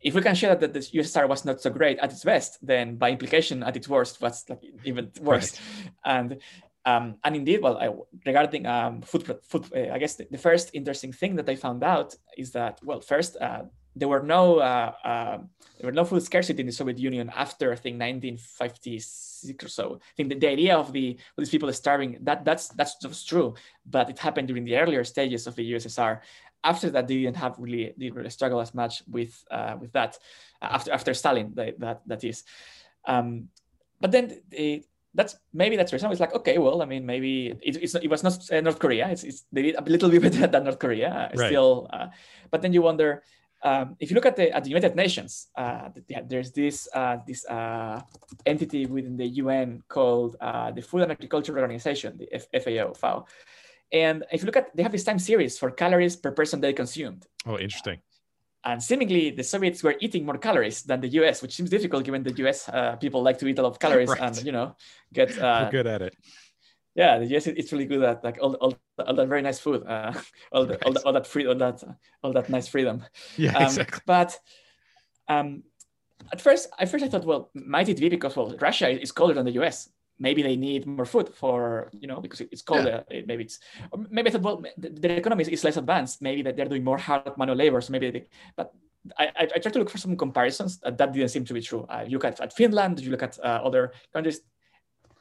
[0.02, 2.96] if we can show that the USSR was not so great at its best, then
[2.96, 5.60] by implication, at its worst, was like even worse.
[5.60, 5.92] Right.
[6.06, 6.38] And
[6.86, 7.90] um, and indeed, well, I,
[8.26, 11.84] regarding um, food, food uh, I guess the, the, first interesting thing that I found
[11.84, 13.64] out is that well, first uh,
[13.96, 15.38] there were no uh, uh
[15.78, 20.00] there were no food scarcity in the Soviet Union after I think 1956 or so.
[20.02, 23.28] I think the, the idea of the of these people starving that that's that's just
[23.28, 26.22] true, but it happened during the earlier stages of the USSR,
[26.64, 30.18] after that, they didn't have really didn't really struggle as much with uh, with that
[30.62, 32.44] uh, after after Stalin that that, that is.
[33.06, 33.50] Um,
[34.02, 36.12] but then it, that's maybe that's reason.
[36.12, 39.10] It's like okay, well, I mean, maybe it, it's it was not uh, North Korea.
[39.10, 41.48] It's, it's, they did a little bit better than North Korea uh, right.
[41.48, 41.88] still.
[41.92, 42.08] Uh,
[42.52, 43.24] but then you wonder
[43.62, 45.90] um, if you look at the at the United Nations, uh,
[46.28, 48.02] there's this uh, this uh,
[48.46, 53.26] entity within the UN called uh, the Food and Agriculture Organization, the F- FAO, FAO,
[53.92, 56.74] and if you look at, they have this time series for calories per person they
[56.74, 57.26] consumed.
[57.46, 58.00] Oh, interesting.
[58.64, 62.24] And seemingly, the Soviets were eating more calories than the U.S., which seems difficult given
[62.24, 62.68] the U.S.
[62.68, 64.22] Uh, people like to eat a lot of calories right.
[64.22, 64.76] and you know
[65.14, 65.38] get.
[65.38, 66.16] Uh, good at it.
[66.94, 67.48] Yeah, the U.S.
[67.48, 70.12] it's really good at like all, all, all that very nice food, uh,
[70.52, 71.82] all, the, all, the, all that free, all that
[72.22, 73.06] all that nice freedom.
[73.38, 74.02] Yeah, um, exactly.
[74.06, 74.38] But
[75.30, 75.64] um,
[76.32, 79.34] at first, at first I thought, well, might it be because well, Russia is colder
[79.34, 79.90] than the U.S
[80.20, 82.98] maybe they need more food for you know because it's called yeah.
[82.98, 83.60] uh, maybe it's
[84.10, 87.38] maybe I thought well their economy is less advanced maybe that they're doing more hard
[87.38, 88.74] manual labor so maybe they, but
[89.18, 91.62] I, I, I tried to look for some comparisons that, that didn't seem to be
[91.62, 91.86] true.
[91.90, 94.42] Uh, you look at, at Finland, you look at uh, other countries,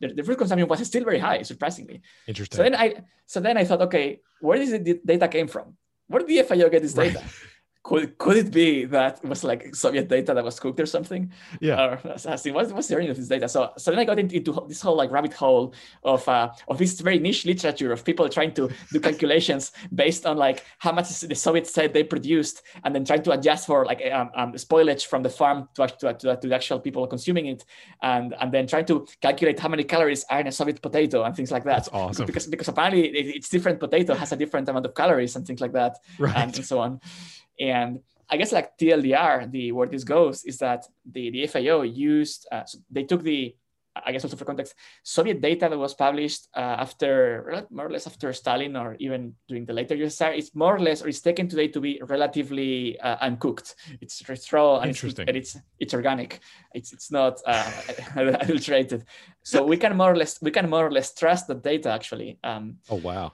[0.00, 2.02] the, the, food consumption was still very high, surprisingly.
[2.26, 2.56] Interesting.
[2.56, 2.94] So then I
[3.26, 5.76] so then I thought, okay, where does the data came from?
[6.08, 7.22] Where did the FAO get this data?
[7.88, 11.32] Could could it be that it was like Soviet data that was cooked or something?
[11.58, 11.82] Yeah.
[11.82, 13.48] Or asking what's, what's the origin of this data?
[13.48, 15.72] So so then I got into, this whole like rabbit hole
[16.04, 20.36] of uh, of this very niche literature of people trying to do calculations based on
[20.36, 24.02] like how much the Soviets said they produced, and then trying to adjust for like
[24.12, 27.64] um, um, spoilage from the farm to, to, to, to the actual people consuming it,
[28.02, 31.34] and and then trying to calculate how many calories are in a Soviet potato and
[31.34, 31.76] things like that.
[31.76, 32.26] That's awesome.
[32.26, 35.72] Because because apparently it's different potato has a different amount of calories and things like
[35.72, 36.36] that, right.
[36.36, 37.00] and, and so on.
[37.58, 38.00] And
[38.30, 42.64] I guess like TLDR, the where this goes is that the, the FAO used, uh,
[42.64, 43.54] so they took the,
[44.04, 48.06] I guess also for context, Soviet data that was published uh, after, more or less
[48.06, 51.48] after Stalin or even during the later USSR, it's more or less, or it's taken
[51.48, 53.74] today to be relatively uh, uncooked.
[54.00, 55.26] It's, it's raw and, Interesting.
[55.28, 56.40] It's, it's, it's organic.
[56.74, 57.70] It's, it's not uh,
[58.16, 59.04] adulterated.
[59.42, 62.38] So we can more or less, we can more or less trust the data actually.
[62.44, 63.32] Um, oh, wow.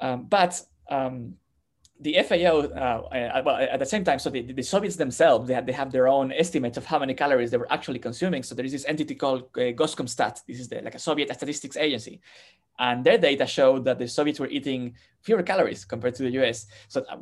[0.00, 0.60] Um, but
[0.90, 1.36] um,
[2.02, 5.66] the FAO, uh, well, at the same time, so the, the Soviets themselves, they, have,
[5.66, 8.42] they have their own estimates of how many calories they were actually consuming.
[8.42, 10.42] So there is this entity called uh, Goskomstat.
[10.46, 12.20] This is the, like a Soviet statistics agency.
[12.78, 16.66] And their data showed that the Soviets were eating fewer calories compared to the US.
[16.88, 17.16] So, uh,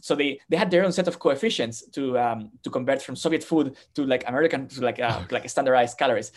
[0.00, 3.44] so they, they had their own set of coefficients to um, to convert from Soviet
[3.44, 6.32] food to like American to like uh, like standardized calories.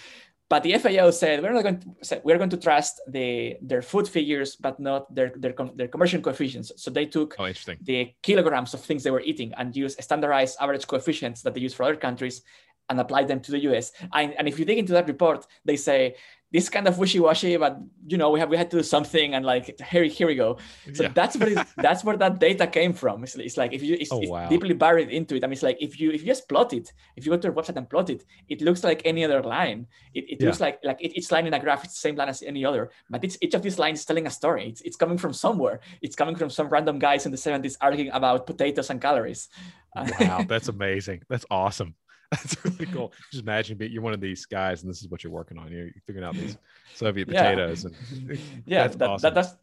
[0.50, 4.08] But the FAO said we're not going to we're going to trust the their food
[4.08, 6.72] figures, but not their their their conversion coefficients.
[6.76, 10.88] So they took oh, the kilograms of things they were eating and used standardized average
[10.88, 12.41] coefficients that they use for other countries
[12.90, 13.92] and apply them to the US.
[14.14, 16.16] And, and if you dig into that report, they say
[16.52, 17.78] this kind of wishy-washy, but
[18.08, 20.58] you know, we have we had to do something, and like here, here we go.
[20.94, 21.10] So yeah.
[21.14, 23.24] that's where that's where that data came from.
[23.24, 25.44] It's, it's like if you it's, oh, it's deeply buried into it.
[25.44, 27.50] I mean, it's like if you if you just plot it, if you go to
[27.50, 29.86] a website and plot it, it looks like any other line.
[30.16, 30.48] It, it yeah.
[30.48, 32.66] looks like like it, each line in a graph is the same line as any
[32.66, 34.70] other, but it's, each of these lines is telling a story.
[34.70, 35.82] It's, it's coming from somewhere.
[36.02, 39.50] It's coming from some random guys in the 70s arguing about potatoes and calories.
[39.96, 41.22] wow, that's amazing.
[41.30, 41.94] That's awesome.
[42.32, 43.12] That's really cool.
[43.32, 45.72] Just imagine you're one of these guys, and this is what you're working on.
[45.72, 46.58] You're figuring out these
[46.94, 48.18] Soviet potatoes, yeah.
[48.18, 49.22] and yeah, that's that, awesome.
[49.22, 49.56] that, that's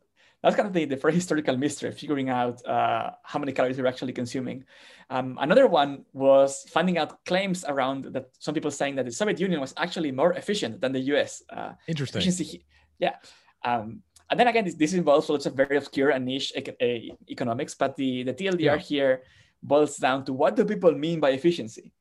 [0.42, 3.86] that's kind of the, the first historical mystery, figuring out uh, how many calories you're
[3.86, 4.64] actually consuming.
[5.10, 9.40] Um, another one was finding out claims around that some people saying that the Soviet
[9.40, 11.42] Union was actually more efficient than the U.S.
[11.48, 12.20] Uh, Interesting.
[12.20, 12.64] Efficiency,
[12.98, 13.16] yeah.
[13.64, 17.74] Um, and then again, this, this involves lots of very obscure and niche e- economics,
[17.74, 18.76] but the, the TLDR yeah.
[18.76, 19.22] here
[19.62, 21.92] boils down to what do people mean by efficiency?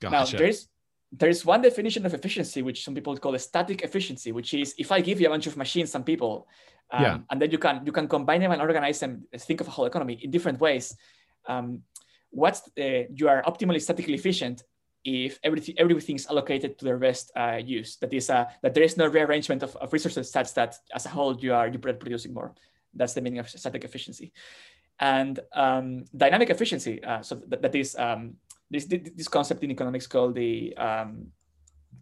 [0.00, 0.32] Gotcha.
[0.32, 0.68] Now, there's
[1.10, 4.92] there's one definition of efficiency, which some people call a static efficiency, which is if
[4.92, 6.46] I give you a bunch of machines and people,
[6.90, 7.18] um, yeah.
[7.30, 9.86] and then you can you can combine them and organize them, think of a whole
[9.86, 10.94] economy in different ways.
[11.46, 11.82] Um,
[12.30, 14.62] what's uh, you are optimally statically efficient
[15.04, 17.96] if everything everything is allocated to their best uh, use.
[17.96, 21.08] That is uh, that there is no rearrangement of, of resources such that as a
[21.08, 22.54] whole you are you are producing more.
[22.94, 24.32] That's the meaning of static efficiency.
[25.00, 28.34] And um, dynamic efficiency, uh, so that, that is um,
[28.70, 31.28] this this concept in economics called the um,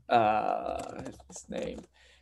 [0.09, 1.81] uh, its name.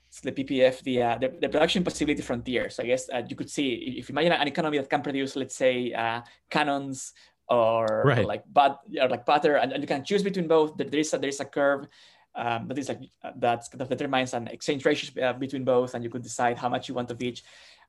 [0.09, 2.71] It's the PPF, the, uh, the, the production possibility frontier.
[2.71, 5.35] So I guess uh, you could see if you imagine an economy that can produce,
[5.35, 7.15] let's say, uh, cannons
[7.49, 8.19] or, right.
[8.19, 10.77] or like but or like butter, and, and, you can choose between both.
[10.77, 11.89] There is a there is a curve
[12.35, 16.11] um, that is like uh, that determines an exchange ratio uh, between both, and you
[16.11, 17.43] could decide how much you want of each.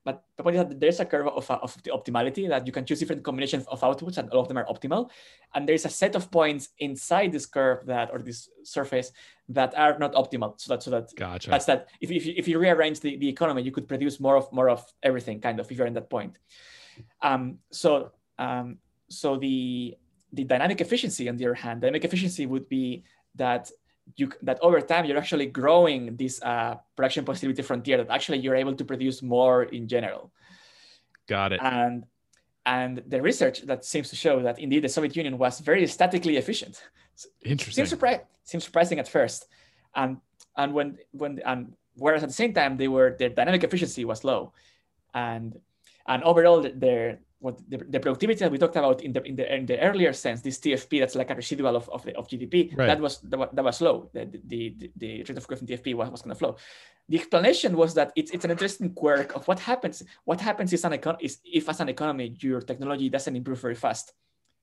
[0.06, 2.86] But the point is that there's a curve of, of the optimality that you can
[2.86, 5.10] choose different combinations of outputs and all of them are optimal.
[5.56, 9.12] And there's a set of points inside this curve that, or this surface
[9.50, 10.62] that are not optimal.
[10.62, 11.50] So that, so that gotcha.
[11.50, 14.36] that's that if, if, you, if you rearrange the, the economy, you could produce more
[14.38, 16.38] of more of everything kind of if you're in that point.
[17.24, 18.78] Um, so, um,
[19.10, 19.96] so the,
[20.34, 23.04] the dynamic efficiency on the other hand, dynamic efficiency would be
[23.34, 23.72] that
[24.16, 28.56] you that over time you're actually growing this uh, production possibility frontier that actually you're
[28.56, 30.32] able to produce more in general.
[31.28, 31.60] Got it.
[31.62, 32.06] And
[32.66, 36.38] and the research that seems to show that indeed the Soviet Union was very statically
[36.38, 36.82] efficient.
[37.44, 37.86] Interesting.
[37.86, 39.48] Seems, surpri- seems surprising at first,
[39.96, 40.18] and
[40.58, 44.24] and when when and whereas at the same time they were their dynamic efficiency was
[44.24, 44.54] low,
[45.14, 45.60] and
[46.08, 49.56] and overall their what the, the, productivity that we talked about in the, in the
[49.56, 52.76] in the earlier sense, this TFP that's like a residual of, of, the, of GDP,
[52.76, 52.88] right.
[52.88, 54.10] that was that was low.
[54.14, 56.58] The, the, the, rate of growth in TFP was, was kind of low.
[57.08, 60.02] The explanation was that it's, it's an interesting quirk of what happens.
[60.24, 63.76] What happens is an econ- is if as an economy your technology doesn't improve very
[63.76, 64.14] fast,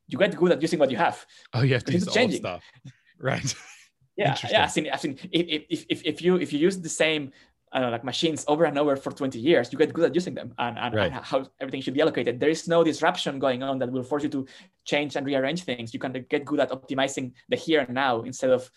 [0.09, 1.24] you get good at using what you have.
[1.55, 2.64] Oh, you have to use old stuff,
[3.20, 3.55] right?
[4.16, 4.64] yeah, yeah.
[4.64, 7.30] I've seen, I've seen if, if, if, if you if you use the same
[7.72, 10.14] I don't know, like machines over and over for 20 years, you get good at
[10.14, 11.12] using them and, and, right.
[11.12, 12.38] and, how everything should be allocated.
[12.38, 14.46] There is no disruption going on that will force you to
[14.84, 15.94] change and rearrange things.
[15.94, 18.70] You can get good at optimizing the here and now instead of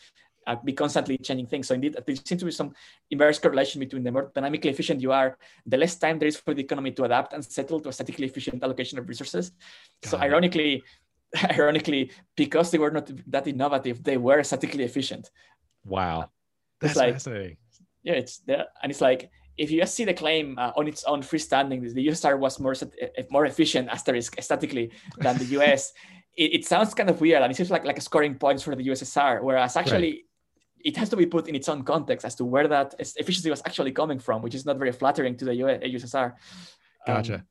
[0.48, 1.68] uh, be constantly changing things.
[1.68, 2.74] So indeed, there seems to be some
[3.10, 6.54] inverse correlation between the more dynamically efficient you are, the less time there is for
[6.54, 9.52] the economy to adapt and settle to a statically efficient allocation of resources.
[10.04, 10.22] Got so it.
[10.22, 10.84] ironically,
[11.52, 15.30] ironically, because they were not that innovative, they were statically efficient.
[15.84, 16.30] Wow,
[16.80, 17.58] that's like, fascinating.
[18.06, 21.04] Yeah, it's there, and it's like if you just see the claim uh, on its
[21.06, 22.76] own freestanding, the USSR was more
[23.32, 25.92] more efficient asterisk statically than the US.
[26.38, 28.88] it, it, sounds kind of weird, and it seems like like scoring points for the
[28.88, 30.12] USSR, whereas actually.
[30.12, 30.22] Right.
[30.92, 33.60] It has to be put in its own context as to where that efficiency was
[33.66, 36.34] actually coming from, which is not very flattering to the US, USSR.
[37.08, 37.34] Gotcha.
[37.34, 37.44] Um,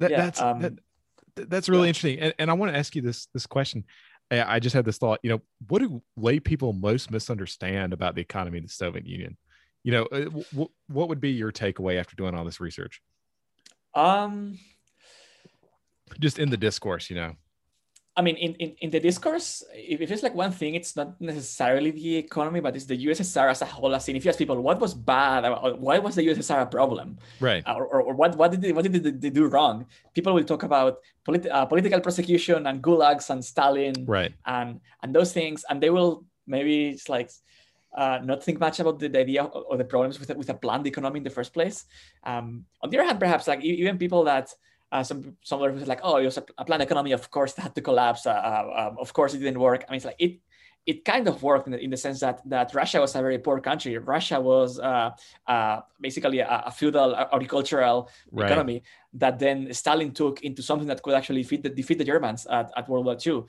[0.00, 0.74] that, yeah, that's um, that,
[1.48, 1.88] that's really yeah.
[1.88, 3.84] interesting, and, and I want to ask you this this question.
[4.30, 5.20] I just had this thought.
[5.22, 9.38] You know, what do lay people most misunderstand about the economy of the Soviet Union?
[9.84, 13.02] You know uh, w- what would be your takeaway after doing all this research?
[13.94, 14.58] Um
[16.18, 17.36] just in the discourse you know.
[18.14, 21.18] I mean, in, in, in the discourse, if, if it's like one thing, it's not
[21.18, 23.94] necessarily the economy, but it's the USSR as a whole.
[23.94, 27.18] As in, if you ask people what was bad, why was the USSR a problem,
[27.40, 29.86] right, or, or, or what what did they, what did they, do wrong?
[30.12, 35.14] People will talk about politi- uh, political prosecution and gulags and Stalin, right, and and
[35.14, 37.30] those things, and they will maybe it's like
[37.94, 40.86] uh, not think much about the, the idea or the problems with, with a planned
[40.86, 41.84] economy in the first place.
[42.24, 44.54] Um, on the other hand, perhaps like even people that
[44.90, 47.12] uh, some some was like, oh, it was a, a planned economy.
[47.12, 48.26] Of course, had to collapse.
[48.26, 49.84] Uh, uh, um, of course, it didn't work.
[49.88, 50.40] I mean, it's like it
[50.84, 53.38] it kind of worked in the, in the sense that that Russia was a very
[53.38, 53.96] poor country.
[53.98, 55.10] Russia was uh,
[55.46, 58.50] uh, basically a, a, feudal agricultural right.
[58.50, 58.82] economy
[59.14, 62.72] that then Stalin took into something that could actually defeat the, defeat the Germans at,
[62.76, 63.42] at World War II,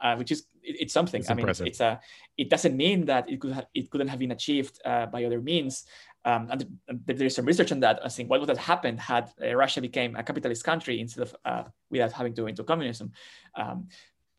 [0.00, 1.20] uh, which is it, it's something.
[1.20, 1.64] It's I impressive.
[1.64, 2.00] mean, it's a
[2.38, 5.42] it doesn't mean that it could have, it couldn't have been achieved uh, by other
[5.42, 5.84] means.
[6.24, 8.00] Um, and there's some research on that.
[8.04, 11.36] I think what would have happened had uh, Russia became a capitalist country instead of
[11.44, 13.12] uh, without having to go into communism.
[13.54, 13.88] Um,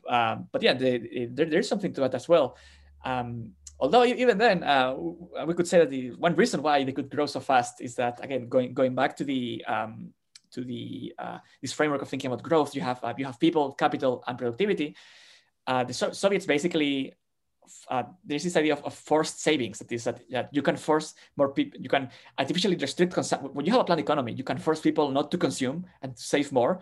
[0.10, 1.00] um, but yeah, there,
[1.32, 2.58] there's something to that as well.
[3.06, 4.96] Um, although even then, uh,
[5.46, 8.24] we could say that the one reason why they could grow so fast is that
[8.24, 10.14] again, going going back to the um,
[10.52, 13.74] to the uh, this framework of thinking about growth, you have uh, you have people,
[13.74, 14.96] capital, and productivity.
[15.68, 17.14] Uh, the so- Soviets basically
[17.90, 21.14] uh, there's this idea of, of, forced savings that is that, that you can force
[21.38, 24.58] more people you can artificially restrict consumption when you have a planned economy you can
[24.58, 26.80] force people not to consume and to save more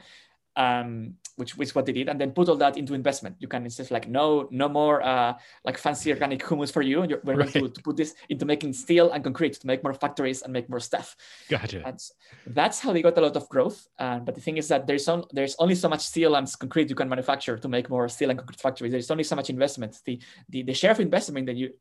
[0.56, 3.36] um, which, is what they did, and then put all that into investment.
[3.40, 5.34] You can insist like no, no more uh,
[5.64, 7.06] like fancy organic humus for you.
[7.08, 7.54] You're, we're right.
[7.54, 10.52] going to, to, put this into making steel and concrete to make more factories and
[10.52, 11.16] make more stuff.
[11.48, 11.82] Gotcha.
[11.86, 12.12] That's
[12.48, 13.88] that's how they got a lot of growth.
[14.00, 16.90] Uh, but the thing is that there's on, there's only so much steel and concrete
[16.90, 18.92] you can manufacture to make more steel and concrete factories.
[18.92, 20.00] There's only so much investment.
[20.06, 20.20] The
[20.50, 21.72] the, the share of investment in the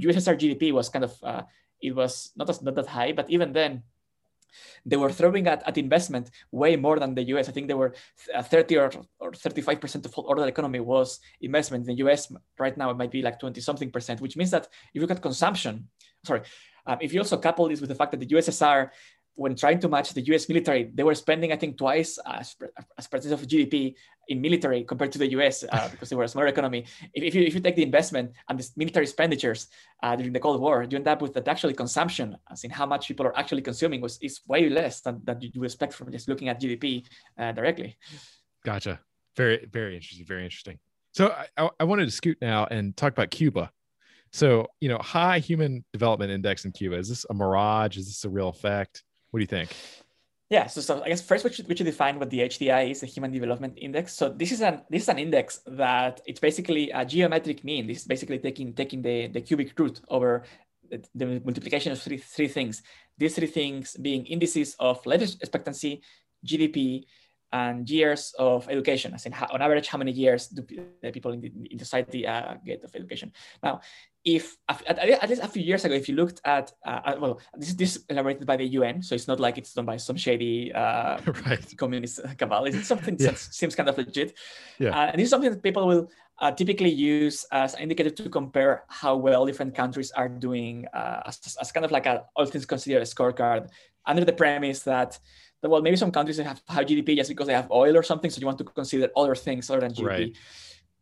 [0.00, 1.42] USSR GDP was kind of uh,
[1.82, 3.82] it was not as, not that high, but even then
[4.84, 7.48] they were throwing at, at investment way more than the US.
[7.48, 7.94] I think they were
[8.34, 11.88] uh, 30 or, or 35% of all the economy was investment.
[11.88, 14.64] In the US right now, it might be like 20 something percent, which means that
[14.64, 15.88] if you look at consumption,
[16.24, 16.42] sorry,
[16.86, 18.90] um, if you also couple this with the fact that the USSR
[19.34, 22.54] when trying to match the US military, they were spending, I think, twice as,
[22.98, 23.94] as percent of GDP
[24.28, 26.84] in military compared to the US uh, because they were a smaller economy.
[27.14, 29.68] If, if, you, if you take the investment and the military expenditures
[30.02, 32.86] uh, during the Cold War, you end up with that actually consumption, as in how
[32.86, 36.28] much people are actually consuming, was is way less than, than you expect from just
[36.28, 37.04] looking at GDP
[37.38, 37.96] uh, directly.
[38.64, 39.00] Gotcha.
[39.36, 40.26] Very, very interesting.
[40.26, 40.78] Very interesting.
[41.12, 43.70] So I, I wanted to scoot now and talk about Cuba.
[44.32, 47.98] So, you know, high human development index in Cuba, is this a mirage?
[47.98, 49.04] Is this a real effect?
[49.32, 49.74] What do you think?
[50.50, 53.00] Yeah, so, so I guess first we should, we should define what the HDI is,
[53.00, 54.12] the Human Development Index.
[54.12, 57.86] So this is an this is an index that it's basically a geometric mean.
[57.86, 60.44] This is basically taking taking the, the cubic root over
[60.90, 62.82] the, the multiplication of three three things.
[63.16, 66.02] These three things being indices of life expectancy,
[66.46, 67.04] GDP,
[67.52, 70.62] and years of education, as in how, on average, how many years do
[71.12, 73.32] people in the, in society uh, get of education.
[73.62, 73.80] Now,
[74.24, 77.68] if at, at, least a few years ago, if you looked at, uh, well, this
[77.70, 80.72] is this elaborated by the UN, so it's not like it's done by some shady
[80.72, 81.76] uh, right.
[81.76, 82.64] communist cabal.
[82.66, 83.32] It's something yeah.
[83.32, 84.34] that seems kind of legit.
[84.78, 84.90] Yeah.
[84.90, 88.28] Uh, and this is something that people will uh, typically use as an indicator to
[88.28, 92.46] compare how well different countries are doing uh, as, as kind of like a all
[92.46, 93.68] things considered a scorecard
[94.06, 95.18] under the premise that
[95.62, 98.30] well, maybe some countries have high GDP just because they have oil or something.
[98.30, 100.06] So you want to consider other things other than GDP.
[100.06, 100.36] Right.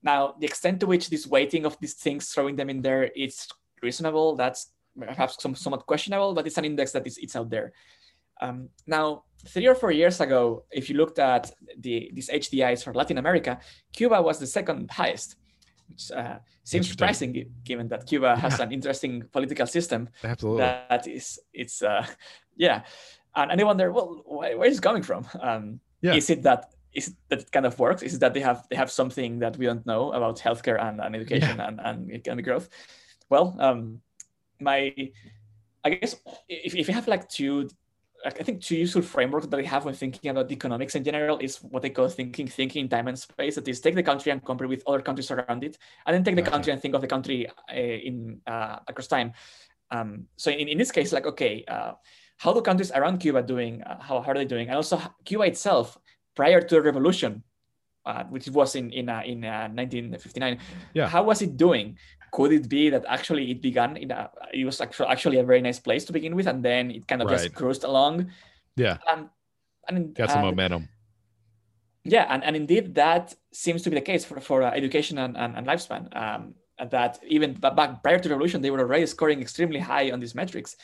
[0.02, 3.48] Now, the extent to which this weighting of these things, throwing them in there, is
[3.82, 4.36] reasonable.
[4.36, 7.72] That's perhaps some, somewhat questionable, but it's an index that is it's out there.
[8.40, 12.94] Um, now, three or four years ago, if you looked at the these HDIs for
[12.94, 13.60] Latin America,
[13.92, 15.36] Cuba was the second highest,
[15.88, 20.08] which uh, seems surprising given that Cuba has an interesting political system.
[20.24, 22.06] Absolutely, that is it's uh,
[22.56, 22.82] yeah,
[23.34, 25.26] and, they wonder, well, where is it coming from?
[25.40, 26.14] Um, yeah.
[26.14, 28.02] Is it that is that it kind of works?
[28.02, 31.00] Is it that they have they have something that we don't know about healthcare and,
[31.00, 31.68] and education yeah.
[31.68, 32.68] and, and economic growth?
[33.28, 34.00] Well, um,
[34.60, 34.92] my
[35.84, 36.16] I guess
[36.48, 37.68] if, if you have like two
[38.24, 41.56] I think two useful frameworks that they have when thinking about economics in general is
[41.58, 43.54] what they call thinking thinking time and space.
[43.54, 46.36] That is, take the country and compare with other countries around it, and then take
[46.36, 49.32] the country and think of the country uh, in uh, across time.
[49.90, 51.92] Um, so in, in this case, like okay, uh,
[52.40, 53.82] how do countries around Cuba doing?
[53.82, 54.68] Uh, how, how are they doing?
[54.68, 55.98] And also Cuba itself,
[56.34, 57.42] prior to the revolution,
[58.06, 60.58] uh, which was in in uh, in 1959,
[60.94, 61.06] yeah.
[61.06, 61.98] how was it doing?
[62.32, 65.80] could it be that actually it began in a it was actually a very nice
[65.80, 67.38] place to begin with and then it kind of right.
[67.38, 68.30] just cruised along
[68.76, 69.28] yeah and,
[69.88, 70.88] and got some momentum
[72.04, 75.36] yeah and, and indeed that seems to be the case for, for uh, education and,
[75.36, 76.54] and, and lifespan um,
[76.90, 80.34] that even back prior to the revolution they were already scoring extremely high on these
[80.34, 80.76] metrics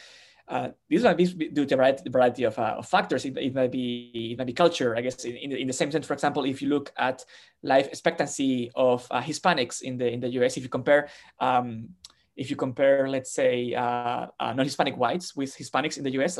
[0.48, 3.24] uh, these might be due to a variety, variety of, uh, of, factors.
[3.24, 5.24] It, it, might be it might be culture, I guess.
[5.24, 7.24] In, in, the same sense, for example, if you look at
[7.62, 11.08] life expectancy of uh, Hispanics in the in the U.S., if you compare
[11.40, 11.88] um,
[12.36, 16.38] if you compare, let's say, uh, uh, non-Hispanic whites with Hispanics in the U.S.,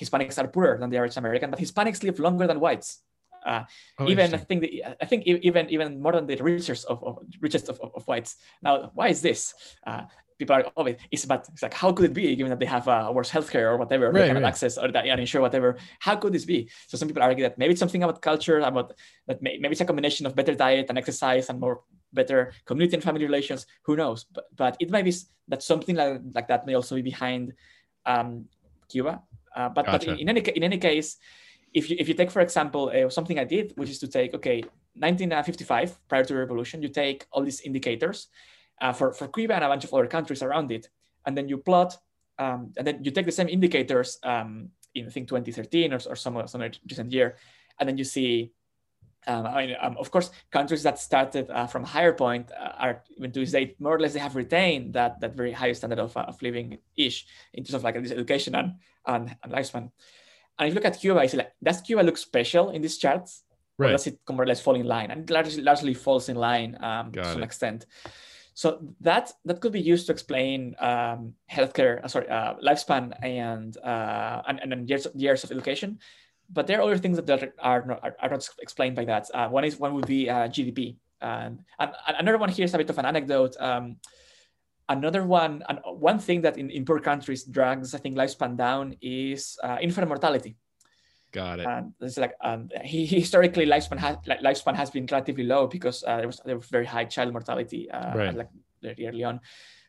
[0.00, 3.00] Hispanics are poorer than the average American, but Hispanics live longer than whites.
[3.44, 3.62] Uh,
[4.00, 7.18] oh, even I think the, I think even even more than the richest of, of
[7.40, 8.36] richest of, of, whites.
[8.60, 9.54] Now, why is this?
[9.86, 10.02] Uh,
[10.38, 12.86] people are oh it's but it's like how could it be given that they have
[12.88, 14.48] uh, worse healthcare or whatever right, kind right.
[14.48, 15.76] access or that uninsured whatever?
[16.00, 16.68] How could this be?
[16.88, 18.94] So some people argue that maybe it's something about culture about
[19.26, 21.82] that may, maybe it's a combination of better diet and exercise and more
[22.12, 23.66] better community and family relations.
[23.82, 24.24] Who knows?
[24.24, 25.14] But, but it might be
[25.48, 27.52] that something like, like that may also be behind
[28.04, 28.46] um,
[28.88, 29.22] Cuba.
[29.54, 30.06] Uh, but, gotcha.
[30.06, 31.16] but in, in, any in any case
[31.72, 34.34] if you if you take for example uh, something I did which is to take
[34.34, 34.60] okay
[34.96, 38.28] 1955 prior to the revolution you take all these indicators
[38.80, 40.88] uh, for, for Cuba and a bunch of other countries around it.
[41.24, 41.96] And then you plot,
[42.38, 46.16] um, and then you take the same indicators um, in, I think, 2013 or, or
[46.16, 47.36] some, some recent year,
[47.78, 48.52] and then you see,
[49.26, 52.72] um, I mean, um, of course, countries that started uh, from a higher point uh,
[52.78, 55.72] are, even to this day, more or less, they have retained that, that very high
[55.72, 58.74] standard of, uh, of living-ish in terms of like this education and,
[59.06, 59.90] and, and lifespan.
[60.58, 62.98] And if you look at Cuba, you see like, does Cuba look special in these
[62.98, 63.42] charts?
[63.78, 63.88] Right.
[63.88, 65.10] Or does it more or less fall in line?
[65.10, 67.84] And it largely, largely falls in line um, to some extent.
[68.56, 73.76] So that that could be used to explain um, healthcare, uh, sorry, uh, lifespan and,
[73.84, 76.00] uh, and and years years of education.
[76.48, 79.28] But there are other things that are not, are, are not explained by that.
[79.34, 82.78] Uh, one is one would be uh, GDP, and, and, another one here is a
[82.78, 83.60] bit of an anecdote.
[83.60, 84.00] Um,
[84.88, 89.58] another one, one thing that in, in poor countries drags I think lifespan down is
[89.62, 90.56] uh, infant mortality.
[91.36, 91.66] Got it.
[91.66, 94.16] And it's like um, he, historically lifespan has
[94.48, 97.90] lifespan has been relatively low because uh, there was there was very high child mortality
[97.90, 98.34] uh, right.
[98.34, 98.48] like
[98.82, 99.40] very early on.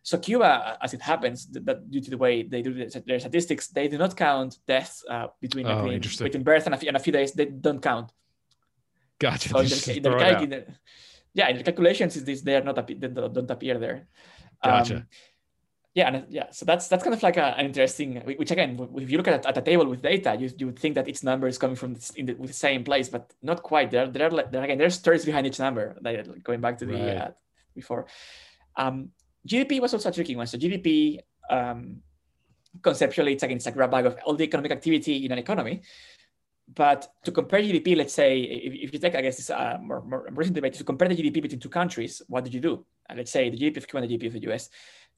[0.04, 3.88] So Cuba, as it happens, that due to the way they do their statistics, they
[3.88, 7.00] do not count deaths uh, between oh, between, between, birth and a, few, and a,
[7.00, 7.32] few, days.
[7.32, 8.12] They don't count.
[9.18, 9.48] Gotcha.
[9.50, 10.66] So in the, in the, in the,
[11.34, 14.08] yeah, in the calculations, is this they are not they don't appear there.
[14.62, 14.96] Gotcha.
[14.96, 15.08] Um,
[15.98, 18.22] yeah, and yeah, so that's that's kind of like a, an interesting.
[18.38, 20.94] Which again, if you look at at a table with data, you, you would think
[20.94, 23.90] that each number is coming from in the, the same place, but not quite.
[23.90, 25.98] There there are there, again there's stories behind each number.
[26.00, 27.18] Like going back to the right.
[27.18, 27.32] uh,
[27.74, 28.06] before,
[28.76, 29.10] um,
[29.48, 30.46] GDP was also a tricky one.
[30.46, 31.18] So GDP
[31.50, 32.04] um,
[32.84, 35.82] conceptually, it's again it's a grab bag of all the economic activity in an economy.
[36.76, 40.04] But to compare GDP, let's say if, if you take, I guess, this uh, more,
[40.04, 42.86] more recent debate, to compare the GDP between two countries, what did you do?
[43.10, 44.70] Uh, let's say the GDP of Cuba and the GDP of the US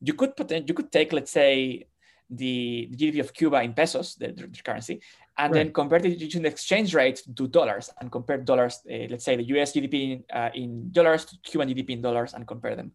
[0.02, 1.88] you could put you could take let's say
[2.30, 5.02] the, the GDP of Cuba in pesos, the, the currency,
[5.38, 5.64] and right.
[5.64, 9.36] then convert it using the exchange rate to dollars and compare dollars, uh, let's say
[9.36, 12.91] the US GDP in, uh, in dollars to Cuban GDP in dollars and compare them.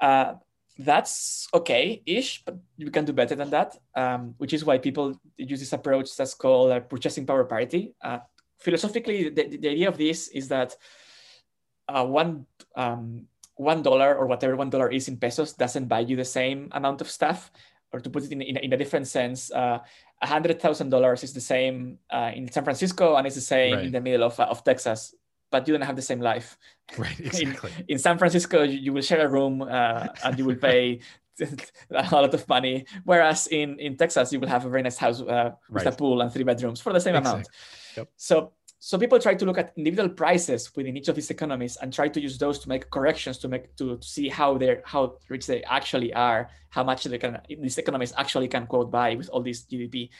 [0.00, 0.34] Uh,
[0.78, 5.58] that's okay-ish, but you can do better than that, um, which is why people use
[5.58, 7.94] this approach that's called uh, purchasing power parity.
[8.00, 8.18] Uh,
[8.60, 10.76] philosophically, the, the, idea of this is that
[11.88, 12.46] uh, one
[12.76, 13.26] um,
[13.58, 17.00] one dollar or whatever one dollar is in pesos doesn't buy you the same amount
[17.00, 17.50] of stuff
[17.92, 19.82] or to put it in, in, in a different sense a
[20.22, 23.74] uh, hundred thousand dollars is the same uh, in san francisco and it's the same
[23.74, 23.84] right.
[23.84, 25.14] in the middle of, uh, of texas
[25.50, 26.56] but you don't have the same life
[26.98, 30.44] right exactly in, in san francisco you, you, will share a room uh, and you
[30.44, 31.00] will pay
[31.90, 35.20] a lot of money whereas in in texas you will have a very nice house
[35.22, 35.94] uh, with right.
[35.94, 37.32] a pool and three bedrooms for the same exactly.
[37.32, 37.48] amount
[37.96, 38.08] yep.
[38.16, 41.92] so so people try to look at individual prices within each of these economies and
[41.92, 45.18] try to use those to make corrections to make to, to see how they're how
[45.28, 49.28] rich they actually are, how much they can these economies actually can quote by with
[49.30, 50.10] all this GDP.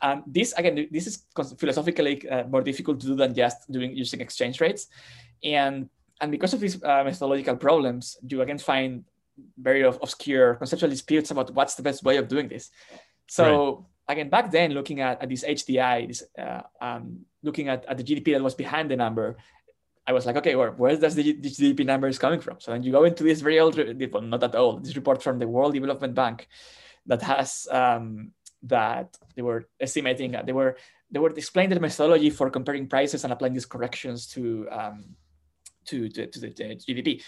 [0.00, 1.26] Um, this again, this is
[1.58, 4.86] philosophically uh, more difficult to do than just doing using exchange rates,
[5.44, 5.90] and
[6.22, 9.04] and because of these uh, methodological problems, you again find
[9.58, 12.70] very obscure conceptual disputes about what's the best way of doing this.
[13.28, 13.44] So.
[13.44, 17.96] Right again, back then, looking at, at this HDI, this, uh, um, looking at, at
[17.98, 19.36] the GDP that was behind the number,
[20.06, 22.58] I was like, okay, where, where does the, the GDP number is coming from?
[22.60, 25.38] So then you go into this very old, well, not that old, this report from
[25.38, 26.48] the World Development Bank
[27.06, 28.32] that has um,
[28.64, 30.36] that they were estimating.
[30.44, 30.76] They were
[31.10, 35.16] they were explaining the methodology for comparing prices and applying these corrections to um,
[35.90, 37.22] to, to, to, the GDP.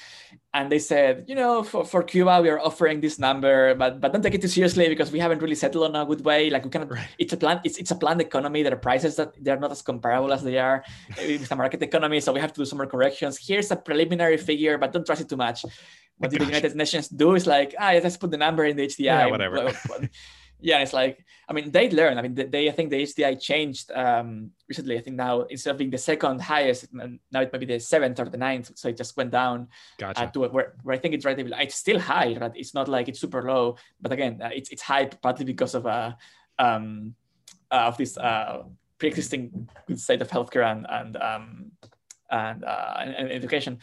[0.55, 4.13] And they said, you know, for, for Cuba, we are offering this number, but but
[4.13, 6.51] don't take it too seriously because we haven't really settled on a good way.
[6.51, 7.09] Like we cannot, right.
[7.19, 8.63] it's a plan, it's, it's a planned economy.
[8.63, 10.85] There are prices that they're not as comparable as they are
[11.17, 12.21] with a market economy.
[12.21, 13.39] So we have to do some more corrections.
[13.39, 15.65] Here's a preliminary figure, but don't trust it too much.
[16.19, 19.01] What the United Nations do is like, ah, let's put the number in the HDI.
[19.01, 19.73] Yeah, whatever
[20.63, 22.19] yeah, it's like I mean they learn.
[22.19, 24.97] I mean they, I think the HDI changed um, recently.
[24.97, 28.21] I think now instead of being the second highest, now it might be the seventh
[28.21, 28.71] or the ninth.
[28.77, 30.23] So it just went down gotcha.
[30.23, 31.53] uh, to where, where I think it's relatively.
[31.59, 32.53] It's still high, right?
[32.55, 35.87] It's not like it's super low, but again, uh, it's it's high partly because of
[35.87, 36.13] uh,
[36.59, 37.15] um,
[37.71, 38.63] uh, of this uh,
[38.99, 41.73] pre-existing good state of healthcare and and um,
[42.31, 43.79] and, uh, and, and education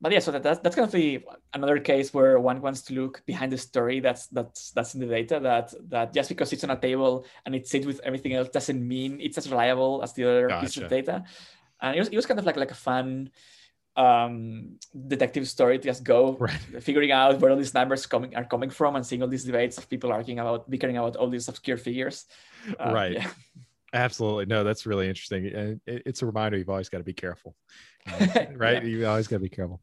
[0.00, 1.24] but yeah, so that, that's, that's kind of the
[1.54, 5.06] another case where one wants to look behind the story that's that's that's in the
[5.06, 8.48] data that that just because it's on a table and it sits with everything else
[8.48, 10.66] doesn't mean it's as reliable as the other gotcha.
[10.66, 11.24] piece of data.
[11.80, 13.30] And it was, it was kind of like like a fun
[13.96, 14.78] um,
[15.08, 16.52] detective story to just go right.
[16.80, 19.78] figuring out where all these numbers coming are coming from and seeing all these debates
[19.78, 22.26] of people arguing about bickering about all these obscure figures.
[22.78, 23.12] Um, right.
[23.12, 23.30] Yeah.
[23.92, 24.44] Absolutely.
[24.46, 25.46] No, that's really interesting.
[25.46, 27.56] And it's a reminder you've always got to be careful,
[28.56, 28.82] right?
[28.82, 28.88] yeah.
[28.88, 29.80] You always got to be careful.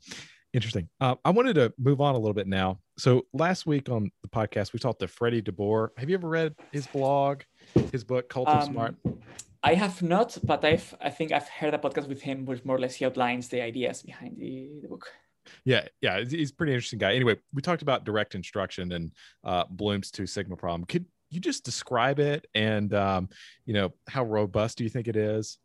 [0.54, 0.88] Interesting.
[1.02, 2.80] Uh, I wanted to move on a little bit now.
[2.98, 5.90] So last week on the podcast, we talked to Freddie DeBoer.
[5.98, 7.42] Have you ever read his blog,
[7.92, 8.96] his book, Cult of um, Smart?
[9.64, 12.78] I have not, but I've I think I've heard a podcast with him, which more
[12.78, 15.12] or less he outlines the ideas behind the, the book.
[15.66, 17.16] Yeah, yeah, he's pretty interesting guy.
[17.16, 19.12] Anyway, we talked about direct instruction and
[19.44, 20.86] uh, Bloom's two sigma problem.
[20.86, 23.30] Could you just describe it and um,
[23.66, 25.58] you know how robust do you think it is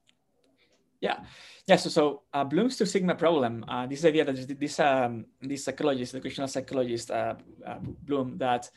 [1.00, 1.20] yeah.
[1.66, 5.64] Yeah so, so uh, bloom's two sigma problem uh, this idea that this um, this
[5.64, 7.34] psychologist the educational psychologist uh,
[7.66, 8.70] uh, bloom that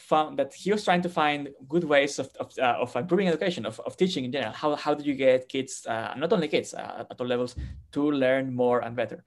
[0.00, 3.66] found that he was trying to find good ways of, of, uh, of improving education
[3.66, 4.52] of, of teaching in general.
[4.52, 7.54] How, how do you get kids uh, not only kids at all levels
[7.92, 9.22] to learn more and better?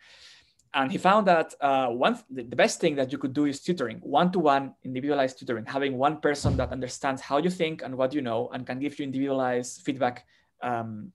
[0.74, 4.00] And he found that uh, one the best thing that you could do is tutoring
[4.00, 8.50] one-to-one individualized tutoring having one person that understands how you think and what you know
[8.54, 10.26] and can give you individualized feedback
[10.64, 11.12] um,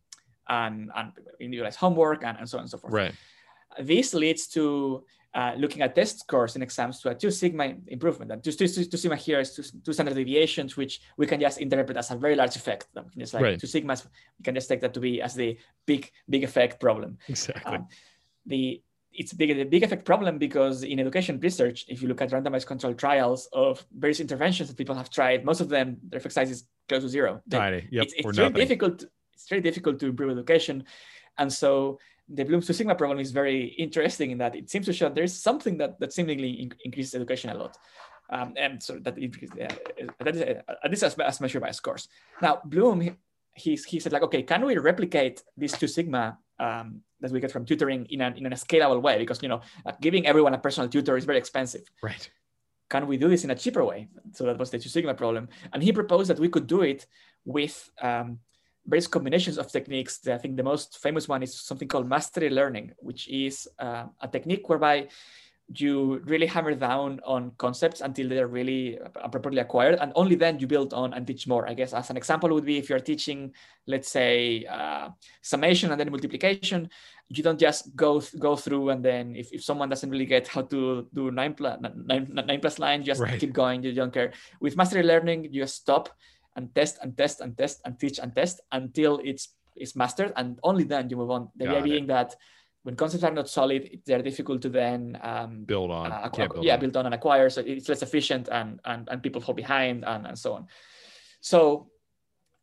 [0.49, 3.15] and, and individualized homework and, and so on and so forth right
[3.81, 8.33] this leads to uh, looking at test scores in exams to a two sigma improvement.
[8.33, 11.59] And two, two, two sigma here is two, two, standard deviations, which we can just
[11.59, 12.87] interpret as a very large effect.
[13.17, 13.61] Just like right.
[13.61, 14.05] two sigmas,
[14.39, 17.19] we can just take that to be as the big, big effect problem.
[17.29, 17.77] Exactly.
[17.77, 17.89] Um,
[18.47, 18.83] the
[19.13, 22.67] it's big, a big effect problem because in education research, if you look at randomized
[22.67, 26.51] controlled trials of various interventions that people have tried, most of them their effect size
[26.51, 27.43] is close to zero.
[27.51, 28.61] Tiny, yep, it's, it's very nothing.
[28.61, 29.05] difficult.
[29.39, 30.85] It's very difficult to improve education,
[31.39, 34.93] and so the Bloom's two sigma problem is very interesting in that it seems to
[34.93, 37.79] show there's something that that seemingly in, increases education a lot.
[38.31, 39.75] Um, and so that, uh,
[40.25, 42.09] that is uh, at least as, as measured by scores.
[42.43, 43.13] Now Bloom, he,
[43.55, 47.51] he, he said like, okay, can we replicate this two sigma um, that we get
[47.51, 49.17] from tutoring in, an, in a scalable way?
[49.17, 51.85] Because you know uh, giving everyone a personal tutor is very expensive.
[52.03, 52.29] Right.
[52.91, 54.09] Can we do this in a cheaper way?
[54.33, 55.49] So that was the two sigma problem.
[55.73, 57.07] And he proposed that we could do it
[57.45, 58.39] with um,
[58.89, 60.27] various combinations of techniques.
[60.27, 64.29] I think the most famous one is something called mastery learning which is uh, a
[64.29, 65.09] technique whereby
[65.75, 68.99] you really hammer down on concepts until they're really
[69.31, 71.69] properly acquired and only then you build on and teach more.
[71.69, 73.53] I guess as an example would be if you're teaching
[73.87, 75.11] let's say uh,
[75.43, 76.89] summation and then multiplication
[77.29, 80.63] you don't just go go through and then if, if someone doesn't really get how
[80.63, 83.39] to do nine plus nine, nine plus line just right.
[83.39, 84.33] keep going you don't care.
[84.61, 86.09] With mastery learning you stop
[86.59, 90.59] and test and test and test and teach and test until it's it's mastered and
[90.63, 92.35] only then you move on the idea being that
[92.83, 96.11] when concepts are not solid, they're difficult to then um, build on.
[96.11, 96.81] Uh, build yeah, on.
[96.81, 97.51] build on and acquire.
[97.51, 100.69] So it's less efficient, and and, and people fall behind, and, and so on.
[101.41, 101.91] So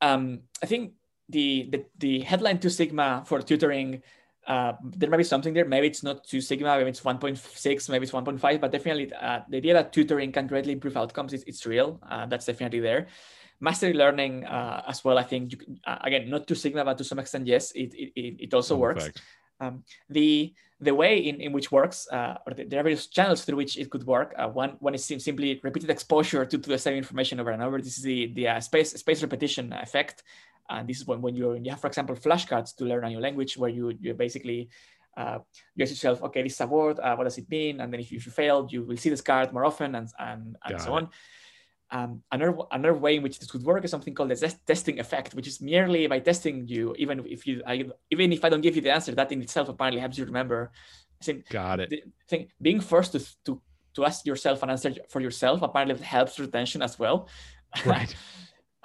[0.02, 0.94] um, I think
[1.30, 4.02] the, the the headline two sigma for tutoring.
[4.48, 5.66] Uh, there might be something there.
[5.66, 9.58] Maybe it's not two sigma, maybe it's 1.6, maybe it's 1.5, but definitely uh, the
[9.58, 12.00] idea that tutoring can greatly improve outcomes is it's real.
[12.08, 13.08] Uh, that's definitely there
[13.60, 17.04] mastery learning uh, as well i think you, uh, again not to sigma but to
[17.04, 19.10] some extent yes it it, it also works
[19.60, 23.46] um, the the way in, in which works, uh, or the, there are various channels
[23.46, 24.34] through which it could work.
[24.38, 27.82] Uh, one one is simply repeated exposure to, to the same information over and over.
[27.82, 30.24] This is the the uh, space space repetition effect.
[30.68, 33.20] And this is when, when you you have, for example, flashcards to learn a new
[33.20, 34.70] language, where you you basically
[35.16, 35.40] uh,
[35.76, 37.00] you ask yourself, okay, this is a word.
[37.00, 37.80] Uh, what does it mean?
[37.80, 40.10] And then if you, if you failed, you will see this card more often, and
[40.20, 41.10] and, and so on.
[41.92, 45.36] Um, another another way in which this could work is something called the testing effect,
[45.36, 48.76] which is merely by testing you, even if you I, even if I don't give
[48.76, 50.72] you the answer, that in itself apparently helps you remember.
[51.22, 51.90] I think, Got it.
[51.90, 53.62] The, I think being first to to
[53.96, 57.30] to ask yourself an answer for yourself apparently helps retention as well.
[57.86, 58.14] Right.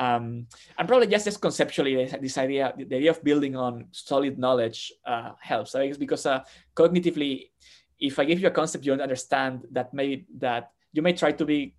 [0.00, 0.46] Um,
[0.78, 5.32] and probably just, just conceptually, this idea, the idea of building on solid knowledge uh,
[5.38, 5.74] helps.
[5.74, 6.40] I guess because uh,
[6.74, 7.50] cognitively,
[7.98, 11.32] if I give you a concept you don't understand, that may that you may try
[11.32, 11.74] to be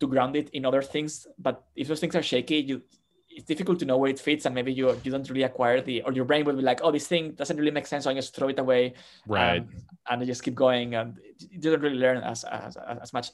[0.00, 2.82] to ground it in other things, but if those things are shaky, you
[3.30, 6.02] it's difficult to know where it fits, and maybe you you don't really acquire the
[6.02, 8.14] or your brain will be like, oh, this thing doesn't really make sense, so I
[8.14, 8.94] just throw it away,
[9.26, 9.60] right?
[9.60, 9.68] Um,
[10.10, 13.30] and I just keep going, and you don't really learn as as, as much.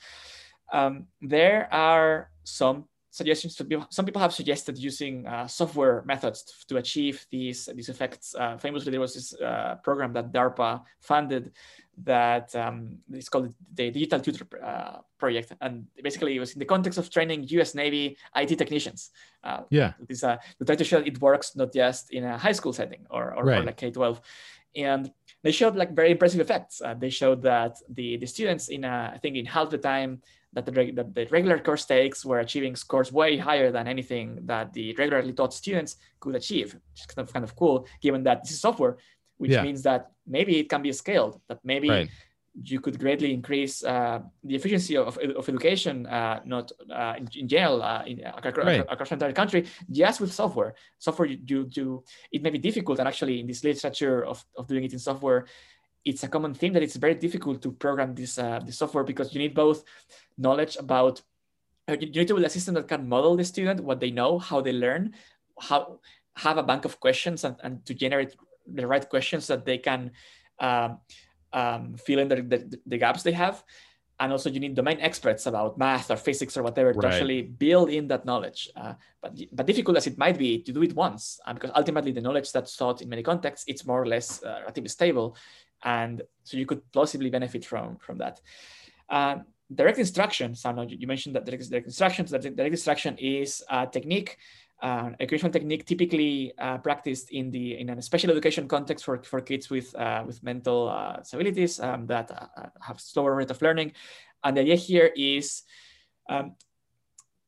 [0.73, 3.57] Um, there are some suggestions.
[3.57, 8.35] To be, some people have suggested using uh, software methods to achieve these these effects.
[8.35, 11.53] Uh, famously, there was this uh, program that DARPA funded
[12.05, 16.65] that um, it's called the Digital Tutor uh, Project, and basically it was in the
[16.65, 17.75] context of training U.S.
[17.75, 19.11] Navy IT technicians.
[19.43, 22.53] Uh, yeah, this uh, to try to show it works not just in a high
[22.53, 23.61] school setting or, or, right.
[23.61, 24.21] or like K-12,
[24.77, 25.11] and
[25.43, 26.83] they showed like very impressive effects.
[26.83, 30.21] Uh, they showed that the the students in a, I think in half the time
[30.53, 34.73] that the, that the regular course takes were achieving scores way higher than anything that
[34.73, 38.43] the regularly taught students could achieve, which is kind of kind of cool given that
[38.43, 38.97] this is software
[39.39, 39.63] which yeah.
[39.63, 42.09] means that maybe it can be scaled, that maybe right.
[42.63, 47.49] you could greatly increase uh, the efficiency of, of education, uh, not uh, in, in,
[47.49, 48.85] general, uh, in, across, right.
[48.89, 50.75] across the entire country, just with software.
[50.99, 54.85] Software, you, you, it may be difficult, and actually in this literature of, of doing
[54.85, 55.47] it in software,
[56.05, 59.35] it's a common theme that it's very difficult to program this, uh, this software because
[59.35, 59.83] you need both
[60.39, 61.21] knowledge about
[61.89, 64.39] uh, you need to build a system that can model the student, what they know,
[64.39, 65.15] how they learn,
[65.61, 66.01] how
[66.37, 70.11] have a bank of questions and, and to generate the right questions that they can
[70.59, 70.99] um,
[71.53, 73.63] um, fill in the, the, the, gaps they have.
[74.19, 77.01] And also you need domain experts about math or physics or whatever right.
[77.01, 78.69] to actually build in that knowledge.
[78.75, 82.13] Uh, but, but difficult as it might be to do it once, uh, because ultimately
[82.13, 85.37] the knowledge that's taught in many contexts, it's more or less uh, relatively stable.
[85.85, 88.41] And so you could plausibly benefit from, from that.
[89.09, 89.37] Uh,
[89.75, 92.27] direct instruction, so you mentioned that direct, direct instruction.
[92.27, 94.39] So direct instruction is a technique
[94.83, 99.41] uh, educational technique typically uh, practiced in the in a special education context for, for
[99.41, 103.93] kids with uh, with mental uh, disabilities um, that uh, have slower rate of learning.
[104.45, 105.63] And the idea here is
[106.29, 106.55] um,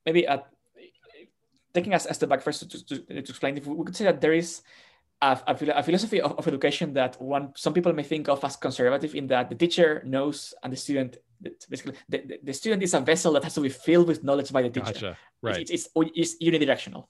[0.06, 0.26] maybe
[1.74, 4.20] taking us a step back first to, to, to, explain, if we could say that
[4.20, 4.62] there is
[5.20, 9.14] a, a, philosophy of, of, education that one some people may think of as conservative
[9.14, 11.18] in that the teacher knows and the student
[11.68, 14.62] basically the, the student is a vessel that has to be filled with knowledge by
[14.62, 14.92] the teacher.
[14.92, 15.18] Gotcha.
[15.42, 15.60] Right.
[15.70, 17.06] It's, it's, it's unidirectional.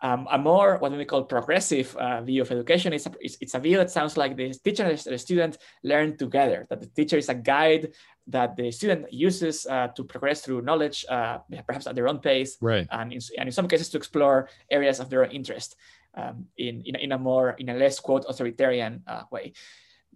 [0.00, 3.54] Um, a more what we call progressive uh, view of education is a, it's, it's,
[3.54, 6.66] a view that sounds like the teacher and the student learn together.
[6.68, 7.92] That the teacher is a guide
[8.26, 12.58] that the student uses uh, to progress through knowledge, uh, perhaps at their own pace,
[12.60, 12.86] right.
[12.90, 15.76] and in, and in some cases to explore areas of their own interest
[16.16, 19.52] um, in, in, in, a more in a less quote authoritarian uh, way.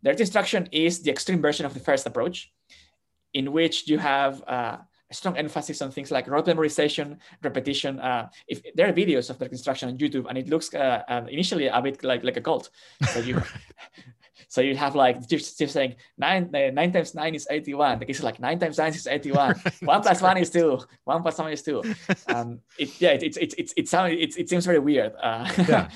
[0.03, 2.53] Direct instruction is the extreme version of the first approach
[3.39, 4.77] in which you have uh,
[5.11, 7.99] a strong emphasis on things like rote memorization, repetition.
[8.01, 11.25] Uh, if there are videos of the construction on YouTube, and it looks uh, uh,
[11.31, 12.69] initially a bit like like a cult.
[13.13, 13.41] So you,
[14.49, 17.99] so you have like just, just saying nine uh, nine times nine is eighty one.
[18.01, 19.55] The case is like nine times nine is eighty one.
[19.83, 20.79] one plus one is two.
[21.05, 21.83] One plus one is two.
[22.29, 25.13] Um, it, yeah, it, it, it, it, it, sounds, it, it seems very weird.
[25.23, 25.89] Uh, yeah.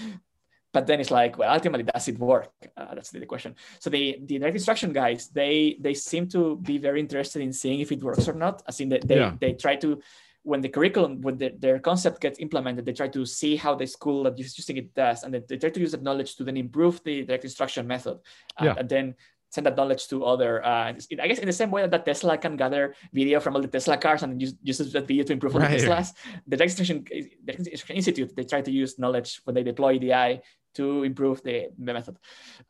[0.72, 4.18] But then it's like well ultimately does it work uh, that's the question so the
[4.24, 8.02] the direct instruction guys they they seem to be very interested in seeing if it
[8.02, 9.34] works or not as in that they, yeah.
[9.40, 10.00] they try to
[10.44, 13.86] when the curriculum when the, their concept gets implemented they try to see how the
[13.86, 16.44] school that is using it does and they, they try to use that knowledge to
[16.44, 18.18] then improve the direct instruction method
[18.60, 18.74] uh, yeah.
[18.76, 19.14] and then
[19.50, 22.56] send that knowledge to other uh, i guess in the same way that tesla can
[22.56, 25.60] gather video from all the tesla cars and use, use that video to improve all
[25.60, 25.78] right.
[25.78, 26.12] the teslas
[26.46, 27.04] the direct instruction,
[27.44, 30.40] the instruction institute they try to use knowledge when they deploy edi
[30.74, 32.18] to improve the, the method.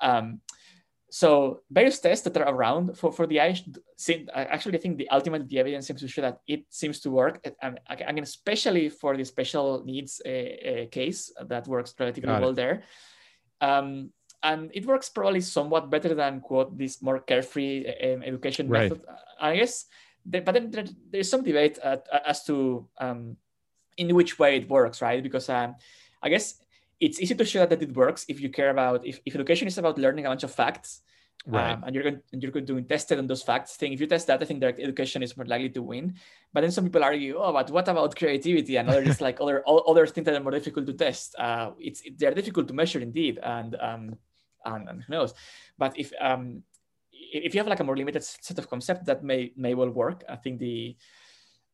[0.00, 0.40] Um,
[1.12, 3.60] so various tests that are around for, for the eye,
[3.96, 7.10] seem, actually I think the ultimate the evidence seems to show that it seems to
[7.10, 7.46] work.
[7.60, 12.54] And I mean, especially for the special needs uh, uh, case that works relatively well
[12.54, 12.84] there.
[13.60, 14.10] Um,
[14.42, 18.90] and it works probably somewhat better than quote this more carefree um, education right.
[18.90, 19.04] method.
[19.38, 19.84] I guess,
[20.24, 23.36] the, but then there, there's some debate uh, as to um,
[23.98, 25.22] in which way it works, right?
[25.22, 25.76] Because um,
[26.22, 26.61] I guess
[27.02, 29.76] it's easy to show that it works if you care about if, if education is
[29.76, 31.02] about learning a bunch of facts
[31.46, 31.72] right.
[31.72, 33.92] Um, and you're going and you're going to test it on those facts thing.
[33.92, 36.14] If you test that i think direct education is more likely to win.
[36.52, 38.76] But then some people argue oh but what about creativity?
[38.76, 41.34] And others like other other things that are more difficult to test.
[41.36, 44.16] Uh, it's it, they're difficult to measure indeed and um
[44.64, 45.34] and, and who knows.
[45.76, 46.62] But if um
[47.12, 50.22] if you have like a more limited set of concepts that may may well work
[50.28, 50.96] i think the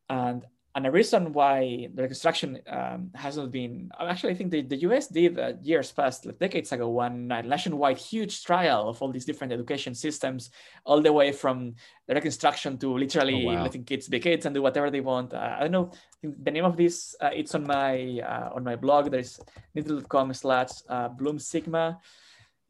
[0.08, 0.44] and
[0.78, 5.08] and the reason why direct instruction um, hasn't been actually, I think the, the US
[5.08, 9.52] did uh, years past, like decades ago, one nationwide huge trial of all these different
[9.52, 10.50] education systems,
[10.84, 11.74] all the way from
[12.06, 13.64] direct instruction to literally oh, wow.
[13.64, 15.34] letting kids be kids and do whatever they want.
[15.34, 15.90] Uh, I don't know
[16.22, 17.16] the name of this.
[17.20, 19.10] Uh, it's on my uh, on my blog.
[19.10, 19.40] There's
[19.76, 21.98] nintil.com slash uh, Bloom Sigma,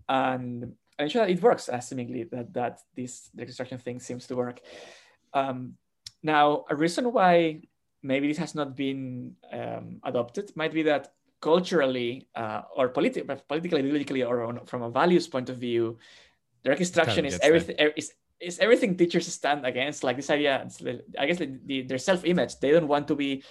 [0.09, 1.69] and I'm sure it works.
[1.83, 4.63] Seemingly that that this reconstruction thing seems to work.
[5.35, 5.75] Um,
[6.23, 7.61] now, a reason why
[8.03, 13.83] maybe this has not been um, adopted might be that culturally uh, or politi- politically,
[13.83, 15.99] politically, or on, from a values point of view,
[16.65, 20.05] direct instruction is everything is, is everything teachers stand against.
[20.05, 20.67] Like this idea,
[21.19, 22.59] I guess the, the, their self-image.
[22.61, 23.43] They don't want to be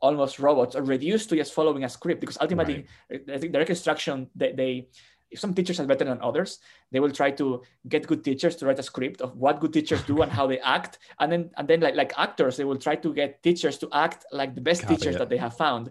[0.00, 3.22] almost robots or reduced to just following a script because ultimately, right.
[3.32, 4.88] I think direct instruction they, they
[5.32, 6.58] if some teachers are better than others,
[6.90, 10.02] they will try to get good teachers to write a script of what good teachers
[10.04, 10.98] do and how they act.
[11.18, 14.26] And then and then like, like actors, they will try to get teachers to act
[14.32, 15.18] like the best Copy teachers it.
[15.18, 15.90] that they have found.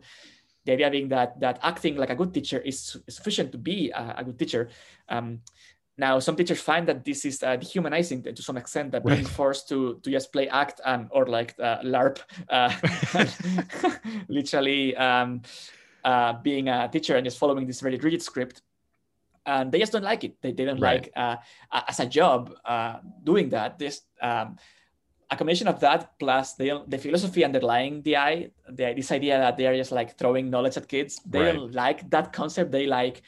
[0.66, 4.16] The idea being that that acting like a good teacher is sufficient to be a,
[4.18, 4.70] a good teacher.
[5.10, 5.42] Um,
[5.98, 9.16] now, some teachers find that this is uh, dehumanizing to some extent, that right.
[9.16, 12.20] being forced to to just play act and or like uh, LARP,
[12.50, 12.74] uh,
[14.28, 15.42] literally um,
[16.04, 18.62] uh, being a teacher and just following this very rigid script
[19.46, 20.42] and they just don't like it.
[20.42, 21.04] They, they don't right.
[21.04, 21.38] like uh,
[21.88, 23.80] as a job uh, doing that.
[23.80, 24.58] This um,
[25.30, 29.58] a combination of that plus the the philosophy underlying the I the, this idea that
[29.58, 31.22] they are just like throwing knowledge at kids.
[31.26, 31.56] They right.
[31.56, 32.72] don't like that concept.
[32.72, 33.22] They like,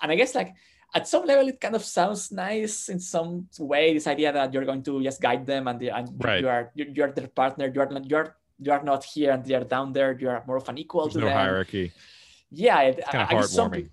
[0.00, 0.54] and I guess like
[0.94, 3.94] at some level it kind of sounds nice in some way.
[3.94, 6.40] This idea that you're going to just guide them and, and right.
[6.40, 7.72] you are you, are their partner.
[7.74, 10.16] You are not you're you are not here and they are down there.
[10.18, 11.36] You are more of an equal There's to no them.
[11.36, 11.92] hierarchy.
[12.50, 13.90] Yeah, it's kind of heartwarming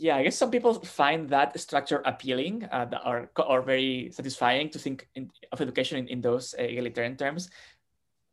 [0.00, 4.78] yeah, I guess some people find that structure appealing uh, or, or very satisfying to
[4.78, 7.50] think in, of education in, in those uh, egalitarian terms,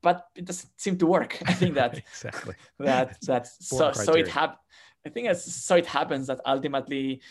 [0.02, 1.38] but it doesn't seem to work.
[1.46, 4.62] I think that exactly that that's so so it hap-
[5.06, 7.22] I think it's, so it happens that ultimately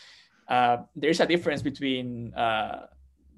[0.47, 2.85] uh, there is a difference between uh,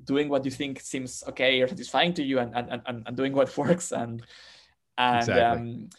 [0.04, 3.34] doing what you think seems okay or satisfying to you and and, and, and doing
[3.34, 4.22] what works and
[4.98, 5.42] and exactly.
[5.42, 5.90] um,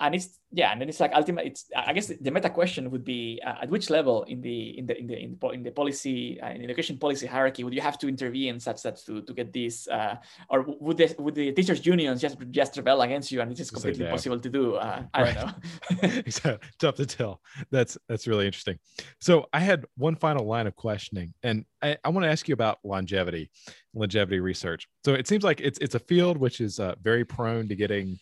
[0.00, 3.04] and it's yeah and then it's like ultimate it's i guess the meta question would
[3.04, 5.70] be uh, at which level in the in the in the in the, in the
[5.70, 9.22] policy uh, in the education policy hierarchy would you have to intervene such that to,
[9.22, 10.16] to get this uh,
[10.50, 13.70] or would the would the teachers unions just just rebel against you and it is
[13.70, 14.74] completely like, impossible to do?
[14.74, 15.34] Uh, i right.
[15.34, 16.08] don't know.
[16.26, 16.68] Exactly.
[16.78, 17.40] tough to tell
[17.70, 18.78] that's that's really interesting.
[19.20, 22.54] So i had one final line of questioning and i, I want to ask you
[22.54, 23.50] about longevity
[23.94, 24.88] longevity research.
[25.04, 28.18] So it seems like it's it's a field which is uh, very prone to getting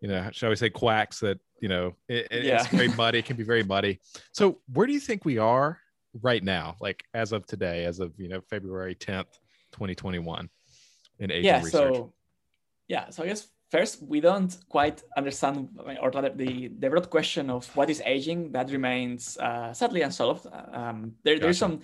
[0.00, 2.60] you know, shall we say quacks that, you know, it, yeah.
[2.60, 3.18] it's very muddy.
[3.18, 4.00] It can be very muddy.
[4.32, 5.80] So where do you think we are
[6.22, 6.76] right now?
[6.80, 9.32] Like as of today, as of, you know, February 10th,
[9.72, 10.48] 2021
[11.18, 11.94] in aging yeah, research?
[11.94, 12.12] So,
[12.88, 13.10] yeah.
[13.10, 15.70] So I guess first we don't quite understand
[16.00, 20.46] or the, the broad question of what is aging that remains uh, sadly unsolved.
[20.72, 21.42] Um, there, gotcha.
[21.44, 21.80] There's some,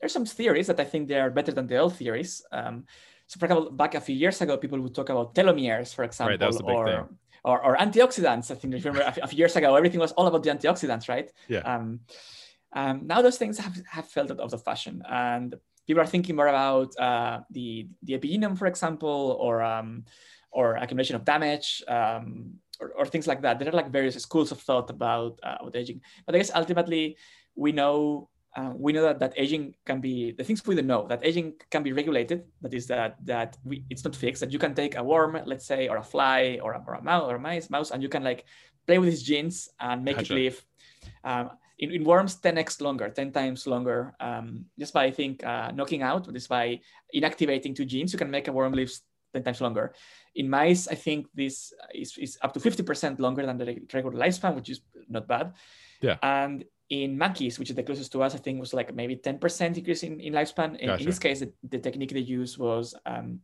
[0.00, 2.42] there's some theories that I think they are better than the old theories.
[2.52, 2.84] Um,
[3.26, 6.30] so for example, back a few years ago, people would talk about telomeres, for example,
[6.30, 8.50] right, that was the big or, thing or, or antioxidants.
[8.50, 11.08] I think if you remember a, few years ago, everything was all about the antioxidants,
[11.08, 11.30] right?
[11.48, 11.60] Yeah.
[11.60, 12.00] Um,
[12.72, 15.54] um, now those things have, have felt out of the fashion, and
[15.86, 20.04] people are thinking more about uh, the the epigenome, for example, or um,
[20.50, 23.58] or accumulation of damage, um, or, or, things like that.
[23.58, 27.16] There are like various schools of thought about uh, about aging, but I guess ultimately
[27.54, 31.06] we know uh, we know that, that aging can be the things we don't know
[31.06, 32.44] that aging can be regulated.
[32.62, 34.40] That is that that we, it's not fixed.
[34.40, 37.02] That you can take a worm let's say or a fly or a, or a
[37.02, 38.46] mouse or a mice mouse and you can like
[38.86, 40.32] play with his genes and make gotcha.
[40.32, 40.64] it live.
[41.22, 44.14] Um, in, in, worms 10x longer 10 times longer.
[44.18, 46.80] Um, just by i think uh, knocking out just by
[47.14, 48.90] inactivating two genes you can make a worm live
[49.34, 49.92] 10 times longer.
[50.34, 54.54] In mice i think this is, is up to 50% longer than the regular lifespan
[54.54, 54.80] which is
[55.10, 55.52] not bad.
[56.00, 56.16] Yeah.
[56.22, 59.76] And in monkeys, which is the closest to us, I think was like maybe 10%
[59.76, 60.76] increase in, in lifespan.
[60.78, 61.00] In, gotcha.
[61.00, 63.40] in this case, the, the, technique they use was, um,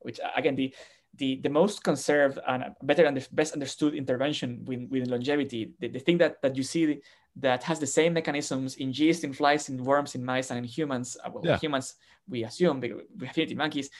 [0.00, 0.74] which uh, again, the,
[1.14, 5.98] the, the most conserved and better under, best understood intervention with, with longevity, the, the
[5.98, 7.00] thing that, that you see
[7.36, 10.64] that has the same mechanisms in yeast, in flies, in worms, in mice, and in
[10.64, 11.58] humans, uh, well, yeah.
[11.58, 11.94] humans,
[12.28, 13.90] we assume, we have it in monkeys,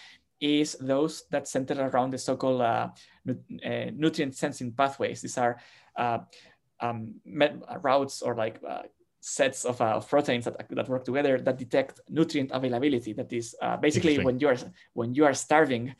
[0.40, 2.88] is those that center around the so-called uh,
[3.24, 5.22] nu- uh, nutrient sensing pathways.
[5.22, 5.58] These are
[5.96, 6.18] uh,
[6.80, 7.14] um,
[7.82, 8.82] routes or like uh,
[9.20, 13.12] sets of, uh, proteins that, that work together that detect nutrient availability.
[13.12, 14.56] That is uh, basically when you are
[14.92, 15.94] when you are starving,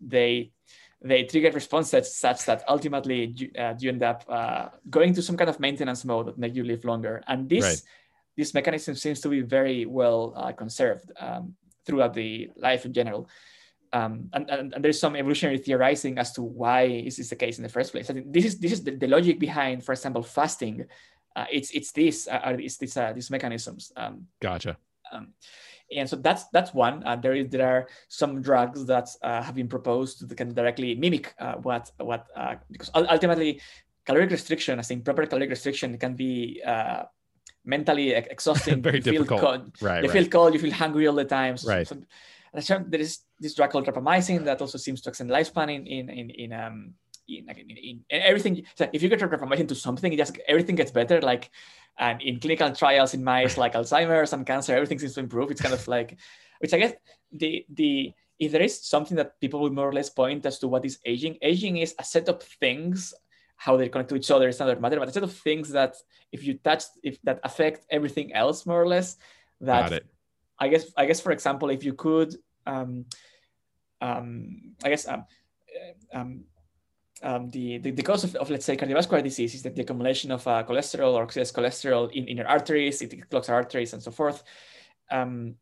[0.00, 0.52] they
[1.00, 5.36] they trigger responses such that ultimately you, uh, you end up uh, going to some
[5.36, 7.22] kind of maintenance mode that make you live longer.
[7.26, 7.82] And this right.
[8.36, 11.54] this mechanism seems to be very well uh, conserved um,
[11.86, 13.28] throughout the life in general.
[13.92, 17.58] Um, and, and, and, there's some evolutionary theorizing as to why is this the case
[17.58, 18.08] in the first place.
[18.08, 20.86] I think this is this is the, the logic behind, for example, fasting.
[21.36, 23.92] Uh, it's it's this uh, it's this uh, these mechanisms.
[23.96, 24.78] Um, gotcha.
[25.12, 25.34] Um,
[25.94, 27.02] and so that's that's one.
[27.04, 30.94] Uh, there is there are some drugs that uh, have been proposed that can directly
[30.94, 32.28] mimic uh, what what
[32.70, 33.60] because ultimately
[34.06, 36.62] caloric restriction, I think proper caloric restriction can be
[37.64, 38.82] mentally exhausting.
[38.88, 39.40] Very you difficult.
[39.40, 39.72] Feel cold.
[39.80, 40.02] Right.
[40.02, 40.18] You right.
[40.18, 40.54] feel cold.
[40.54, 41.56] You feel hungry all the time.
[41.56, 41.86] So, right.
[41.86, 46.08] So, there is this drug called rapamycin that also seems to extend lifespan in in
[46.08, 46.94] in, in um
[47.28, 48.64] in, in, in, in everything.
[48.74, 51.20] So if you get rapamycin to something, it just everything gets better.
[51.20, 51.50] Like
[51.98, 55.50] and in clinical trials in mice like Alzheimer's and cancer, everything seems to improve.
[55.50, 56.18] It's kind of like,
[56.60, 56.94] which I guess
[57.32, 60.68] the the if there is something that people would more or less point as to
[60.68, 63.14] what is aging, aging is a set of things
[63.56, 65.94] how they connect to each other is another matter, but a set of things that
[66.32, 69.16] if you touch, if that affect everything else more or less,
[69.60, 70.02] that
[70.58, 72.34] I guess, I guess, for example, if you could,
[72.66, 73.04] um,
[74.02, 75.24] um, I guess, um,
[76.12, 76.44] uh, um,
[77.22, 80.32] um, the, the, the, cause of, of, let's say, cardiovascular disease is that the accumulation
[80.32, 84.10] of uh, cholesterol or excess cholesterol in, in your arteries, it clogs arteries and so
[84.10, 84.42] forth.
[85.10, 85.54] Um,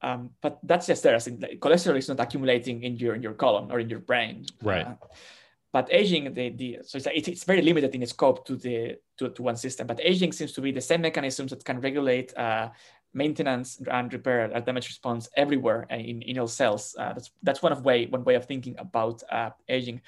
[0.00, 1.14] um, but that's just there.
[1.14, 3.98] As in, like, cholesterol is not accumulating in your in your colon or in your
[3.98, 4.46] brain.
[4.62, 4.86] Right.
[4.86, 4.94] Uh,
[5.72, 9.28] but aging, the, the so it's, it's very limited in its scope to the to,
[9.30, 9.86] to one system.
[9.86, 12.70] But aging seems to be the same mechanisms that can regulate uh,
[13.14, 16.94] maintenance and repair a damage response everywhere in, in all cells.
[16.98, 20.00] Uh, that's that's one of way one way of thinking about uh, aging.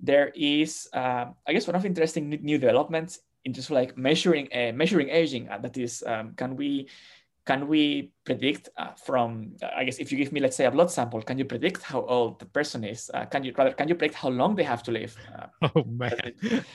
[0.00, 4.72] There is, uh, I guess, one of interesting new developments in just like measuring uh,
[4.74, 5.48] measuring aging.
[5.48, 6.88] Uh, that is, um, can we
[7.46, 10.90] can we predict uh, from i guess if you give me let's say a blood
[10.90, 14.14] sample can you predict how old the person is can you rather can you predict
[14.14, 15.14] how long they have to live
[15.62, 16.32] oh man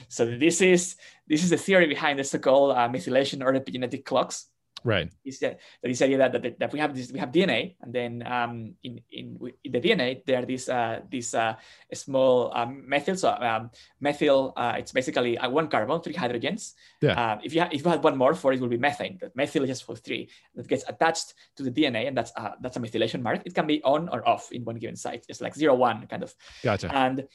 [0.07, 0.95] so this is
[1.27, 4.45] this is the theory behind the so-called methylation or epigenetic clocks
[4.83, 5.11] right.
[5.23, 8.23] Is that this idea that, that, that we have this we have dna and then
[8.25, 11.55] um, in, in, in the dna there are these uh, these uh,
[11.93, 16.73] small um, methyl so um, methyl uh, it's basically uh, one carbon three hydrogens.
[17.01, 17.19] Yeah.
[17.19, 19.17] Uh, if you ha- if you had one more for it will be methane.
[19.19, 22.51] But methyl is just for three that gets attached to the dna and that's uh,
[22.61, 23.41] that's a methylation mark.
[23.45, 26.23] It can be on or off in one given site it's like zero one kind
[26.23, 26.33] of.
[26.63, 26.93] Gotcha.
[26.93, 27.27] And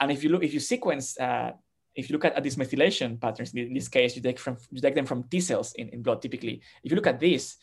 [0.00, 1.52] and if you look if you sequence uh,
[1.94, 4.80] if you look at, at these methylation patterns, in this case, you take from you
[4.80, 6.62] take them from T cells in, in blood typically.
[6.82, 7.56] If you look at this,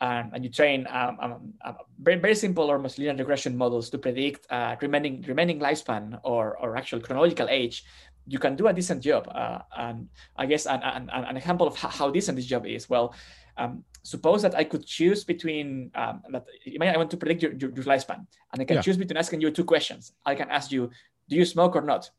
[0.00, 3.98] um, and you train um, um, um, very, very simple almost linear regression models to
[3.98, 7.84] predict uh, remaining remaining lifespan or, or actual chronological age,
[8.26, 9.28] you can do a decent job.
[9.32, 13.14] Uh, and I guess an, an, an, example of how decent this job is, well,
[13.56, 16.44] um, suppose that I could choose between um, that
[16.80, 18.82] I want to predict your, your, your lifespan, and I can yeah.
[18.82, 20.12] choose between asking you two questions.
[20.26, 20.90] I can ask you,
[21.28, 22.10] do you smoke or not?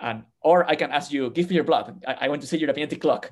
[0.00, 2.02] And, or I can ask you, give me your blood.
[2.06, 3.30] I, I want to see your epigenetic clock.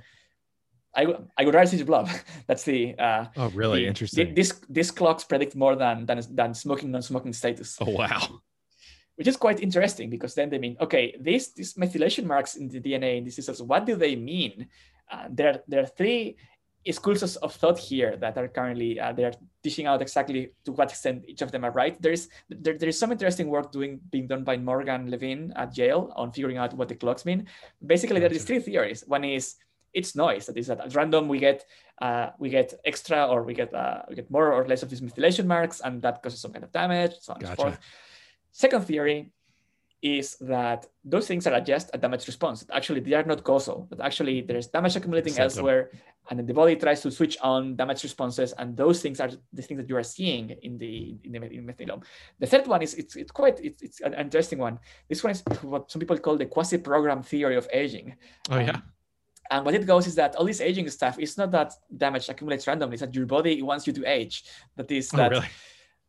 [0.94, 2.08] I, I would rather see your blood.
[2.46, 2.98] That's the.
[2.98, 3.82] Uh, oh, really?
[3.82, 4.28] The, Interesting.
[4.28, 7.78] The, this, this clocks predict more than, than, than smoking, non-smoking status.
[7.80, 8.40] Oh, wow.
[9.16, 12.80] Which is quite interesting because then they mean, okay, these, these methylation marks in the
[12.80, 14.68] DNA in these cells, what do they mean?
[15.10, 16.36] Uh, there, there are three
[16.92, 19.32] schools of thought here that are currently uh, they're
[19.62, 22.00] teaching out exactly to what extent each of them are right.
[22.00, 26.12] There's there, there is some interesting work doing being done by Morgan Levine at Yale
[26.16, 27.46] on figuring out what the clocks mean.
[27.84, 29.04] Basically, there is three theories.
[29.06, 29.56] One is
[29.94, 30.46] it's noise.
[30.46, 31.64] That is that at random we get
[32.00, 35.00] uh, we get extra or we get uh, we get more or less of these
[35.00, 37.50] methylation marks, and that causes some kind of damage, so on gotcha.
[37.50, 37.78] and so forth.
[38.52, 39.30] Second theory
[40.00, 42.64] is that those things are just a damage response.
[42.72, 45.90] Actually, they are not causal, but actually there's damage accumulating elsewhere,
[46.30, 49.62] and then the body tries to switch on damage responses, and those things are the
[49.62, 52.04] things that you are seeing in the in the in methylome.
[52.38, 54.78] The third one is it's it's quite it's, it's an interesting one.
[55.08, 58.16] This one is what some people call the quasi-program theory of aging.
[58.50, 58.70] Oh yeah.
[58.70, 58.82] Um,
[59.50, 62.66] and what it goes is that all this aging stuff is not that damage accumulates
[62.66, 62.94] randomly.
[62.94, 64.44] It's that your body wants you to age.
[64.76, 65.46] That is oh, that really?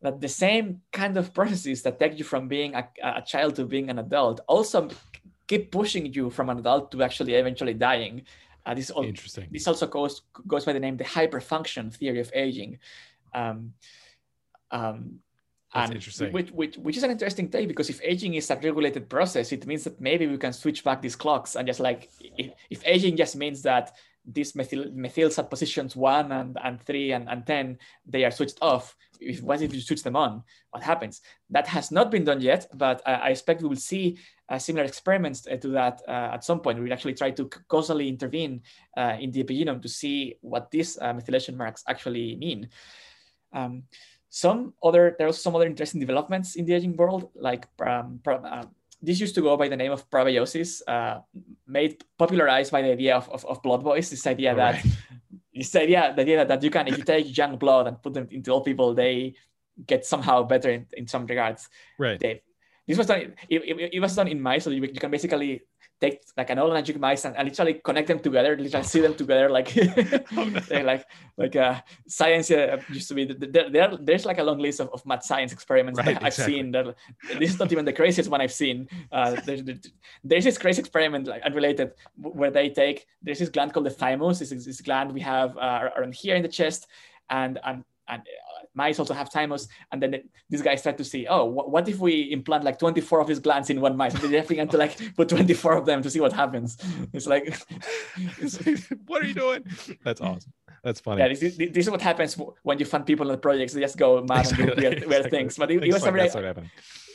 [0.02, 3.66] That the same kind of processes that take you from being a, a child to
[3.66, 4.90] being an adult also
[5.48, 8.24] keep pushing you from an adult to actually eventually dying.
[8.66, 9.48] Uh, this all, interesting.
[9.52, 12.80] This also goes goes by the name the hyperfunction theory of aging.
[13.34, 13.74] Um,
[14.72, 15.20] um,
[15.74, 16.32] That's interesting.
[16.32, 19.66] Which, which, which is an interesting take because if aging is a regulated process, it
[19.66, 23.18] means that maybe we can switch back these clocks and just like if, if aging
[23.18, 23.96] just means that
[24.26, 28.60] these methyl, methyls at positions one and, and three and, and 10, they are switched
[28.62, 28.96] off.
[29.20, 30.44] If, what if you switch them on?
[30.72, 31.22] What happens?
[31.50, 34.18] That has not been done yet, but I, I expect we will see
[34.50, 36.80] uh, similar experiments uh, to that uh, at some point.
[36.80, 38.62] We'll actually try to causally intervene
[38.98, 42.70] uh, in the epigenome to see what these uh, methylation marks actually mean.
[43.54, 43.84] Um,
[44.30, 48.64] some other, there are some other interesting developments in the aging world, like um, uh,
[49.02, 51.22] this used to go by the name of parabiosis, uh,
[51.66, 54.10] made popularized by the idea of, of, of blood boys.
[54.10, 54.86] This idea that.
[55.60, 58.28] this yeah, the idea that you can, if you take young blood and put them
[58.32, 59.36] into old people, they
[59.86, 61.70] get somehow better in, in some regards.
[61.98, 62.20] Right.
[62.20, 62.42] They,
[62.88, 63.36] this was done.
[63.48, 65.62] It, it, it was done in mice, so you, you can basically
[66.00, 69.50] take like an allogeneic mice and, and, literally connect them together, literally see them together,
[69.50, 69.74] like
[70.38, 70.82] oh, no.
[70.82, 71.06] like
[71.38, 73.26] like uh, science uh, used to be.
[73.26, 76.56] There, there, there's like a long list of, of mad science experiments right, I've exactly.
[76.56, 76.72] seen.
[76.72, 76.96] That
[77.38, 78.88] this is not even the craziest one I've seen.
[79.12, 79.62] Uh, there's,
[80.24, 84.40] there's this crazy experiment like unrelated where they take there's this gland called the thymus.
[84.40, 86.88] This is this gland we have uh, around here in the chest,
[87.30, 88.24] and and and
[88.74, 89.68] mice also have thymus.
[89.92, 93.22] And then these guys start to see, oh, wh- what if we implant like 24
[93.22, 94.14] of these glands in one mice?
[94.14, 96.78] And definitely began to like put 24 of them to see what happens.
[97.14, 97.58] It's like,
[98.40, 98.58] it's,
[99.08, 99.64] what are you doing?
[100.04, 100.54] That's awesome.
[100.84, 101.22] That's funny.
[101.22, 103.74] Yeah, this, this, is what happens when you fund people on projects.
[103.74, 104.64] They just go mad exactly.
[104.64, 105.30] and do weird, weird exactly.
[105.30, 105.58] things.
[105.58, 106.72] But it, it was like a very,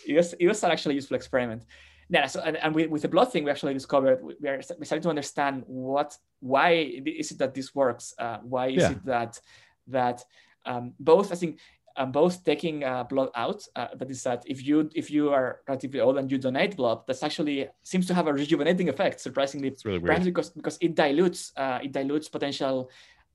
[0.07, 1.65] it was, it was an actually useful experiment.
[2.09, 4.85] Yeah, so and, and we, with the blood thing, we actually discovered we are we
[4.85, 6.73] started to understand what why
[7.07, 8.15] is it that this works?
[8.19, 8.91] Uh, why is yeah.
[8.91, 9.41] it that
[9.89, 10.25] that
[10.66, 11.59] um, both I think
[11.97, 13.62] um, both taking uh, blood out.
[13.77, 17.03] Uh, that is that if you if you are relatively old and you donate blood,
[17.07, 19.20] that's actually seems to have a rejuvenating effect.
[19.20, 20.24] Surprisingly, it's really weird.
[20.24, 22.91] because because it dilutes uh, it dilutes potential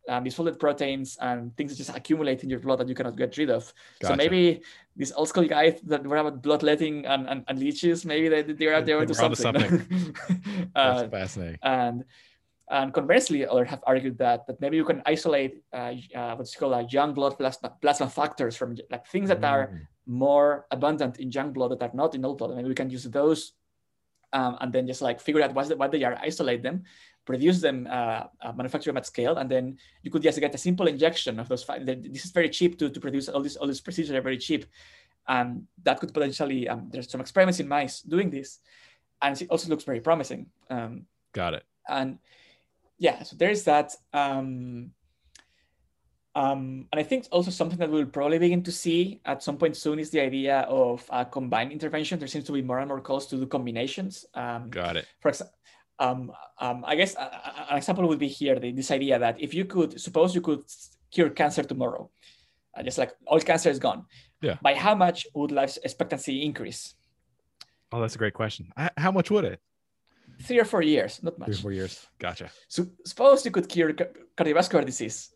[0.10, 3.38] um, misfolded proteins and things that just accumulate in your blood that you cannot get
[3.38, 3.73] rid of.
[3.99, 4.14] Gotcha.
[4.14, 4.61] So maybe
[4.95, 8.76] these old school guys that were about bloodletting and, and, and leeches, maybe they, they're
[8.76, 9.35] out there to something.
[9.35, 10.15] something.
[10.76, 11.60] That's uh, fascinating.
[11.61, 12.06] And
[12.69, 16.73] and conversely, others have argued that, that maybe you can isolate uh, uh, what's called
[16.73, 19.49] uh, young blood plasma, plasma factors from like things that mm.
[19.49, 22.55] are more abundant in young blood that are not in old blood.
[22.55, 23.53] Maybe we can use those
[24.33, 26.83] um, and then just like figure out what, what they are, isolate them,
[27.25, 30.57] produce them, uh, uh, manufacture them at scale, and then you could just get a
[30.57, 31.65] simple injection of those.
[31.65, 33.29] This is very cheap to, to produce.
[33.29, 34.65] All these all these procedures are very cheap,
[35.27, 36.67] and that could potentially.
[36.67, 38.59] Um, there's some experiments in mice doing this,
[39.21, 40.47] and it also looks very promising.
[40.69, 41.63] Um, Got it.
[41.87, 42.19] And
[42.99, 43.95] yeah, so there's that.
[44.13, 44.91] Um,
[46.35, 49.76] um, and I think also something that we'll probably begin to see at some point
[49.76, 52.19] soon is the idea of uh, combined intervention.
[52.19, 54.26] There seems to be more and more calls to do combinations.
[54.35, 55.07] Um, Got it.
[55.21, 55.55] For example,
[55.97, 57.30] um, um, I guess uh,
[57.69, 60.61] an example would be here the, this idea that if you could suppose you could
[61.11, 62.09] cure cancer tomorrow,
[62.77, 64.05] uh, just like all cancer is gone.
[64.41, 64.57] Yeah.
[64.61, 66.95] By how much would life expectancy increase?
[67.91, 68.71] Oh, that's a great question.
[68.97, 69.59] How much would it?
[70.41, 71.48] Three or four years, not much.
[71.48, 72.07] Three or four years.
[72.18, 72.49] Gotcha.
[72.68, 73.94] So suppose you could cure
[74.38, 75.32] cardiovascular disease.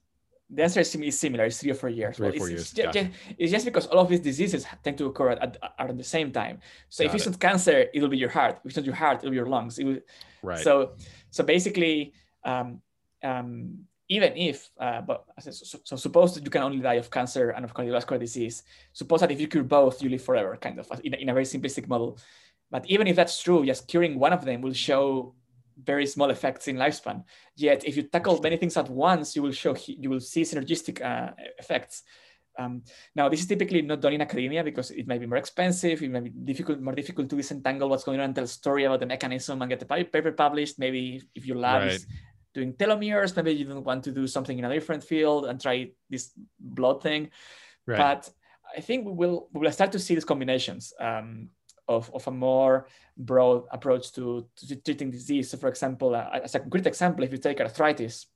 [0.50, 1.46] The answer is similar.
[1.46, 2.18] It's three or four years.
[2.18, 2.88] Three well, or four it's, years.
[2.88, 5.98] It's, just, it's just because all of these diseases tend to occur at, at, at
[5.98, 6.60] the same time.
[6.90, 7.32] So Got if it's it.
[7.32, 8.60] not cancer, it'll be your heart.
[8.64, 9.80] If it's not your heart, it'll be your lungs.
[9.80, 10.00] It will,
[10.44, 10.60] right.
[10.60, 10.94] So
[11.32, 12.14] so basically,
[12.44, 12.82] um,
[13.24, 17.50] um, even if, uh, but so, so, suppose that you can only die of cancer
[17.52, 18.62] and of cardiovascular disease.
[18.92, 21.46] Suppose that if you cure both, you live forever, kind of in in a very
[21.46, 22.20] simplistic model.
[22.74, 25.36] But even if that's true, just curing one of them will show
[25.78, 27.24] very small effects in lifespan.
[27.56, 30.98] Yet, if you tackle many things at once, you will show you will see synergistic
[31.00, 32.02] uh, effects.
[32.58, 32.82] Um,
[33.14, 36.02] now, this is typically not done in academia because it may be more expensive.
[36.02, 38.86] It may be difficult, more difficult to disentangle what's going on and tell a story
[38.86, 40.80] about the mechanism and get the paper published.
[40.80, 41.92] Maybe if your lab right.
[41.92, 42.08] is
[42.56, 45.92] doing telomeres, maybe you don't want to do something in a different field and try
[46.10, 47.30] this blood thing.
[47.86, 47.98] Right.
[47.98, 48.32] But
[48.76, 50.92] I think we will we will start to see these combinations.
[51.00, 51.50] Um,
[51.88, 52.88] of, of a more
[53.18, 55.50] broad approach to, to treating disease.
[55.50, 58.28] So for example, uh, as a concrete example, if you take arthritis,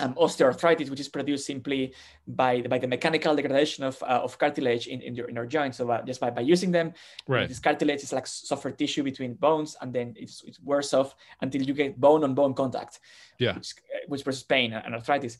[0.00, 1.94] um, osteoarthritis, which is produced simply
[2.26, 5.46] by the, by the mechanical degradation of, uh, of cartilage in, in, your, in your
[5.46, 5.78] joints.
[5.78, 6.94] So uh, just by, by using them,
[7.28, 7.48] right.
[7.48, 11.62] this cartilage is like softer tissue between bones, and then it's, it's worse off until
[11.62, 12.98] you get bone on bone contact,
[13.38, 13.54] yeah.
[13.54, 13.74] which,
[14.08, 15.38] which causes pain and arthritis.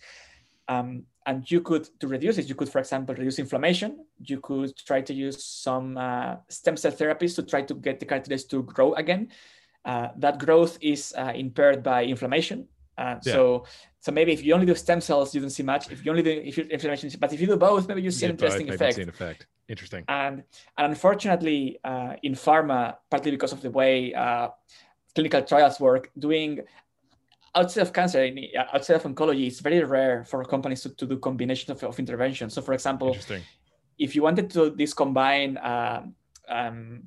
[0.69, 4.05] Um, and you could, to reduce it, you could, for example, reduce inflammation.
[4.19, 8.07] You could try to use some uh, stem cell therapies to try to get the
[8.07, 9.31] cartilage to grow again.
[9.85, 12.69] Uh, that growth is uh, impaired by inflammation.
[12.97, 13.33] Uh, yeah.
[13.33, 13.67] So,
[14.01, 15.91] so maybe if you only do stem cells, you don't see much.
[15.91, 18.27] If you only do if you, inflammation, but if you do both, maybe you see
[18.27, 18.97] an interesting effect.
[18.97, 19.47] See an effect.
[19.69, 20.05] Interesting.
[20.09, 20.45] And
[20.79, 24.49] and unfortunately, uh, in pharma, partly because of the way uh,
[25.15, 26.61] clinical trials work, doing
[27.55, 28.31] outside of cancer,
[28.73, 32.55] outside of oncology, it's very rare for companies to, to do combination of, of interventions.
[32.55, 33.17] So, for example,
[33.99, 36.15] if you wanted to this combine, um,
[36.49, 37.03] um,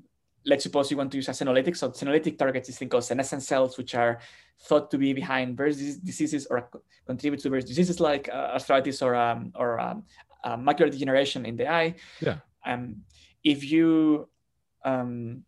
[0.46, 1.76] let's suppose you want to use a senolytic.
[1.76, 4.20] So, senolytic targets this thing called senescent cells, which are
[4.62, 6.70] thought to be behind various diseases or
[7.06, 10.04] contribute to various diseases like uh, arthritis or um, or um,
[10.44, 11.96] uh, macular degeneration in the eye.
[12.22, 12.38] Yeah.
[12.66, 13.04] Um,
[13.44, 14.28] if you
[14.84, 15.44] um,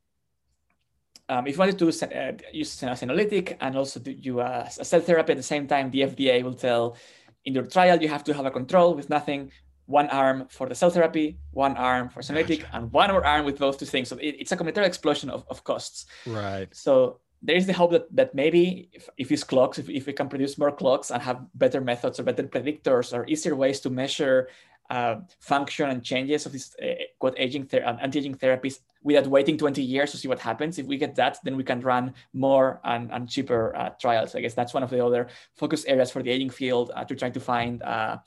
[1.30, 5.00] um, if you wanted to uh, use a senolytic and also do uh, a cell
[5.00, 6.98] therapy at the same time, the FDA will tell
[7.46, 9.52] in your trial you have to have a control with nothing,
[9.86, 12.76] one arm for the cell therapy, one arm for senolytic, gotcha.
[12.76, 14.10] and one more arm with those two things.
[14.10, 16.08] So it, it's a combinatorial explosion of, of costs.
[16.26, 16.68] Right.
[16.76, 20.14] So there is the hope that, that maybe if, if these clocks, if, if we
[20.14, 23.90] can produce more clocks and have better methods or better predictors or easier ways to
[23.90, 24.50] measure
[24.90, 26.88] uh, function and changes of these uh,
[27.20, 30.80] quote aging ther- anti-aging therapies without waiting 20 years to see what happens.
[30.80, 34.36] If we get that, then we can run more and, and cheaper uh, trials.
[34.36, 37.16] I guess that's one of the other focus areas for the aging field uh, to
[37.16, 38.18] try to find uh,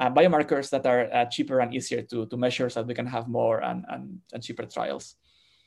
[0.00, 3.58] biomarkers that are cheaper and easier to, to measure so that we can have more
[3.64, 5.16] and, and, and cheaper trials.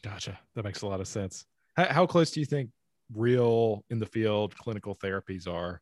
[0.03, 0.39] Gotcha.
[0.55, 1.45] That makes a lot of sense.
[1.75, 2.69] How, how close do you think
[3.13, 5.81] real in the field clinical therapies are?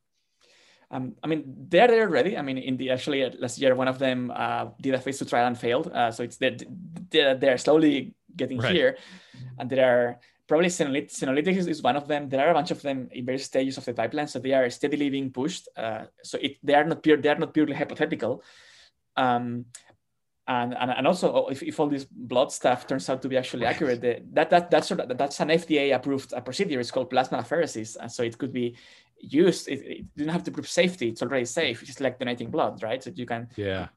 [0.92, 2.38] Um, I mean, they're there already.
[2.38, 5.20] I mean, in the actually uh, last year, one of them uh, did a phase
[5.20, 5.92] two trial and failed.
[5.94, 8.74] Uh, so it's they're, they're slowly getting right.
[8.74, 8.98] here,
[9.60, 12.28] and there are probably senolytics is, is one of them.
[12.28, 14.68] There are a bunch of them in various stages of the pipeline, so they are
[14.72, 15.70] steadily being pushed.
[15.78, 17.18] Uh, so it, they are not pure.
[17.18, 18.44] They are not purely hypothetical.
[19.16, 19.66] Um,
[20.50, 23.38] and, and, and also oh, if, if all this blood stuff turns out to be
[23.38, 26.80] actually accurate, the, that, that, that's, sort of, that's an FDA approved uh, procedure.
[26.80, 27.98] It's called plasmapheresis.
[28.02, 28.76] And so it could be
[29.20, 29.68] used.
[29.68, 31.10] It, it didn't have to prove safety.
[31.10, 31.84] It's already safe.
[31.84, 33.04] It's like donating blood, right?
[33.04, 33.48] So you can.
[33.58, 33.90] Yeah.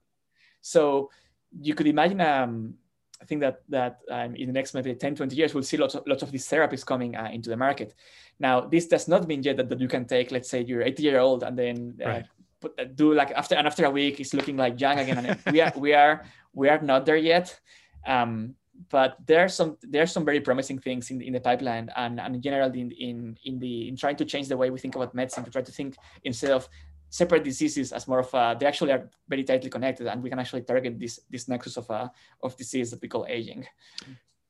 [0.60, 1.10] So
[1.58, 2.74] you could imagine, um,
[3.22, 5.94] I think that that um, in the next maybe 10, 20 years, we'll see lots
[5.94, 7.94] of, lots of these therapies coming uh, into the market.
[8.38, 11.02] Now, this does not mean yet that, that you can take, let's say you're 80
[11.02, 12.24] year old and then uh, right.
[12.60, 15.24] put, uh, do like after, and after a week, it's looking like young again.
[15.24, 17.58] And we are, we are, we are not there yet.
[18.06, 18.54] Um,
[18.90, 21.90] but there are some there are some very promising things in the, in the pipeline
[21.96, 24.78] and, and in general in, in in the in trying to change the way we
[24.78, 26.68] think about medicine to try to think instead of
[27.08, 30.38] separate diseases as more of a, they actually are very tightly connected and we can
[30.38, 32.10] actually target this this nexus of a,
[32.42, 33.66] of disease that we call aging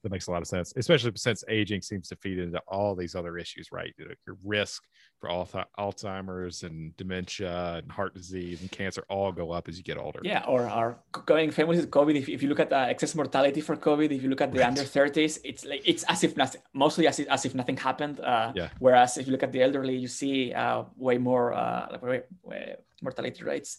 [0.02, 3.14] that makes a lot of sense, especially since aging seems to feed into all these
[3.14, 3.94] other issues, right?
[3.98, 4.82] Your risk
[5.20, 9.98] for Alzheimer's and dementia and heart disease and cancer all go up as you get
[9.98, 10.20] older.
[10.24, 12.16] Yeah, or our going famous with COVID.
[12.16, 14.58] If, if you look at uh, excess mortality for COVID, if you look at the
[14.58, 14.68] right.
[14.68, 18.18] under 30s, it's like it's as if nothing, mostly as if, as if nothing happened.
[18.18, 18.68] Uh, yeah.
[18.80, 22.74] Whereas if you look at the elderly, you see uh, way more uh, way, way
[23.00, 23.78] mortality rates.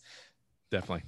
[0.71, 1.03] Definitely,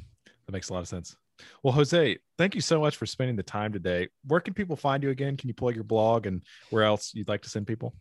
[0.46, 1.16] that makes a lot of sense.
[1.64, 4.10] Well, Jose, thank you so much for spending the time today.
[4.26, 5.38] Where can people find you again?
[5.38, 7.94] Can you plug your blog and where else you'd like to send people?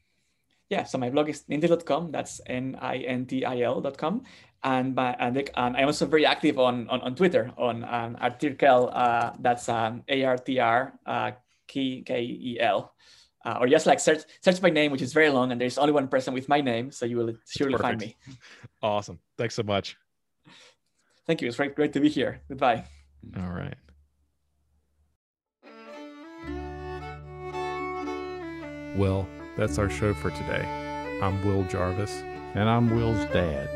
[0.71, 2.11] Yeah, so my blog is nintil.com.
[2.11, 4.23] That's N-I-N-T-I-L.com.
[4.63, 8.91] And, my, and, and I'm also very active on, on, on Twitter on um, Artirkel.
[8.93, 11.31] Uh, that's um, A-R-T-R uh,
[11.69, 12.95] K-E-L.
[13.45, 15.93] Uh, or just like search search my name, which is very long, and there's only
[15.93, 18.17] one person with my name, so you will surely find me.
[18.83, 19.19] Awesome.
[19.37, 19.99] Thanks so much.
[21.27, 21.49] Thank you.
[21.49, 22.41] It's great, great to be here.
[22.49, 22.85] Goodbye.
[23.37, 23.75] All right.
[28.97, 30.65] Well, that's our show for today.
[31.21, 32.23] I'm Will Jarvis.
[32.55, 33.69] And I'm Will's dad.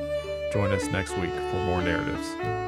[0.52, 2.68] Join us next week for more narratives.